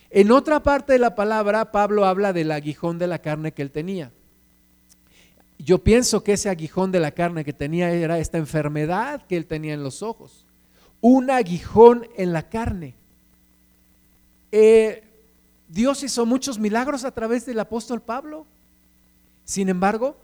En 0.10 0.32
otra 0.32 0.64
parte 0.64 0.94
de 0.94 1.00
la 1.00 1.14
palabra, 1.14 1.74
Pablo 1.74 2.06
habla 2.06 2.32
del 2.32 2.52
aguijón 2.52 2.98
de 2.98 3.08
la 3.08 3.20
carne 3.20 3.52
que 3.52 3.62
él 3.62 3.72
tenía. 3.72 4.12
yo 5.58 5.80
pienso 5.80 6.24
que 6.24 6.34
ese 6.34 6.50
aguijón 6.50 6.92
de 6.92 7.00
la 7.00 7.12
carne 7.12 7.44
que 7.44 7.54
tenía 7.54 7.90
era 7.90 8.20
esta 8.20 8.38
enfermedad 8.38 9.26
que 9.28 9.36
él 9.36 9.46
tenía 9.46 9.74
en 9.74 9.84
los 9.84 10.04
ojos. 10.04 10.46
Un 11.02 11.32
aguijón 11.32 12.08
en 12.16 12.32
la 12.32 12.44
carne. 12.44 12.94
Eh, 14.52 15.04
Dios 15.68 16.02
hizo 16.04 16.26
muchos 16.26 16.60
milagros 16.60 17.04
a 17.04 17.12
través 17.12 17.46
del 17.46 17.60
apóstol 17.60 18.02
Pablo. 18.02 18.46
Sin 19.46 19.70
embargo, 19.70 20.18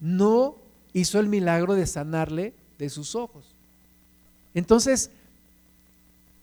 no 0.00 0.54
hizo 0.92 1.20
el 1.20 1.26
milagro 1.26 1.74
de 1.74 1.86
sanarle 1.86 2.54
de 2.78 2.88
sus 2.88 3.14
ojos. 3.14 3.44
Entonces, 4.54 5.10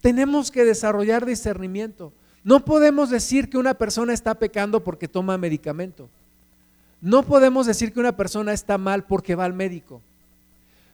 tenemos 0.02 0.52
que 0.52 0.64
desarrollar 0.64 1.26
discernimiento. 1.26 2.14
No 2.44 2.64
podemos 2.64 3.10
decir 3.10 3.50
que 3.50 3.58
una 3.58 3.74
persona 3.74 4.14
está 4.14 4.36
pecando 4.36 4.84
porque 4.84 5.08
toma 5.08 5.38
medicamento. 5.38 6.08
No 7.02 7.24
podemos 7.24 7.68
decir 7.68 7.94
que 7.94 8.00
una 8.00 8.16
persona 8.16 8.54
está 8.54 8.78
mal 8.78 9.04
porque 9.04 9.36
va 9.36 9.46
al 9.46 9.54
médico. 9.54 10.02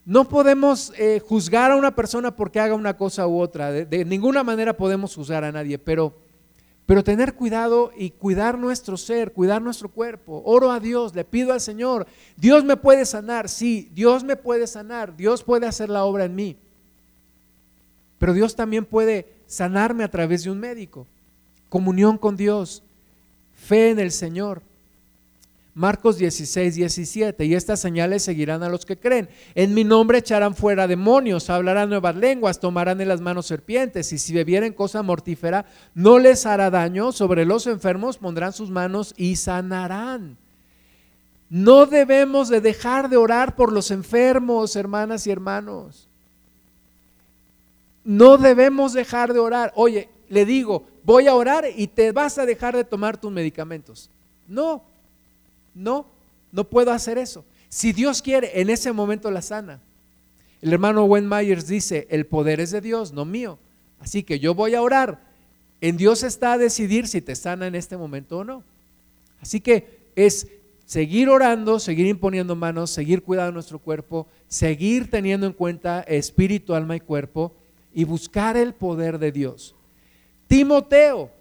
No 0.06 0.28
podemos 0.28 0.92
eh, 0.98 1.22
juzgar 1.26 1.72
a 1.72 1.76
una 1.76 1.96
persona 1.96 2.36
porque 2.36 2.60
haga 2.60 2.76
una 2.76 2.98
cosa 2.98 3.28
u 3.28 3.40
otra. 3.40 3.72
De, 3.72 4.04
ninguna 4.04 4.44
manera 4.44 4.74
podemos 4.76 5.16
juzgar 5.16 5.44
a 5.44 5.52
nadie, 5.52 5.78
pero, 5.78 6.14
pero 6.86 7.04
tener 7.04 7.34
cuidado 7.36 7.92
y 7.96 8.12
cuidar 8.12 8.58
nuestro 8.58 8.98
ser, 8.98 9.32
cuidar 9.32 9.62
nuestro 9.62 9.90
cuerpo. 9.90 10.42
Oro 10.46 10.72
a 10.72 10.80
Dios, 10.80 11.16
le 11.16 11.24
pido 11.24 11.54
al 11.54 11.62
Señor, 11.62 12.08
Dios 12.36 12.64
me 12.64 12.76
puede 12.76 13.06
sanar, 13.06 13.48
sí, 13.48 13.90
Dios 13.94 14.24
me 14.24 14.36
puede 14.36 14.68
sanar, 14.68 15.16
Dios 15.16 15.44
puede 15.44 15.66
hacer 15.66 15.90
la 15.90 16.04
obra 16.04 16.26
en 16.26 16.36
mí. 16.36 16.58
Pero 18.20 18.34
Dios 18.34 18.56
también 18.56 18.86
puede 18.86 19.28
sanarme 19.48 20.04
a 20.04 20.12
través 20.12 20.44
de 20.44 20.52
un 20.52 20.60
médico. 20.60 21.08
Comunión 21.70 22.18
con 22.18 22.36
Dios, 22.36 22.84
fe 23.54 23.90
en 23.90 24.00
el 24.00 24.12
Señor. 24.12 24.62
Marcos 25.76 26.18
16, 26.18 26.76
17. 26.76 27.46
Y 27.46 27.56
estas 27.56 27.80
señales 27.80 28.24
seguirán 28.24 28.62
a 28.62 28.70
los 28.70 28.86
que 28.86 28.98
creen. 28.98 29.28
En 29.56 29.74
mi 29.74 29.84
nombre 29.84 30.20
echarán 30.20 30.56
fuera 30.56 30.88
demonios, 30.88 31.50
hablarán 31.50 31.90
nuevas 31.90 32.16
lenguas, 32.16 32.60
tomarán 32.60 33.02
en 33.02 33.08
las 33.08 33.22
manos 33.22 33.48
serpientes, 33.48 34.14
y 34.14 34.20
si 34.20 34.34
bebieren 34.34 34.74
cosa 34.74 35.02
mortífera, 35.02 35.66
no 35.96 36.20
les 36.20 36.46
hará 36.46 36.70
daño. 36.70 37.12
Sobre 37.12 37.46
los 37.46 37.66
enfermos 37.66 38.18
pondrán 38.18 38.54
sus 38.54 38.70
manos 38.70 39.14
y 39.18 39.36
sanarán. 39.36 40.38
No 41.50 41.86
debemos 41.86 42.50
de 42.50 42.62
dejar 42.62 43.10
de 43.10 43.18
orar 43.18 43.56
por 43.56 43.72
los 43.72 43.92
enfermos, 43.92 44.76
hermanas 44.76 45.28
y 45.28 45.32
hermanos. 45.32 46.08
No 48.04 48.38
debemos 48.38 48.94
dejar 48.94 49.34
de 49.34 49.40
orar. 49.40 49.72
Oye, 49.76 50.10
le 50.30 50.46
digo, 50.46 50.86
voy 51.04 51.28
a 51.28 51.36
orar 51.36 51.66
y 51.76 51.88
te 51.88 52.12
vas 52.12 52.38
a 52.38 52.46
dejar 52.46 52.76
de 52.76 52.84
tomar 52.84 53.18
tus 53.18 53.32
medicamentos. 53.32 54.10
No, 54.48 54.84
no, 55.74 56.06
no 56.52 56.64
puedo 56.66 56.92
hacer 56.92 57.18
eso. 57.18 57.46
Si 57.70 57.92
Dios 57.92 58.22
quiere, 58.22 58.62
en 58.62 58.70
ese 58.70 58.92
momento 58.92 59.32
la 59.32 59.42
sana. 59.42 59.80
El 60.62 60.72
hermano 60.72 61.06
Wayne 61.06 61.28
Myers 61.28 61.68
dice, 61.68 62.08
el 62.10 62.26
poder 62.26 62.60
es 62.60 62.72
de 62.72 62.82
Dios, 62.82 63.12
no 63.12 63.26
mío. 63.26 63.58
Así 64.00 64.24
que 64.24 64.40
yo 64.40 64.54
voy 64.54 64.76
a 64.76 64.82
orar. 64.82 65.20
En 65.82 65.98
Dios 65.98 66.24
está 66.24 66.54
a 66.54 66.58
decidir 66.58 67.08
si 67.08 67.20
te 67.20 67.36
sana 67.36 67.68
en 67.68 67.76
este 67.76 67.98
momento 67.98 68.40
o 68.40 68.44
no. 68.44 68.64
Así 69.42 69.60
que 69.60 70.00
es 70.16 70.48
seguir 70.86 71.30
orando, 71.30 71.80
seguir 71.80 72.08
imponiendo 72.08 72.56
manos, 72.56 72.92
seguir 72.92 73.24
cuidando 73.24 73.54
nuestro 73.54 73.80
cuerpo, 73.80 74.28
seguir 74.48 75.10
teniendo 75.10 75.48
en 75.48 75.54
cuenta 75.54 76.02
espíritu, 76.02 76.76
alma 76.76 76.96
y 76.96 77.00
cuerpo 77.00 77.54
y 77.94 78.04
buscar 78.04 78.56
el 78.56 78.74
poder 78.74 79.20
de 79.20 79.32
Dios. 79.32 79.76
Timoteo, 80.48 81.32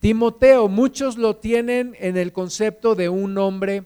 Timoteo, 0.00 0.68
muchos 0.68 1.18
lo 1.18 1.36
tienen 1.36 1.94
en 2.00 2.16
el 2.16 2.32
concepto 2.32 2.94
de 2.94 3.10
un 3.10 3.36
hombre 3.36 3.84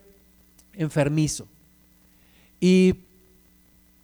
enfermizo. 0.75 1.47
Y 2.61 2.95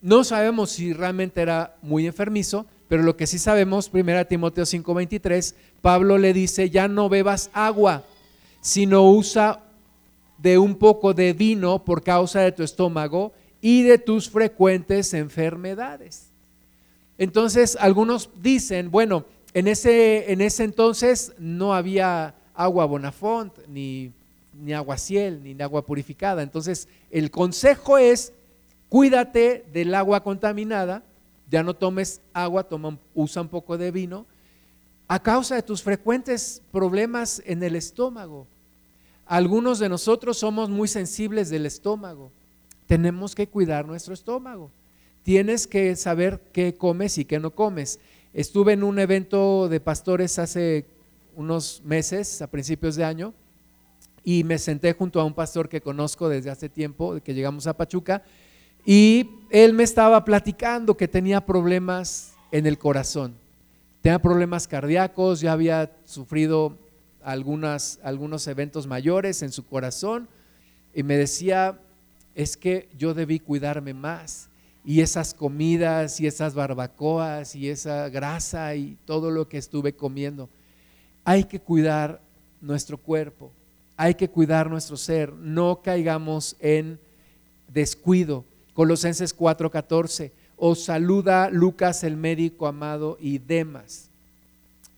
no 0.02 0.24
sabemos 0.24 0.70
si 0.70 0.92
realmente 0.92 1.40
era 1.40 1.76
muy 1.82 2.06
enfermizo, 2.06 2.66
pero 2.88 3.04
lo 3.04 3.16
que 3.16 3.28
sí 3.28 3.38
sabemos, 3.38 3.90
1 3.92 4.26
Timoteo 4.26 4.64
5:23, 4.66 5.54
Pablo 5.80 6.18
le 6.18 6.32
dice, 6.32 6.68
ya 6.68 6.88
no 6.88 7.08
bebas 7.08 7.50
agua, 7.52 8.04
sino 8.60 9.08
usa 9.08 9.60
de 10.38 10.58
un 10.58 10.74
poco 10.74 11.14
de 11.14 11.32
vino 11.32 11.84
por 11.84 12.02
causa 12.02 12.40
de 12.40 12.50
tu 12.50 12.64
estómago 12.64 13.32
y 13.60 13.82
de 13.82 13.98
tus 13.98 14.28
frecuentes 14.28 15.14
enfermedades. 15.14 16.26
Entonces, 17.18 17.76
algunos 17.78 18.30
dicen, 18.42 18.90
bueno, 18.90 19.26
en 19.54 19.68
ese, 19.68 20.32
en 20.32 20.40
ese 20.40 20.64
entonces 20.64 21.32
no 21.38 21.74
había 21.74 22.34
agua 22.54 22.84
Bonafont, 22.84 23.52
ni, 23.68 24.12
ni 24.60 24.72
agua 24.72 24.98
ciel, 24.98 25.42
ni 25.42 25.60
agua 25.62 25.84
purificada. 25.84 26.42
Entonces, 26.42 26.88
el 27.10 27.30
consejo 27.30 27.98
es, 27.98 28.32
cuídate 28.88 29.64
del 29.72 29.94
agua 29.94 30.22
contaminada, 30.22 31.02
ya 31.50 31.62
no 31.62 31.74
tomes 31.74 32.20
agua, 32.32 32.64
toma, 32.64 32.96
usa 33.14 33.42
un 33.42 33.48
poco 33.48 33.76
de 33.76 33.90
vino, 33.90 34.26
a 35.08 35.20
causa 35.20 35.56
de 35.56 35.62
tus 35.62 35.82
frecuentes 35.82 36.62
problemas 36.70 37.42
en 37.44 37.62
el 37.64 37.74
estómago. 37.74 38.46
Algunos 39.26 39.80
de 39.80 39.88
nosotros 39.88 40.38
somos 40.38 40.70
muy 40.70 40.86
sensibles 40.86 41.50
del 41.50 41.66
estómago. 41.66 42.30
Tenemos 42.86 43.34
que 43.34 43.48
cuidar 43.48 43.86
nuestro 43.86 44.14
estómago. 44.14 44.70
Tienes 45.24 45.66
que 45.66 45.96
saber 45.96 46.40
qué 46.52 46.74
comes 46.74 47.18
y 47.18 47.24
qué 47.24 47.40
no 47.40 47.50
comes. 47.50 47.98
Estuve 48.32 48.74
en 48.74 48.84
un 48.84 49.00
evento 49.00 49.68
de 49.68 49.80
pastores 49.80 50.38
hace 50.38 50.86
unos 51.34 51.82
meses, 51.84 52.40
a 52.40 52.46
principios 52.46 52.94
de 52.94 53.04
año, 53.04 53.34
y 54.22 54.44
me 54.44 54.58
senté 54.58 54.92
junto 54.92 55.20
a 55.20 55.24
un 55.24 55.34
pastor 55.34 55.68
que 55.68 55.80
conozco 55.80 56.28
desde 56.28 56.50
hace 56.50 56.68
tiempo, 56.68 57.18
que 57.24 57.34
llegamos 57.34 57.66
a 57.66 57.76
Pachuca, 57.76 58.22
y 58.84 59.28
él 59.50 59.72
me 59.72 59.82
estaba 59.82 60.24
platicando 60.24 60.96
que 60.96 61.08
tenía 61.08 61.44
problemas 61.44 62.34
en 62.52 62.66
el 62.66 62.78
corazón. 62.78 63.34
Tenía 64.00 64.20
problemas 64.20 64.68
cardíacos, 64.68 65.40
ya 65.40 65.52
había 65.52 65.90
sufrido 66.04 66.78
algunas, 67.24 67.98
algunos 68.04 68.46
eventos 68.46 68.86
mayores 68.86 69.42
en 69.42 69.50
su 69.50 69.66
corazón, 69.66 70.28
y 70.94 71.02
me 71.02 71.16
decía, 71.16 71.80
es 72.36 72.56
que 72.56 72.88
yo 72.96 73.12
debí 73.12 73.40
cuidarme 73.40 73.92
más 73.92 74.49
y 74.84 75.00
esas 75.00 75.34
comidas 75.34 76.20
y 76.20 76.26
esas 76.26 76.54
barbacoas 76.54 77.54
y 77.54 77.68
esa 77.68 78.08
grasa 78.08 78.74
y 78.74 78.96
todo 79.04 79.30
lo 79.30 79.48
que 79.48 79.58
estuve 79.58 79.92
comiendo. 79.92 80.48
Hay 81.24 81.44
que 81.44 81.60
cuidar 81.60 82.20
nuestro 82.60 82.96
cuerpo, 82.96 83.50
hay 83.96 84.14
que 84.14 84.28
cuidar 84.28 84.70
nuestro 84.70 84.96
ser, 84.96 85.32
no 85.32 85.80
caigamos 85.82 86.56
en 86.60 86.98
descuido. 87.68 88.44
Colosenses 88.74 89.36
4:14, 89.36 90.32
os 90.56 90.84
saluda 90.84 91.50
Lucas 91.50 92.04
el 92.04 92.16
médico 92.16 92.66
amado 92.66 93.18
y 93.20 93.38
demás. 93.38 94.08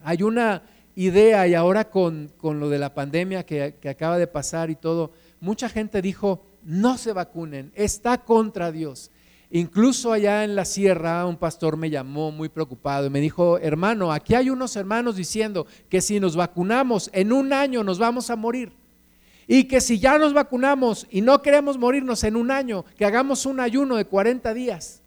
Hay 0.04 0.22
una 0.22 0.62
idea 0.94 1.46
y 1.46 1.54
ahora 1.54 1.88
con, 1.90 2.30
lo 2.42 2.68
de 2.68 2.78
la 2.78 2.94
pandemia 2.94 3.44
que, 3.44 3.74
que 3.80 3.88
acaba 3.88 4.18
de 4.18 4.26
pasar 4.26 4.70
y 4.70 4.76
todo, 4.76 5.12
mucha 5.40 5.68
gente 5.68 6.02
dijo, 6.02 6.42
no 6.64 6.98
se 6.98 7.12
vacunen, 7.12 7.72
está 7.74 8.18
contra 8.18 8.70
Dios. 8.70 9.10
Incluso 9.54 10.14
allá 10.14 10.44
en 10.44 10.56
la 10.56 10.64
sierra 10.64 11.26
un 11.26 11.36
pastor 11.36 11.76
me 11.76 11.90
llamó 11.90 12.32
muy 12.32 12.48
preocupado 12.48 13.06
y 13.06 13.10
me 13.10 13.20
dijo, 13.20 13.58
hermano, 13.58 14.10
aquí 14.10 14.34
hay 14.34 14.48
unos 14.48 14.76
hermanos 14.76 15.16
diciendo 15.16 15.66
que 15.90 16.00
si 16.00 16.18
nos 16.18 16.36
vacunamos 16.36 17.10
en 17.12 17.34
un 17.34 17.52
año 17.52 17.84
nos 17.84 17.98
vamos 17.98 18.30
a 18.30 18.36
morir. 18.36 18.72
Y 19.46 19.64
que 19.64 19.82
si 19.82 19.98
ya 19.98 20.16
nos 20.16 20.32
vacunamos 20.32 21.06
y 21.10 21.20
no 21.20 21.42
queremos 21.42 21.76
morirnos 21.76 22.24
en 22.24 22.36
un 22.36 22.50
año, 22.50 22.86
que 22.96 23.04
hagamos 23.04 23.44
un 23.44 23.60
ayuno 23.60 23.96
de 23.96 24.06
40 24.06 24.54
días. 24.54 25.02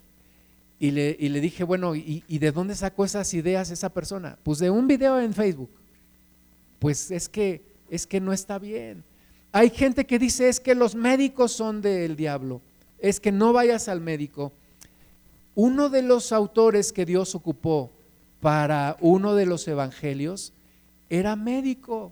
Y 0.78 0.92
le, 0.92 1.16
dije, 1.42 1.64
bueno, 1.64 1.96
¿y, 1.96 2.24
¿y 2.28 2.38
de 2.38 2.52
dónde 2.52 2.76
sacó 2.76 3.04
esas 3.04 3.34
ideas 3.34 3.72
esa 3.72 3.90
persona? 3.90 4.38
Pues 4.44 4.60
de 4.60 4.70
un 4.70 4.86
video 4.86 5.20
en 5.20 5.34
Facebook. 5.34 5.72
Pues 6.78 7.10
es 7.10 7.28
que, 7.28 7.64
es 7.90 8.06
que 8.06 8.22
no 8.22 8.32
está 8.32 8.60
bien. 8.60 9.04
Hay 9.52 9.72
gente 9.72 10.06
que 10.06 10.20
dice, 10.20 10.50
es 10.50 10.60
que 10.60 10.76
los 10.76 10.94
médicos 10.94 11.52
son 11.52 11.82
del 11.82 12.16
diablo 12.16 12.62
es 13.06 13.20
que 13.20 13.32
no 13.32 13.54
vayas 13.54 13.88
al 13.88 14.02
médico. 14.02 14.52
Uno 15.54 15.90
de 15.90 16.02
los 16.02 16.32
autores 16.32 16.92
que 16.92 17.06
Dios 17.06 17.36
ocupó 17.36 17.92
para 18.42 18.98
uno 19.00 19.36
de 19.36 19.46
los 19.46 19.68
evangelios 19.68 20.54
era 21.08 21.36
médico. 21.36 22.12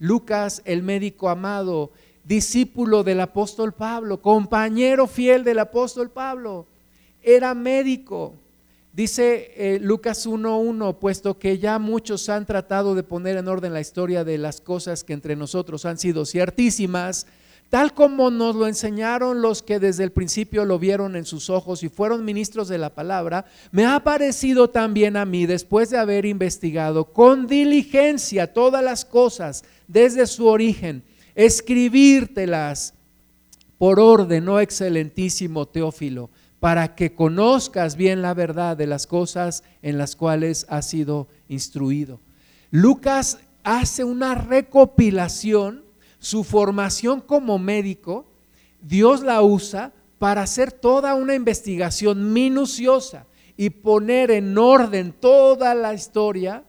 Lucas, 0.00 0.60
el 0.64 0.82
médico 0.82 1.28
amado, 1.28 1.92
discípulo 2.24 3.04
del 3.04 3.20
apóstol 3.20 3.72
Pablo, 3.74 4.20
compañero 4.20 5.06
fiel 5.06 5.44
del 5.44 5.60
apóstol 5.60 6.10
Pablo, 6.10 6.66
era 7.22 7.54
médico. 7.54 8.34
Dice 8.92 9.52
eh, 9.56 9.78
Lucas 9.80 10.26
1.1, 10.26 10.98
puesto 10.98 11.38
que 11.38 11.58
ya 11.58 11.78
muchos 11.78 12.28
han 12.28 12.44
tratado 12.44 12.96
de 12.96 13.04
poner 13.04 13.36
en 13.36 13.46
orden 13.46 13.72
la 13.72 13.80
historia 13.80 14.24
de 14.24 14.38
las 14.38 14.60
cosas 14.60 15.04
que 15.04 15.12
entre 15.12 15.36
nosotros 15.36 15.84
han 15.84 15.96
sido 15.96 16.26
ciertísimas, 16.26 17.28
tal 17.70 17.94
como 17.94 18.30
nos 18.30 18.54
lo 18.54 18.66
enseñaron 18.66 19.42
los 19.42 19.62
que 19.62 19.78
desde 19.78 20.04
el 20.04 20.12
principio 20.12 20.64
lo 20.64 20.78
vieron 20.78 21.16
en 21.16 21.24
sus 21.24 21.50
ojos 21.50 21.82
y 21.82 21.88
fueron 21.88 22.24
ministros 22.24 22.68
de 22.68 22.78
la 22.78 22.90
palabra, 22.90 23.46
me 23.72 23.84
ha 23.86 24.00
parecido 24.04 24.70
también 24.70 25.16
a 25.16 25.24
mí, 25.24 25.46
después 25.46 25.90
de 25.90 25.98
haber 25.98 26.24
investigado 26.24 27.06
con 27.06 27.46
diligencia 27.46 28.52
todas 28.52 28.82
las 28.82 29.04
cosas 29.04 29.64
desde 29.88 30.26
su 30.26 30.46
origen, 30.46 31.02
escribírtelas 31.34 32.94
por 33.78 34.00
orden, 34.00 34.48
oh 34.48 34.60
excelentísimo 34.60 35.66
Teófilo, 35.66 36.30
para 36.60 36.94
que 36.94 37.14
conozcas 37.14 37.96
bien 37.96 38.22
la 38.22 38.32
verdad 38.32 38.76
de 38.76 38.86
las 38.86 39.06
cosas 39.06 39.64
en 39.82 39.98
las 39.98 40.16
cuales 40.16 40.64
has 40.70 40.88
sido 40.88 41.28
instruido. 41.48 42.20
Lucas 42.70 43.38
hace 43.62 44.02
una 44.04 44.34
recopilación, 44.34 45.83
su 46.24 46.42
formación 46.42 47.20
como 47.20 47.58
médico, 47.58 48.24
Dios 48.80 49.20
la 49.20 49.42
usa 49.42 49.92
para 50.18 50.40
hacer 50.40 50.72
toda 50.72 51.14
una 51.14 51.34
investigación 51.34 52.32
minuciosa 52.32 53.26
y 53.58 53.68
poner 53.68 54.30
en 54.30 54.56
orden 54.56 55.12
toda 55.12 55.74
la 55.74 55.92
historia 55.92 56.64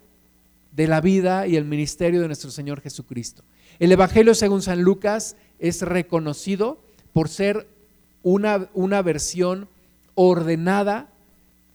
de 0.76 0.88
la 0.88 1.00
vida 1.00 1.48
y 1.48 1.56
el 1.56 1.64
ministerio 1.64 2.20
de 2.20 2.28
nuestro 2.28 2.52
Señor 2.52 2.82
Jesucristo. 2.82 3.44
El 3.80 3.94
Evangelio 3.94 4.36
según 4.36 4.62
San 4.62 4.82
Lucas 4.82 5.38
es 5.58 5.82
reconocido 5.84 6.78
por 7.14 7.30
ser 7.30 7.66
una, 8.24 8.68
una 8.74 9.02
versión 9.02 9.70
ordenada, 10.16 11.08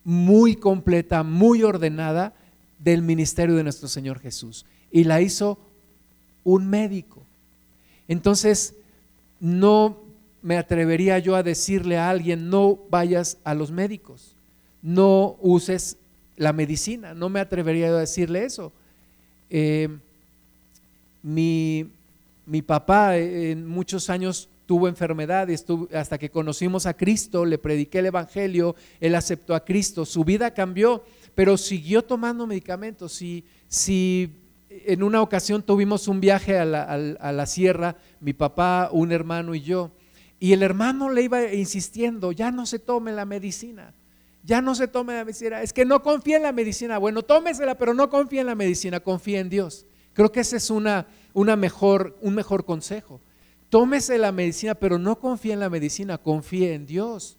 muy 0.05 0.55
completa, 0.55 1.22
muy 1.22 1.62
ordenada 1.62 2.35
del 2.78 3.01
ministerio 3.01 3.57
de 3.57 3.62
nuestro 3.62 3.89
Señor 3.89 4.20
Jesús. 4.20 4.66
Y 4.93 5.05
la 5.05 5.22
hizo 5.22 5.59
un 6.45 6.68
médico. 6.68 7.20
Entonces, 8.11 8.75
no 9.39 9.97
me 10.43 10.59
atrevería 10.59 11.21
yo 11.21 11.37
a 11.37 11.45
decirle 11.45 11.97
a 11.97 12.11
alguien, 12.11 12.51
no 12.51 12.77
vayas 12.91 13.39
a 13.45 13.55
los 13.55 13.71
médicos, 13.71 14.35
no 14.83 15.37
uses 15.41 15.97
la 16.37 16.53
medicina, 16.53 17.15
no 17.15 17.29
me 17.29 17.39
atrevería 17.39 17.87
yo 17.87 17.97
a 17.99 18.01
decirle 18.01 18.45
eso. 18.45 18.73
Eh, 19.49 19.89
mi, 21.23 21.87
mi, 22.47 22.63
papá 22.63 23.17
eh, 23.17 23.53
en 23.53 23.69
muchos 23.69 24.11
años 24.11 24.49
tuvo 24.67 24.89
enfermedad 24.89 25.47
y 25.47 25.55
hasta 25.95 26.19
que 26.19 26.31
conocimos 26.31 26.87
a 26.87 26.95
Cristo, 26.95 27.45
le 27.45 27.59
prediqué 27.59 28.01
el 28.01 28.07
Evangelio, 28.07 28.75
él 29.01 29.15
aceptó 29.15 29.55
a 29.55 29.65
Cristo, 29.65 30.05
su 30.05 30.25
vida 30.25 30.53
cambió, 30.53 31.05
pero 31.37 31.57
siguió 31.57 32.03
tomando 32.03 32.45
medicamentos. 32.45 33.13
Si, 33.13 33.45
si 33.69 34.33
en 34.71 35.03
una 35.03 35.21
ocasión 35.21 35.62
tuvimos 35.62 36.07
un 36.09 36.21
viaje 36.21 36.59
a 36.59 36.64
la, 36.64 36.83
a 36.85 37.33
la 37.33 37.47
sierra, 37.47 37.97
mi 38.21 38.33
papá, 38.33 38.89
un 38.93 39.11
hermano 39.11 39.55
y 39.55 39.61
yo, 39.61 39.91
y 40.39 40.53
el 40.53 40.62
hermano 40.62 41.11
le 41.11 41.23
iba 41.23 41.53
insistiendo, 41.53 42.33
ya 42.33 42.51
no 42.51 42.64
se 42.64 42.79
tome 42.79 43.12
la 43.12 43.27
medicina, 43.27 43.93
ya 44.45 44.62
no 44.62 44.75
se 44.75 44.89
tome 44.89 45.14
la 45.14 45.25
medicina, 45.25 45.61
es 45.61 45.73
que 45.73 45.85
no 45.85 46.03
confía 46.03 46.37
en 46.37 46.45
la 46.45 46.53
medicina, 46.53 46.99
bueno, 46.99 47.23
tómesela, 47.23 47.77
pero 47.77 47.93
no 47.93 48.09
confía 48.09 48.41
en 48.41 48.47
la 48.47 48.55
medicina, 48.55 49.01
confía 49.01 49.41
en 49.41 49.51
Dios. 49.51 49.87
Creo 50.14 50.33
que 50.33 50.41
ese 50.41 50.57
es 50.57 50.71
una, 50.71 51.07
una 51.35 51.57
mejor, 51.57 52.16
un 52.23 52.35
mejor 52.35 52.64
consejo. 52.64 53.21
Tómese 53.68 54.18
la 54.18 54.33
medicina, 54.33 54.75
pero 54.75 54.99
no 54.99 55.18
confía 55.18 55.55
en 55.55 55.61
la 55.61 55.68
medicina, 55.68 56.16
confía 56.16 56.73
en 56.73 56.87
Dios. 56.87 57.37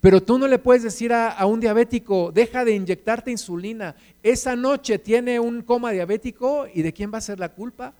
Pero 0.00 0.22
tú 0.22 0.38
no 0.38 0.48
le 0.48 0.58
puedes 0.58 0.82
decir 0.82 1.12
a, 1.12 1.44
un 1.44 1.60
diabético, 1.60 2.32
deja 2.32 2.64
de 2.64 2.72
inyectarte 2.72 3.30
insulina. 3.30 3.94
Esa 4.22 4.56
noche 4.56 4.98
tiene 4.98 5.38
un 5.38 5.60
coma 5.62 5.90
diabético 5.90 6.66
y 6.72 6.82
de 6.82 6.92
quién 6.92 7.12
va 7.12 7.18
a 7.18 7.22
ser 7.22 7.38
la 7.38 7.50
culpa. 7.50 7.92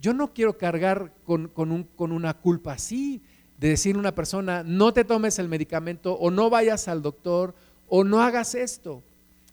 Yo 0.00 0.14
no 0.14 0.32
quiero 0.32 0.56
cargar 0.56 1.12
con, 1.24 1.50
un, 1.56 1.84
con 1.96 2.12
una 2.12 2.34
culpa 2.34 2.74
así, 2.74 3.20
de 3.58 3.70
decir 3.70 3.96
a 3.96 3.98
una 3.98 4.14
persona, 4.14 4.62
no 4.62 4.92
te 4.92 5.04
tomes 5.04 5.40
el 5.40 5.48
medicamento 5.48 6.14
o 6.14 6.30
no 6.30 6.48
vayas 6.48 6.86
al 6.86 7.02
doctor 7.02 7.54
o 7.88 8.04
no 8.04 8.22
hagas 8.22 8.54
esto. 8.54 9.02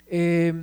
Eh, 0.05 0.53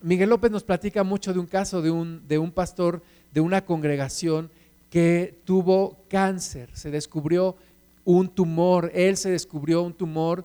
Miguel 0.00 0.30
López 0.30 0.50
nos 0.50 0.64
platica 0.64 1.04
mucho 1.04 1.34
de 1.34 1.38
un 1.38 1.46
caso 1.46 1.82
de 1.82 1.90
un, 1.90 2.26
de 2.26 2.38
un 2.38 2.50
pastor 2.50 3.02
de 3.34 3.42
una 3.42 3.66
congregación 3.66 4.50
que 4.88 5.38
tuvo 5.44 5.96
cáncer, 6.08 6.70
se 6.72 6.90
descubrió 6.90 7.56
un 8.04 8.28
tumor, 8.28 8.90
él 8.94 9.18
se 9.18 9.30
descubrió 9.30 9.82
un 9.82 9.92
tumor 9.92 10.44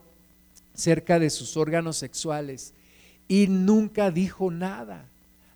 cerca 0.74 1.20
de 1.20 1.30
sus 1.30 1.58
órganos 1.58 1.98
sexuales 1.98 2.74
y 3.28 3.48
nunca 3.48 4.12
dijo 4.12 4.52
nada 4.52 5.06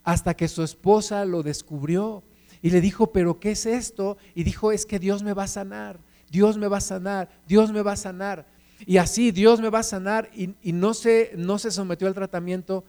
hasta 0.04 0.34
que 0.34 0.48
su 0.48 0.64
esposa 0.64 1.26
lo 1.26 1.44
descubrió 1.44 2.24
y 2.62 2.70
le 2.70 2.82
dijo, 2.82 3.12
pero 3.12 3.40
¿qué 3.40 3.52
es 3.52 3.66
esto? 3.66 4.18
Y 4.34 4.44
dijo, 4.44 4.72
es 4.72 4.86
que 4.86 5.00
Dios 5.00 5.24
me 5.24 5.34
va 5.34 5.44
a 5.44 5.48
sanar, 5.48 6.00
Dios 6.30 6.58
me 6.58 6.68
va 6.68 6.78
a 6.78 6.82
sanar, 6.82 7.30
Dios 7.48 7.72
me 7.72 7.82
va 7.82 7.94
a 7.94 7.98
sanar. 7.98 8.46
Y 8.86 8.98
así 8.98 9.32
Dios 9.32 9.62
me 9.62 9.70
va 9.70 9.80
a 9.80 9.84
sanar 9.84 10.30
y, 10.34 10.72
no, 10.72 10.94
se, 10.94 11.34
no 11.38 11.60
se 11.60 11.72
sometió 11.72 12.08
al 12.08 12.14
tratamiento 12.14 12.84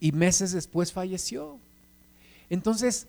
y 0.00 0.12
meses 0.12 0.52
después 0.52 0.92
falleció. 0.92 1.58
Entonces, 2.50 3.06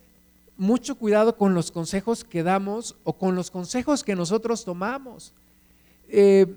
mucho 0.58 0.96
cuidado 0.96 1.38
con 1.38 1.54
los 1.54 1.72
consejos 1.72 2.24
que 2.24 2.44
damos 2.44 2.96
o 3.04 3.14
con 3.14 3.36
los 3.36 3.52
consejos 3.52 4.04
que 4.04 4.16
nosotros 4.16 4.64
tomamos. 4.64 5.34
Eh, 6.08 6.48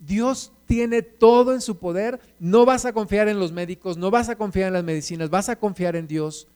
Dios 0.00 0.52
tiene 0.66 1.02
todo 1.02 1.54
en 1.54 1.60
su 1.60 1.78
poder, 1.78 2.20
no 2.38 2.64
vas 2.64 2.84
a 2.84 2.92
confiar 2.92 3.28
en 3.28 3.38
los 3.38 3.52
médicos, 3.52 3.96
no 3.96 4.10
vas 4.10 4.28
a 4.28 4.36
confiar 4.36 4.68
en 4.68 4.74
las 4.74 4.84
medicinas, 4.84 5.30
vas 5.30 5.48
a 5.48 5.56
confiar 5.56 5.96
en 5.96 6.06
Dios, 6.06 6.46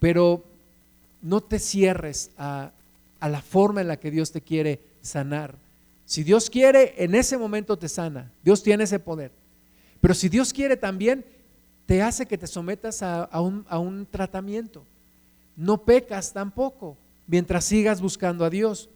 pero 0.00 0.42
no 1.22 1.40
te 1.40 1.58
cierres 1.58 2.30
a, 2.38 2.70
a 3.20 3.28
la 3.28 3.42
forma 3.42 3.80
en 3.80 3.88
la 3.88 3.98
que 3.98 4.10
Dios 4.10 4.32
te 4.32 4.40
quiere 4.40 4.80
sanar. 5.02 5.54
Si 6.06 6.22
Dios 6.22 6.50
quiere, 6.50 6.94
en 6.98 7.14
ese 7.14 7.36
momento 7.36 7.76
te 7.76 7.88
sana, 7.88 8.30
Dios 8.44 8.62
tiene 8.62 8.84
ese 8.84 8.98
poder. 8.98 9.30
Pero 10.00 10.14
si 10.14 10.28
Dios 10.28 10.52
quiere 10.52 10.76
también, 10.76 11.24
te 11.86 12.02
hace 12.02 12.26
que 12.26 12.38
te 12.38 12.46
sometas 12.46 13.02
a, 13.02 13.40
un, 13.40 13.64
a 13.68 13.78
un 13.78 14.06
tratamiento. 14.06 14.84
No 15.56 15.78
pecas 15.78 16.32
tampoco 16.32 16.96
mientras 17.26 17.64
sigas 17.64 18.00
buscando 18.00 18.44
a 18.44 18.50
Dios. 18.50 18.88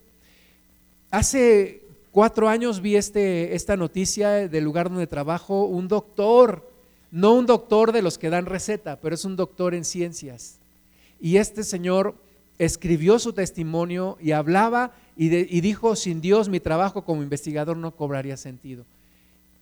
Hace 1.11 1.83
cuatro 2.13 2.49
años 2.49 2.81
vi 2.81 2.97
este, 2.97 3.55
esta 3.55 3.77
noticia 3.77 4.49
del 4.49 4.65
lugar 4.65 4.89
donde 4.89 5.07
trabajo, 5.07 5.65
un 5.65 5.89
doctor, 5.89 6.69
no 7.11 7.35
un 7.35 7.47
doctor 7.47 7.93
de 7.93 8.03
los 8.03 8.19
que 8.19 8.31
dan 8.31 8.47
receta, 8.47 8.97
pero 9.01 9.15
es 9.15 9.25
un 9.25 9.37
doctor 9.37 9.75
en 9.75 9.85
ciencias. 9.85 10.59
Y 11.21 11.37
este 11.37 11.65
señor 11.65 12.15
escribió 12.59 13.19
su 13.19 13.33
testimonio 13.33 14.17
y 14.21 14.33
hablaba 14.33 14.93
y, 15.17 15.35
y 15.35 15.61
dijo, 15.61 15.97
sin 15.97 16.21
Dios 16.21 16.49
mi 16.49 16.61
trabajo 16.61 17.03
como 17.03 17.23
investigador 17.23 17.77
no 17.77 17.91
cobraría 17.91 18.37
sentido. 18.37 18.85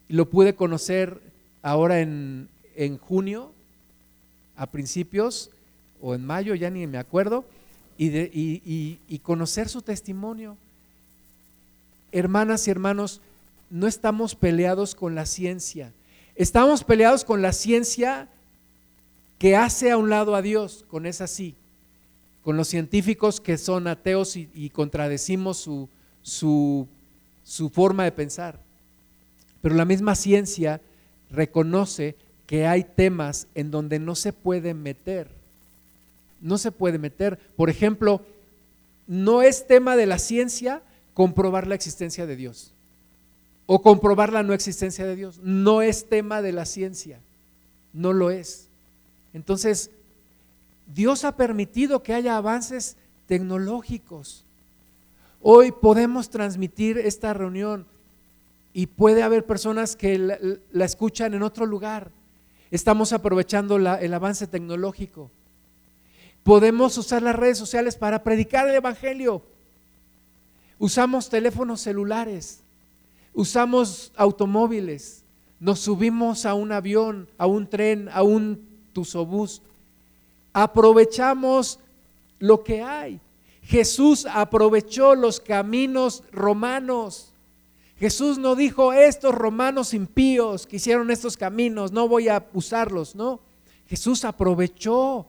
Lo 0.09 0.29
pude 0.29 0.55
conocer 0.55 1.21
ahora 1.63 2.01
en, 2.01 2.49
en 2.77 2.97
junio, 2.99 3.51
a 4.57 4.67
principios, 4.67 5.51
o 6.01 6.15
en 6.15 6.25
mayo, 6.25 6.55
ya 6.55 6.71
ni 6.71 6.87
me 6.87 6.99
acuerdo, 6.99 7.45
y, 7.99 8.09
y, 9.09 9.19
conocer 9.19 9.69
su 9.69 9.83
testimonio. 9.83 10.57
Hermanas 12.19 12.67
y 12.67 12.71
hermanos, 12.71 13.21
no 13.71 13.87
estamos 13.87 14.35
peleados 14.35 14.95
con 14.95 15.15
la 15.15 15.27
ciencia, 15.27 15.93
estamos 16.35 16.85
peleados 16.85 17.25
con 17.25 17.43
la 17.43 17.53
ciencia 17.53 18.29
que 19.39 19.57
hace 19.57 19.91
a 19.91 19.97
un 19.97 20.11
lado 20.11 20.35
a 20.35 20.43
Dios, 20.43 20.85
con 20.89 21.07
esa 21.07 21.27
sí, 21.27 21.55
con 22.43 22.57
los 22.57 22.69
científicos 22.69 23.41
que 23.41 23.59
son 23.59 23.87
ateos 23.87 24.37
y, 24.37 24.71
contradecimos 24.71 25.59
su, 25.59 25.89
su, 26.23 26.89
forma 27.71 28.05
de 28.05 28.13
pensar. 28.13 28.59
Pero 29.61 29.75
la 29.75 29.85
misma 29.85 30.15
ciencia 30.15 30.81
reconoce 31.31 32.17
que 32.47 32.67
hay 32.67 32.85
temas 32.85 33.47
en 33.55 33.71
donde 33.71 33.99
no 33.99 34.15
se 34.15 34.33
puede 34.33 34.73
meter. 34.75 35.29
No 36.41 36.57
se 36.57 36.73
puede 36.73 36.99
meter. 36.99 37.39
Por 37.57 37.69
ejemplo, 37.69 38.23
no 39.07 39.43
es 39.43 39.67
tema 39.67 39.97
de 39.97 40.07
la 40.07 40.19
ciencia 40.19 40.83
comprobar 41.19 41.67
la 41.67 41.75
existencia 41.75 42.27
de 42.27 42.37
Dios 42.37 42.71
o 43.67 43.83
comprobar 43.83 44.33
la 44.33 44.45
no 44.45 44.55
existencia 44.55 45.05
de 45.05 45.17
Dios. 45.17 45.41
No 45.43 45.83
es 45.83 46.09
tema 46.09 46.43
de 46.43 46.53
la 46.53 46.65
ciencia. 46.65 47.19
No 47.93 48.13
lo 48.13 48.31
es. 48.31 48.69
Entonces, 49.35 49.91
Dios 50.95 51.25
ha 51.25 51.35
permitido 51.35 52.05
que 52.05 52.15
haya 52.15 52.37
avances 52.37 52.95
tecnológicos. 53.27 54.45
Hoy 55.43 55.73
podemos 55.73 56.31
transmitir 56.31 56.99
esta 56.99 57.35
reunión 57.35 57.85
y 58.73 58.87
puede 58.87 59.25
haber 59.25 59.45
personas 59.45 59.97
que 59.97 60.19
la, 60.71 60.85
escuchan 60.85 61.35
en 61.35 61.43
otro 61.43 61.67
lugar 61.67 62.13
Estamos 62.71 63.13
aprovechando 63.13 63.77
el 63.77 64.15
avance 64.15 64.47
tecnológico. 64.47 65.31
Podemos 66.45 66.97
usar 66.97 67.23
las 67.23 67.35
redes 67.35 67.59
sociales 67.59 67.97
para 67.97 68.23
predicar 68.23 68.69
el 68.69 68.75
Evangelio. 68.77 69.43
Usamos 70.79 71.29
teléfonos 71.29 71.81
celulares, 71.81 72.61
usamos 73.35 74.13
automóviles, 74.17 75.25
nos 75.61 75.81
subimos 75.81 76.47
a 76.47 76.55
un 76.55 76.73
avión, 76.73 77.29
a 77.37 77.47
un 77.47 77.69
tren, 77.69 78.09
a 78.13 78.23
un 78.23 78.67
tusobús. 78.93 79.61
Aprovechamos 80.53 81.81
lo 82.39 82.63
que 82.63 82.83
hay. 82.83 83.21
Jesús 83.63 84.27
aprovechó 84.27 85.15
los 85.15 85.41
caminos 85.41 86.23
romanos 86.33 87.33
Jesús 87.99 88.39
no 88.39 88.55
dijo, 88.55 88.93
estos 88.93 89.35
romanos 89.35 89.93
impíos 89.93 90.67
que 90.67 90.77
hicieron 90.77 91.11
estos 91.11 91.37
caminos, 91.37 91.91
no 91.91 92.07
voy 92.07 92.29
a 92.29 92.47
usarlos, 92.55 93.17
no. 93.17 93.41
Jesús 93.89 94.25
aprovechó 94.25 95.27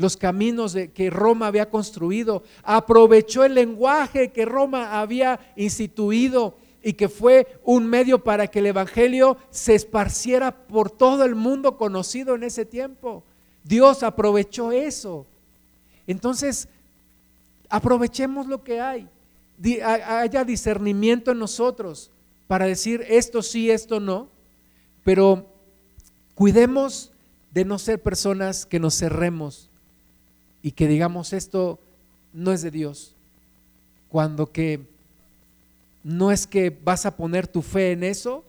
los 0.00 0.16
caminos 0.16 0.72
de, 0.72 0.90
que 0.90 1.10
Roma 1.10 1.46
había 1.46 1.68
construido, 1.68 2.42
aprovechó 2.62 3.44
el 3.44 3.54
lenguaje 3.54 4.32
que 4.32 4.46
Roma 4.46 4.98
había 4.98 5.38
instituido 5.56 6.56
y 6.82 6.94
que 6.94 7.10
fue 7.10 7.60
un 7.64 7.86
medio 7.86 8.24
para 8.24 8.46
que 8.46 8.60
el 8.60 8.66
Evangelio 8.66 9.36
se 9.50 9.74
esparciera 9.74 10.56
por 10.66 10.90
todo 10.90 11.24
el 11.24 11.34
mundo 11.34 11.76
conocido 11.76 12.34
en 12.34 12.44
ese 12.44 12.64
tiempo. 12.64 13.22
Dios 13.62 14.02
aprovechó 14.02 14.72
eso. 14.72 15.26
Entonces, 16.06 16.66
aprovechemos 17.68 18.46
lo 18.46 18.64
que 18.64 18.80
hay. 18.80 19.06
Haya 19.84 20.44
discernimiento 20.44 21.30
en 21.32 21.38
nosotros 21.38 22.10
para 22.46 22.64
decir 22.64 23.04
esto 23.06 23.42
sí, 23.42 23.70
esto 23.70 24.00
no. 24.00 24.28
Pero 25.04 25.46
cuidemos 26.34 27.12
de 27.52 27.66
no 27.66 27.78
ser 27.78 28.00
personas 28.00 28.64
que 28.64 28.80
nos 28.80 28.96
cerremos 28.96 29.69
y 30.62 30.72
que 30.72 30.88
digamos 30.88 31.32
esto 31.32 31.78
no 32.32 32.52
es 32.52 32.62
de 32.62 32.70
Dios. 32.70 33.14
Cuando 34.08 34.50
que 34.50 34.80
no 36.02 36.32
es 36.32 36.46
que 36.46 36.70
vas 36.70 37.06
a 37.06 37.16
poner 37.16 37.46
tu 37.46 37.62
fe 37.62 37.92
en 37.92 38.04
eso, 38.04 38.44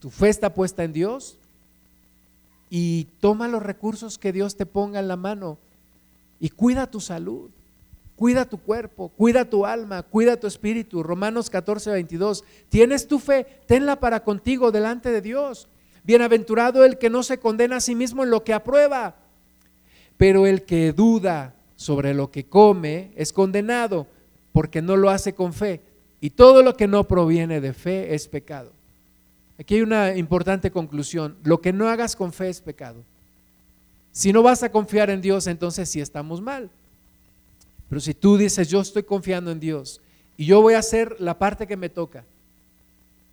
tu 0.00 0.10
fe 0.10 0.28
está 0.28 0.54
puesta 0.54 0.84
en 0.84 0.92
Dios 0.92 1.36
y 2.70 3.08
toma 3.20 3.48
los 3.48 3.62
recursos 3.62 4.18
que 4.18 4.32
Dios 4.32 4.56
te 4.56 4.66
ponga 4.66 5.00
en 5.00 5.08
la 5.08 5.16
mano 5.16 5.58
y 6.38 6.48
cuida 6.48 6.90
tu 6.90 7.00
salud, 7.00 7.50
cuida 8.16 8.44
tu 8.46 8.58
cuerpo, 8.58 9.10
cuida 9.16 9.44
tu 9.44 9.66
alma, 9.66 10.02
cuida 10.02 10.38
tu 10.38 10.46
espíritu. 10.46 11.02
Romanos 11.02 11.50
14, 11.50 11.90
22. 11.90 12.44
Tienes 12.68 13.08
tu 13.08 13.18
fe, 13.18 13.46
tenla 13.66 14.00
para 14.00 14.24
contigo 14.24 14.70
delante 14.70 15.10
de 15.10 15.20
Dios. 15.20 15.68
Bienaventurado 16.04 16.84
el 16.84 16.96
que 16.96 17.10
no 17.10 17.22
se 17.22 17.38
condena 17.38 17.76
a 17.76 17.80
sí 17.80 17.94
mismo 17.94 18.22
en 18.24 18.30
lo 18.30 18.42
que 18.42 18.54
aprueba, 18.54 19.16
pero 20.20 20.46
el 20.46 20.64
que 20.64 20.92
duda 20.92 21.54
sobre 21.76 22.12
lo 22.12 22.30
que 22.30 22.44
come 22.44 23.10
es 23.16 23.32
condenado 23.32 24.06
porque 24.52 24.82
no 24.82 24.94
lo 24.98 25.08
hace 25.08 25.32
con 25.32 25.54
fe. 25.54 25.80
Y 26.20 26.28
todo 26.28 26.62
lo 26.62 26.76
que 26.76 26.86
no 26.86 27.04
proviene 27.04 27.62
de 27.62 27.72
fe 27.72 28.14
es 28.14 28.28
pecado. 28.28 28.70
Aquí 29.58 29.76
hay 29.76 29.80
una 29.80 30.14
importante 30.14 30.70
conclusión. 30.70 31.38
Lo 31.42 31.62
que 31.62 31.72
no 31.72 31.88
hagas 31.88 32.16
con 32.16 32.34
fe 32.34 32.50
es 32.50 32.60
pecado. 32.60 33.02
Si 34.12 34.30
no 34.30 34.42
vas 34.42 34.62
a 34.62 34.70
confiar 34.70 35.08
en 35.08 35.22
Dios, 35.22 35.46
entonces 35.46 35.88
sí 35.88 36.02
estamos 36.02 36.42
mal. 36.42 36.68
Pero 37.88 38.02
si 38.02 38.12
tú 38.12 38.36
dices, 38.36 38.68
yo 38.68 38.82
estoy 38.82 39.04
confiando 39.04 39.50
en 39.50 39.58
Dios 39.58 40.02
y 40.36 40.44
yo 40.44 40.60
voy 40.60 40.74
a 40.74 40.80
hacer 40.80 41.16
la 41.18 41.38
parte 41.38 41.66
que 41.66 41.78
me 41.78 41.88
toca, 41.88 42.26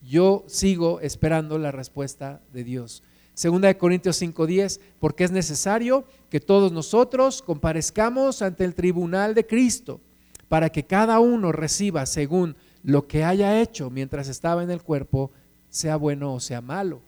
yo 0.10 0.46
sigo 0.48 1.02
esperando 1.02 1.58
la 1.58 1.74
respuesta 1.74 2.40
de 2.54 2.64
Dios. 2.64 3.04
Segunda 3.38 3.68
de 3.68 3.78
Corintios 3.78 4.20
5:10, 4.20 4.80
porque 5.00 5.24
es 5.24 5.30
necesario 5.30 6.06
que 6.32 6.40
todos 6.40 6.72
nosotros 6.72 7.44
comparezcamos 7.44 8.42
ante 8.42 8.66
el 8.66 8.74
tribunal 8.74 9.36
de 9.36 9.46
Cristo 9.46 10.02
para 10.50 10.72
que 10.72 10.86
cada 10.86 11.20
uno 11.20 11.52
reciba 11.52 12.08
según 12.08 12.56
lo 12.82 13.06
que 13.06 13.24
haya 13.24 13.62
hecho 13.62 13.92
mientras 13.92 14.28
estaba 14.28 14.64
en 14.64 14.72
el 14.72 14.82
cuerpo, 14.82 15.30
sea 15.70 15.98
bueno 15.98 16.34
o 16.34 16.40
sea 16.40 16.62
malo. 16.62 17.00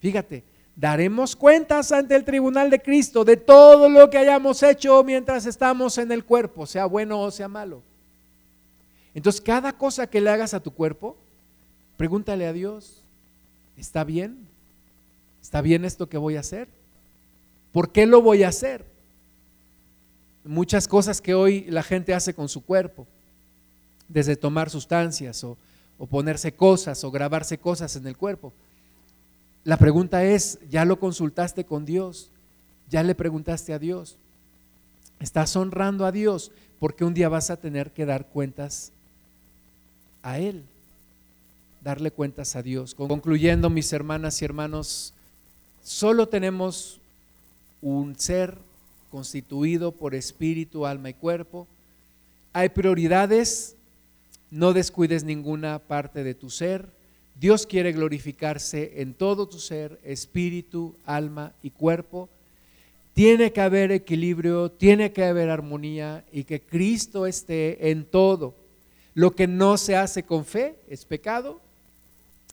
Fíjate, 0.00 0.42
daremos 0.74 1.36
cuentas 1.36 1.92
ante 1.92 2.16
el 2.16 2.24
tribunal 2.24 2.68
de 2.68 2.82
Cristo 2.82 3.24
de 3.24 3.36
todo 3.36 3.88
lo 3.88 4.10
que 4.10 4.18
hayamos 4.18 4.64
hecho 4.64 5.04
mientras 5.04 5.46
estamos 5.46 5.96
en 5.96 6.10
el 6.10 6.24
cuerpo, 6.24 6.66
sea 6.66 6.86
bueno 6.86 7.20
o 7.20 7.30
sea 7.30 7.46
malo. 7.46 7.82
Entonces, 9.14 9.40
cada 9.40 9.72
cosa 9.72 10.08
que 10.08 10.20
le 10.20 10.30
hagas 10.30 10.54
a 10.54 10.60
tu 10.60 10.72
cuerpo, 10.72 11.16
pregúntale 11.96 12.48
a 12.48 12.52
Dios, 12.52 13.04
¿está 13.76 14.02
bien? 14.02 14.50
¿Está 15.42 15.60
bien 15.60 15.84
esto 15.84 16.08
que 16.08 16.16
voy 16.16 16.36
a 16.36 16.40
hacer? 16.40 16.68
¿Por 17.72 17.90
qué 17.90 18.06
lo 18.06 18.22
voy 18.22 18.44
a 18.44 18.48
hacer? 18.48 18.84
Muchas 20.44 20.88
cosas 20.88 21.20
que 21.20 21.34
hoy 21.34 21.64
la 21.68 21.82
gente 21.82 22.14
hace 22.14 22.34
con 22.34 22.48
su 22.48 22.64
cuerpo 22.64 23.06
desde 24.08 24.36
tomar 24.36 24.70
sustancias 24.70 25.42
o, 25.44 25.56
ponerse 26.10 26.52
cosas 26.52 27.04
o 27.04 27.10
grabarse 27.10 27.58
cosas 27.58 27.94
en 27.96 28.06
el 28.06 28.16
cuerpo. 28.16 28.52
La 29.64 29.76
pregunta 29.76 30.24
es, 30.24 30.58
¿ya 30.68 30.84
lo 30.84 30.98
consultaste 30.98 31.64
con 31.64 31.84
Dios? 31.84 32.28
¿Ya 32.90 33.04
le 33.04 33.14
preguntaste 33.14 33.72
a 33.72 33.78
Dios? 33.78 34.16
¿Estás 35.20 35.54
honrando 35.54 36.04
a 36.04 36.10
Dios? 36.10 36.50
Porque 36.80 37.04
un 37.04 37.14
día 37.14 37.28
vas 37.28 37.50
a 37.50 37.56
tener 37.56 37.92
que 37.92 38.04
dar 38.04 38.26
cuentas 38.26 38.90
a 40.24 40.40
Él, 40.40 40.64
darle 41.82 42.10
cuentas 42.10 42.56
a 42.56 42.62
Dios. 42.62 42.96
Concluyendo, 42.96 43.70
mis 43.70 43.92
hermanas 43.92 44.42
y 44.42 44.44
hermanos, 44.44 45.14
solo 45.82 46.28
tenemos 46.28 46.98
un 47.80 48.18
ser 48.18 48.56
constituido 49.10 49.92
por 49.92 50.14
espíritu, 50.14 50.86
alma 50.86 51.10
y 51.10 51.14
cuerpo. 51.14 51.66
Hay 52.52 52.68
prioridades 52.70 53.76
no 54.52 54.74
descuides 54.74 55.24
ninguna 55.24 55.78
parte 55.78 56.22
de 56.22 56.34
tu 56.34 56.50
ser. 56.50 56.86
Dios 57.40 57.66
quiere 57.66 57.90
glorificarse 57.92 59.00
en 59.00 59.14
todo 59.14 59.48
tu 59.48 59.58
ser, 59.58 59.98
espíritu, 60.04 60.94
alma 61.06 61.54
y 61.62 61.70
cuerpo. 61.70 62.28
Tiene 63.14 63.50
que 63.54 63.62
haber 63.62 63.92
equilibrio, 63.92 64.70
tiene 64.70 65.10
que 65.12 65.24
haber 65.24 65.48
armonía 65.48 66.22
y 66.32 66.44
que 66.44 66.60
Cristo 66.60 67.26
esté 67.26 67.90
en 67.90 68.04
todo. 68.04 68.54
Lo 69.14 69.30
que 69.30 69.46
no 69.46 69.78
se 69.78 69.96
hace 69.96 70.22
con 70.22 70.44
fe 70.44 70.74
es 70.86 71.06
pecado. 71.06 71.61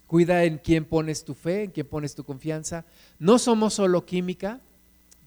Cuida 0.09 0.43
en 0.43 0.57
quién 0.57 0.85
pones 0.85 1.23
tu 1.23 1.35
fe, 1.35 1.65
en 1.65 1.69
quién 1.69 1.85
pones 1.85 2.15
tu 2.15 2.23
confianza. 2.23 2.83
No 3.19 3.37
somos 3.37 3.75
solo 3.75 4.07
química, 4.07 4.59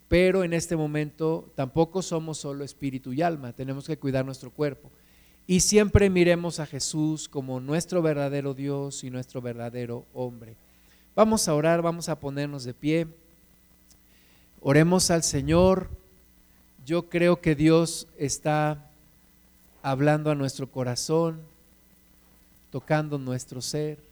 pero 0.08 0.42
en 0.42 0.52
este 0.52 0.74
momento 0.74 1.48
tampoco 1.54 2.02
somos 2.02 2.38
solo 2.38 2.64
espíritu 2.64 3.12
y 3.12 3.22
alma. 3.22 3.52
Tenemos 3.52 3.86
que 3.86 3.96
cuidar 3.96 4.24
nuestro 4.24 4.50
cuerpo 4.50 4.90
y 5.46 5.60
siempre 5.60 6.10
miremos 6.10 6.58
a 6.58 6.66
Jesús 6.66 7.28
como 7.28 7.60
nuestro 7.60 8.02
verdadero 8.02 8.54
Dios 8.54 9.04
y 9.04 9.10
nuestro 9.10 9.40
verdadero 9.40 10.04
hombre. 10.14 10.56
Vamos 11.14 11.46
a 11.46 11.54
orar, 11.54 11.80
vamos 11.80 12.08
a 12.08 12.18
ponernos 12.18 12.64
de 12.64 12.74
pie. 12.74 13.06
Oremos 14.60 15.12
al 15.12 15.22
Señor. 15.22 15.90
Yo 16.84 17.08
creo 17.08 17.40
que 17.40 17.54
Dios 17.54 18.08
está 18.18 18.90
hablando 19.80 20.32
a 20.32 20.34
nuestro 20.34 20.68
corazón, 20.68 21.40
tocando 22.72 23.16
nuestro 23.16 23.62
ser 23.62 24.10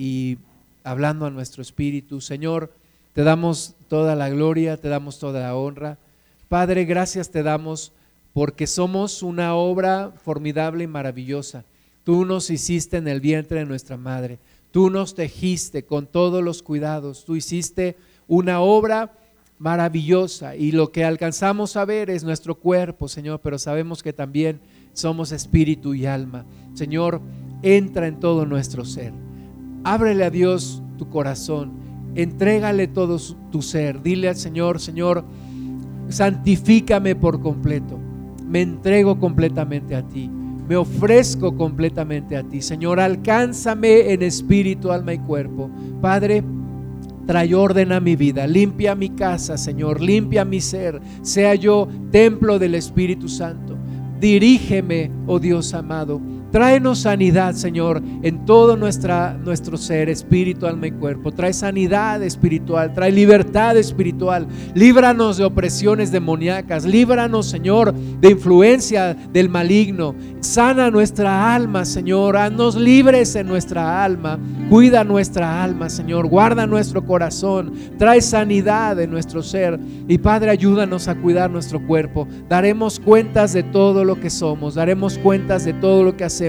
y 0.00 0.38
hablando 0.82 1.26
a 1.26 1.30
nuestro 1.30 1.60
espíritu. 1.60 2.22
Señor, 2.22 2.72
te 3.12 3.22
damos 3.22 3.74
toda 3.86 4.16
la 4.16 4.30
gloria, 4.30 4.78
te 4.78 4.88
damos 4.88 5.18
toda 5.18 5.40
la 5.40 5.54
honra. 5.54 5.98
Padre, 6.48 6.86
gracias 6.86 7.30
te 7.30 7.42
damos 7.42 7.92
porque 8.32 8.66
somos 8.66 9.22
una 9.22 9.54
obra 9.54 10.10
formidable 10.24 10.84
y 10.84 10.86
maravillosa. 10.86 11.64
Tú 12.02 12.24
nos 12.24 12.48
hiciste 12.48 12.96
en 12.96 13.08
el 13.08 13.20
vientre 13.20 13.58
de 13.58 13.66
nuestra 13.66 13.98
madre, 13.98 14.38
tú 14.70 14.88
nos 14.88 15.14
tejiste 15.14 15.84
con 15.84 16.06
todos 16.06 16.42
los 16.42 16.62
cuidados, 16.62 17.26
tú 17.26 17.36
hiciste 17.36 17.98
una 18.26 18.60
obra 18.60 19.12
maravillosa 19.58 20.56
y 20.56 20.72
lo 20.72 20.92
que 20.92 21.04
alcanzamos 21.04 21.76
a 21.76 21.84
ver 21.84 22.08
es 22.08 22.24
nuestro 22.24 22.54
cuerpo, 22.54 23.06
Señor, 23.06 23.40
pero 23.42 23.58
sabemos 23.58 24.02
que 24.02 24.14
también 24.14 24.60
somos 24.94 25.30
espíritu 25.30 25.92
y 25.92 26.06
alma. 26.06 26.46
Señor, 26.72 27.20
entra 27.62 28.06
en 28.06 28.18
todo 28.18 28.46
nuestro 28.46 28.86
ser. 28.86 29.12
Ábrele 29.84 30.24
a 30.24 30.30
Dios 30.30 30.82
tu 30.98 31.08
corazón, 31.08 31.72
entrégale 32.14 32.86
todo 32.88 33.18
tu 33.50 33.62
ser. 33.62 34.02
Dile 34.02 34.28
al 34.28 34.36
Señor, 34.36 34.80
Señor, 34.80 35.24
santifícame 36.08 37.14
por 37.16 37.40
completo 37.40 37.98
me 38.50 38.62
entrego 38.62 39.18
completamente 39.18 39.94
a 39.94 40.02
ti. 40.02 40.28
Me 40.68 40.76
ofrezco 40.76 41.56
completamente 41.56 42.36
a 42.36 42.42
ti. 42.42 42.60
Señor, 42.60 42.98
alcánzame 42.98 44.12
en 44.12 44.22
espíritu, 44.22 44.90
alma 44.90 45.14
y 45.14 45.18
cuerpo. 45.18 45.70
Padre, 46.00 46.42
trae 47.26 47.54
orden 47.54 47.92
a 47.92 48.00
mi 48.00 48.16
vida, 48.16 48.46
limpia 48.48 48.96
mi 48.96 49.10
casa, 49.10 49.56
Señor, 49.56 50.00
limpia 50.00 50.44
mi 50.44 50.60
ser, 50.60 51.00
sea 51.22 51.54
yo 51.54 51.88
templo 52.10 52.58
del 52.58 52.74
Espíritu 52.74 53.28
Santo. 53.28 53.76
Dirígeme, 54.20 55.12
oh 55.28 55.38
Dios 55.38 55.72
amado 55.74 56.20
Tráenos 56.50 57.00
sanidad, 57.00 57.54
Señor, 57.54 58.02
en 58.22 58.44
todo 58.44 58.76
nuestro 58.76 59.76
ser, 59.76 60.08
espíritu, 60.08 60.66
alma 60.66 60.88
y 60.88 60.90
cuerpo. 60.90 61.30
Trae 61.30 61.52
sanidad 61.52 62.20
espiritual, 62.24 62.92
trae 62.92 63.12
libertad 63.12 63.76
espiritual. 63.76 64.48
Líbranos 64.74 65.36
de 65.36 65.44
opresiones 65.44 66.10
demoníacas. 66.10 66.84
Líbranos, 66.84 67.46
Señor, 67.46 67.94
de 67.94 68.30
influencia 68.30 69.14
del 69.14 69.48
maligno. 69.48 70.16
Sana 70.40 70.90
nuestra 70.90 71.54
alma, 71.54 71.84
Señor. 71.84 72.36
Haznos 72.36 72.74
libres 72.74 73.36
en 73.36 73.46
nuestra 73.46 74.02
alma. 74.02 74.36
Cuida 74.68 75.04
nuestra 75.04 75.62
alma, 75.62 75.88
Señor. 75.88 76.26
Guarda 76.26 76.66
nuestro 76.66 77.04
corazón. 77.04 77.74
Trae 77.96 78.20
sanidad 78.20 78.98
en 78.98 79.10
nuestro 79.10 79.44
ser. 79.44 79.78
Y 80.08 80.18
Padre, 80.18 80.50
ayúdanos 80.50 81.06
a 81.06 81.14
cuidar 81.14 81.48
nuestro 81.48 81.86
cuerpo. 81.86 82.26
Daremos 82.48 82.98
cuentas 82.98 83.52
de 83.52 83.62
todo 83.62 84.04
lo 84.04 84.18
que 84.18 84.30
somos. 84.30 84.74
Daremos 84.74 85.16
cuentas 85.16 85.64
de 85.64 85.74
todo 85.74 86.02
lo 86.02 86.16
que 86.16 86.24
hacemos 86.24 86.39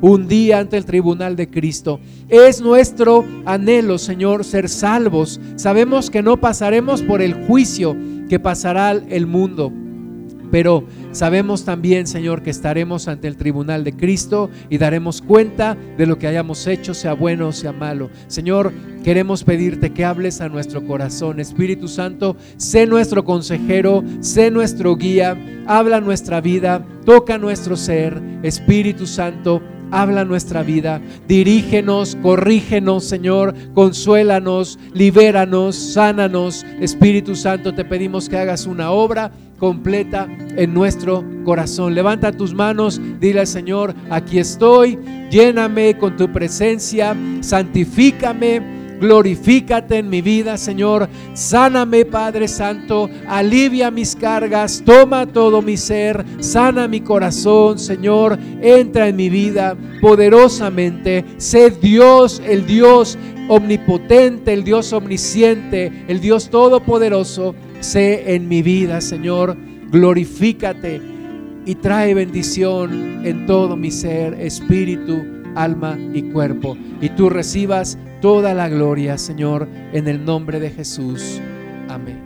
un 0.00 0.28
día 0.28 0.58
ante 0.58 0.76
el 0.76 0.84
tribunal 0.84 1.36
de 1.36 1.50
Cristo. 1.50 2.00
Es 2.28 2.60
nuestro 2.60 3.24
anhelo, 3.44 3.98
Señor, 3.98 4.44
ser 4.44 4.68
salvos. 4.68 5.40
Sabemos 5.56 6.10
que 6.10 6.22
no 6.22 6.40
pasaremos 6.40 7.02
por 7.02 7.20
el 7.20 7.34
juicio 7.46 7.96
que 8.28 8.40
pasará 8.40 8.92
el 8.92 9.26
mundo 9.26 9.72
pero 10.54 10.84
sabemos 11.10 11.64
también, 11.64 12.06
Señor, 12.06 12.44
que 12.44 12.50
estaremos 12.50 13.08
ante 13.08 13.26
el 13.26 13.36
tribunal 13.36 13.82
de 13.82 13.92
Cristo 13.92 14.50
y 14.70 14.78
daremos 14.78 15.20
cuenta 15.20 15.76
de 15.98 16.06
lo 16.06 16.16
que 16.16 16.28
hayamos 16.28 16.68
hecho, 16.68 16.94
sea 16.94 17.14
bueno 17.14 17.48
o 17.48 17.52
sea 17.52 17.72
malo. 17.72 18.08
Señor, 18.28 18.72
queremos 19.02 19.42
pedirte 19.42 19.92
que 19.92 20.04
hables 20.04 20.40
a 20.40 20.48
nuestro 20.48 20.86
corazón. 20.86 21.40
Espíritu 21.40 21.88
Santo, 21.88 22.36
sé 22.56 22.86
nuestro 22.86 23.24
consejero, 23.24 24.04
sé 24.20 24.52
nuestro 24.52 24.94
guía, 24.94 25.36
habla 25.66 26.00
nuestra 26.00 26.40
vida, 26.40 26.86
toca 27.04 27.36
nuestro 27.36 27.76
ser. 27.76 28.22
Espíritu 28.44 29.08
Santo, 29.08 29.60
habla 29.90 30.24
nuestra 30.24 30.62
vida, 30.62 31.00
dirígenos, 31.26 32.16
corrígenos, 32.22 33.04
Señor, 33.04 33.54
consuélanos, 33.74 34.78
libéranos, 34.92 35.74
sánanos. 35.74 36.64
Espíritu 36.80 37.34
Santo, 37.34 37.74
te 37.74 37.84
pedimos 37.84 38.28
que 38.28 38.36
hagas 38.36 38.66
una 38.66 38.92
obra 38.92 39.32
completa 39.64 40.28
en 40.58 40.74
nuestro 40.74 41.24
corazón. 41.42 41.94
Levanta 41.94 42.32
tus 42.32 42.52
manos, 42.52 43.00
dile 43.18 43.40
al 43.40 43.46
Señor, 43.46 43.94
aquí 44.10 44.38
estoy, 44.38 44.98
lléname 45.30 45.96
con 45.96 46.18
tu 46.18 46.30
presencia, 46.30 47.16
santifícame 47.40 48.74
glorifícate 49.00 49.98
en 49.98 50.08
mi 50.08 50.22
vida, 50.22 50.56
Señor. 50.56 51.08
Sáname, 51.34 52.04
Padre 52.04 52.46
Santo. 52.48 53.10
Alivia 53.26 53.90
mis 53.90 54.14
cargas. 54.16 54.82
Toma 54.84 55.26
todo 55.26 55.60
mi 55.60 55.76
ser. 55.76 56.24
Sana 56.40 56.88
mi 56.88 57.00
corazón, 57.00 57.78
Señor. 57.78 58.38
Entra 58.62 59.08
en 59.08 59.16
mi 59.16 59.28
vida 59.28 59.76
poderosamente. 60.00 61.24
Sé 61.36 61.70
Dios, 61.70 62.40
el 62.46 62.66
Dios 62.66 63.18
omnipotente, 63.48 64.52
el 64.54 64.64
Dios 64.64 64.92
omnisciente, 64.92 65.92
el 66.08 66.20
Dios 66.20 66.48
todopoderoso. 66.48 67.54
Sé 67.80 68.34
en 68.34 68.48
mi 68.48 68.62
vida, 68.62 69.00
Señor. 69.00 69.56
Glorifícate 69.90 71.00
y 71.66 71.74
trae 71.76 72.14
bendición 72.14 73.24
en 73.24 73.46
todo 73.46 73.76
mi 73.76 73.90
ser, 73.90 74.34
espíritu, 74.40 75.22
alma 75.54 75.98
y 76.12 76.22
cuerpo. 76.22 76.76
Y 77.00 77.10
tú 77.10 77.30
recibas 77.30 77.98
toda 78.20 78.54
la 78.54 78.68
gloria, 78.68 79.18
Señor, 79.18 79.68
en 79.92 80.08
el 80.08 80.24
nombre 80.24 80.60
de 80.60 80.70
Jesús. 80.70 81.40
Amén. 81.88 82.23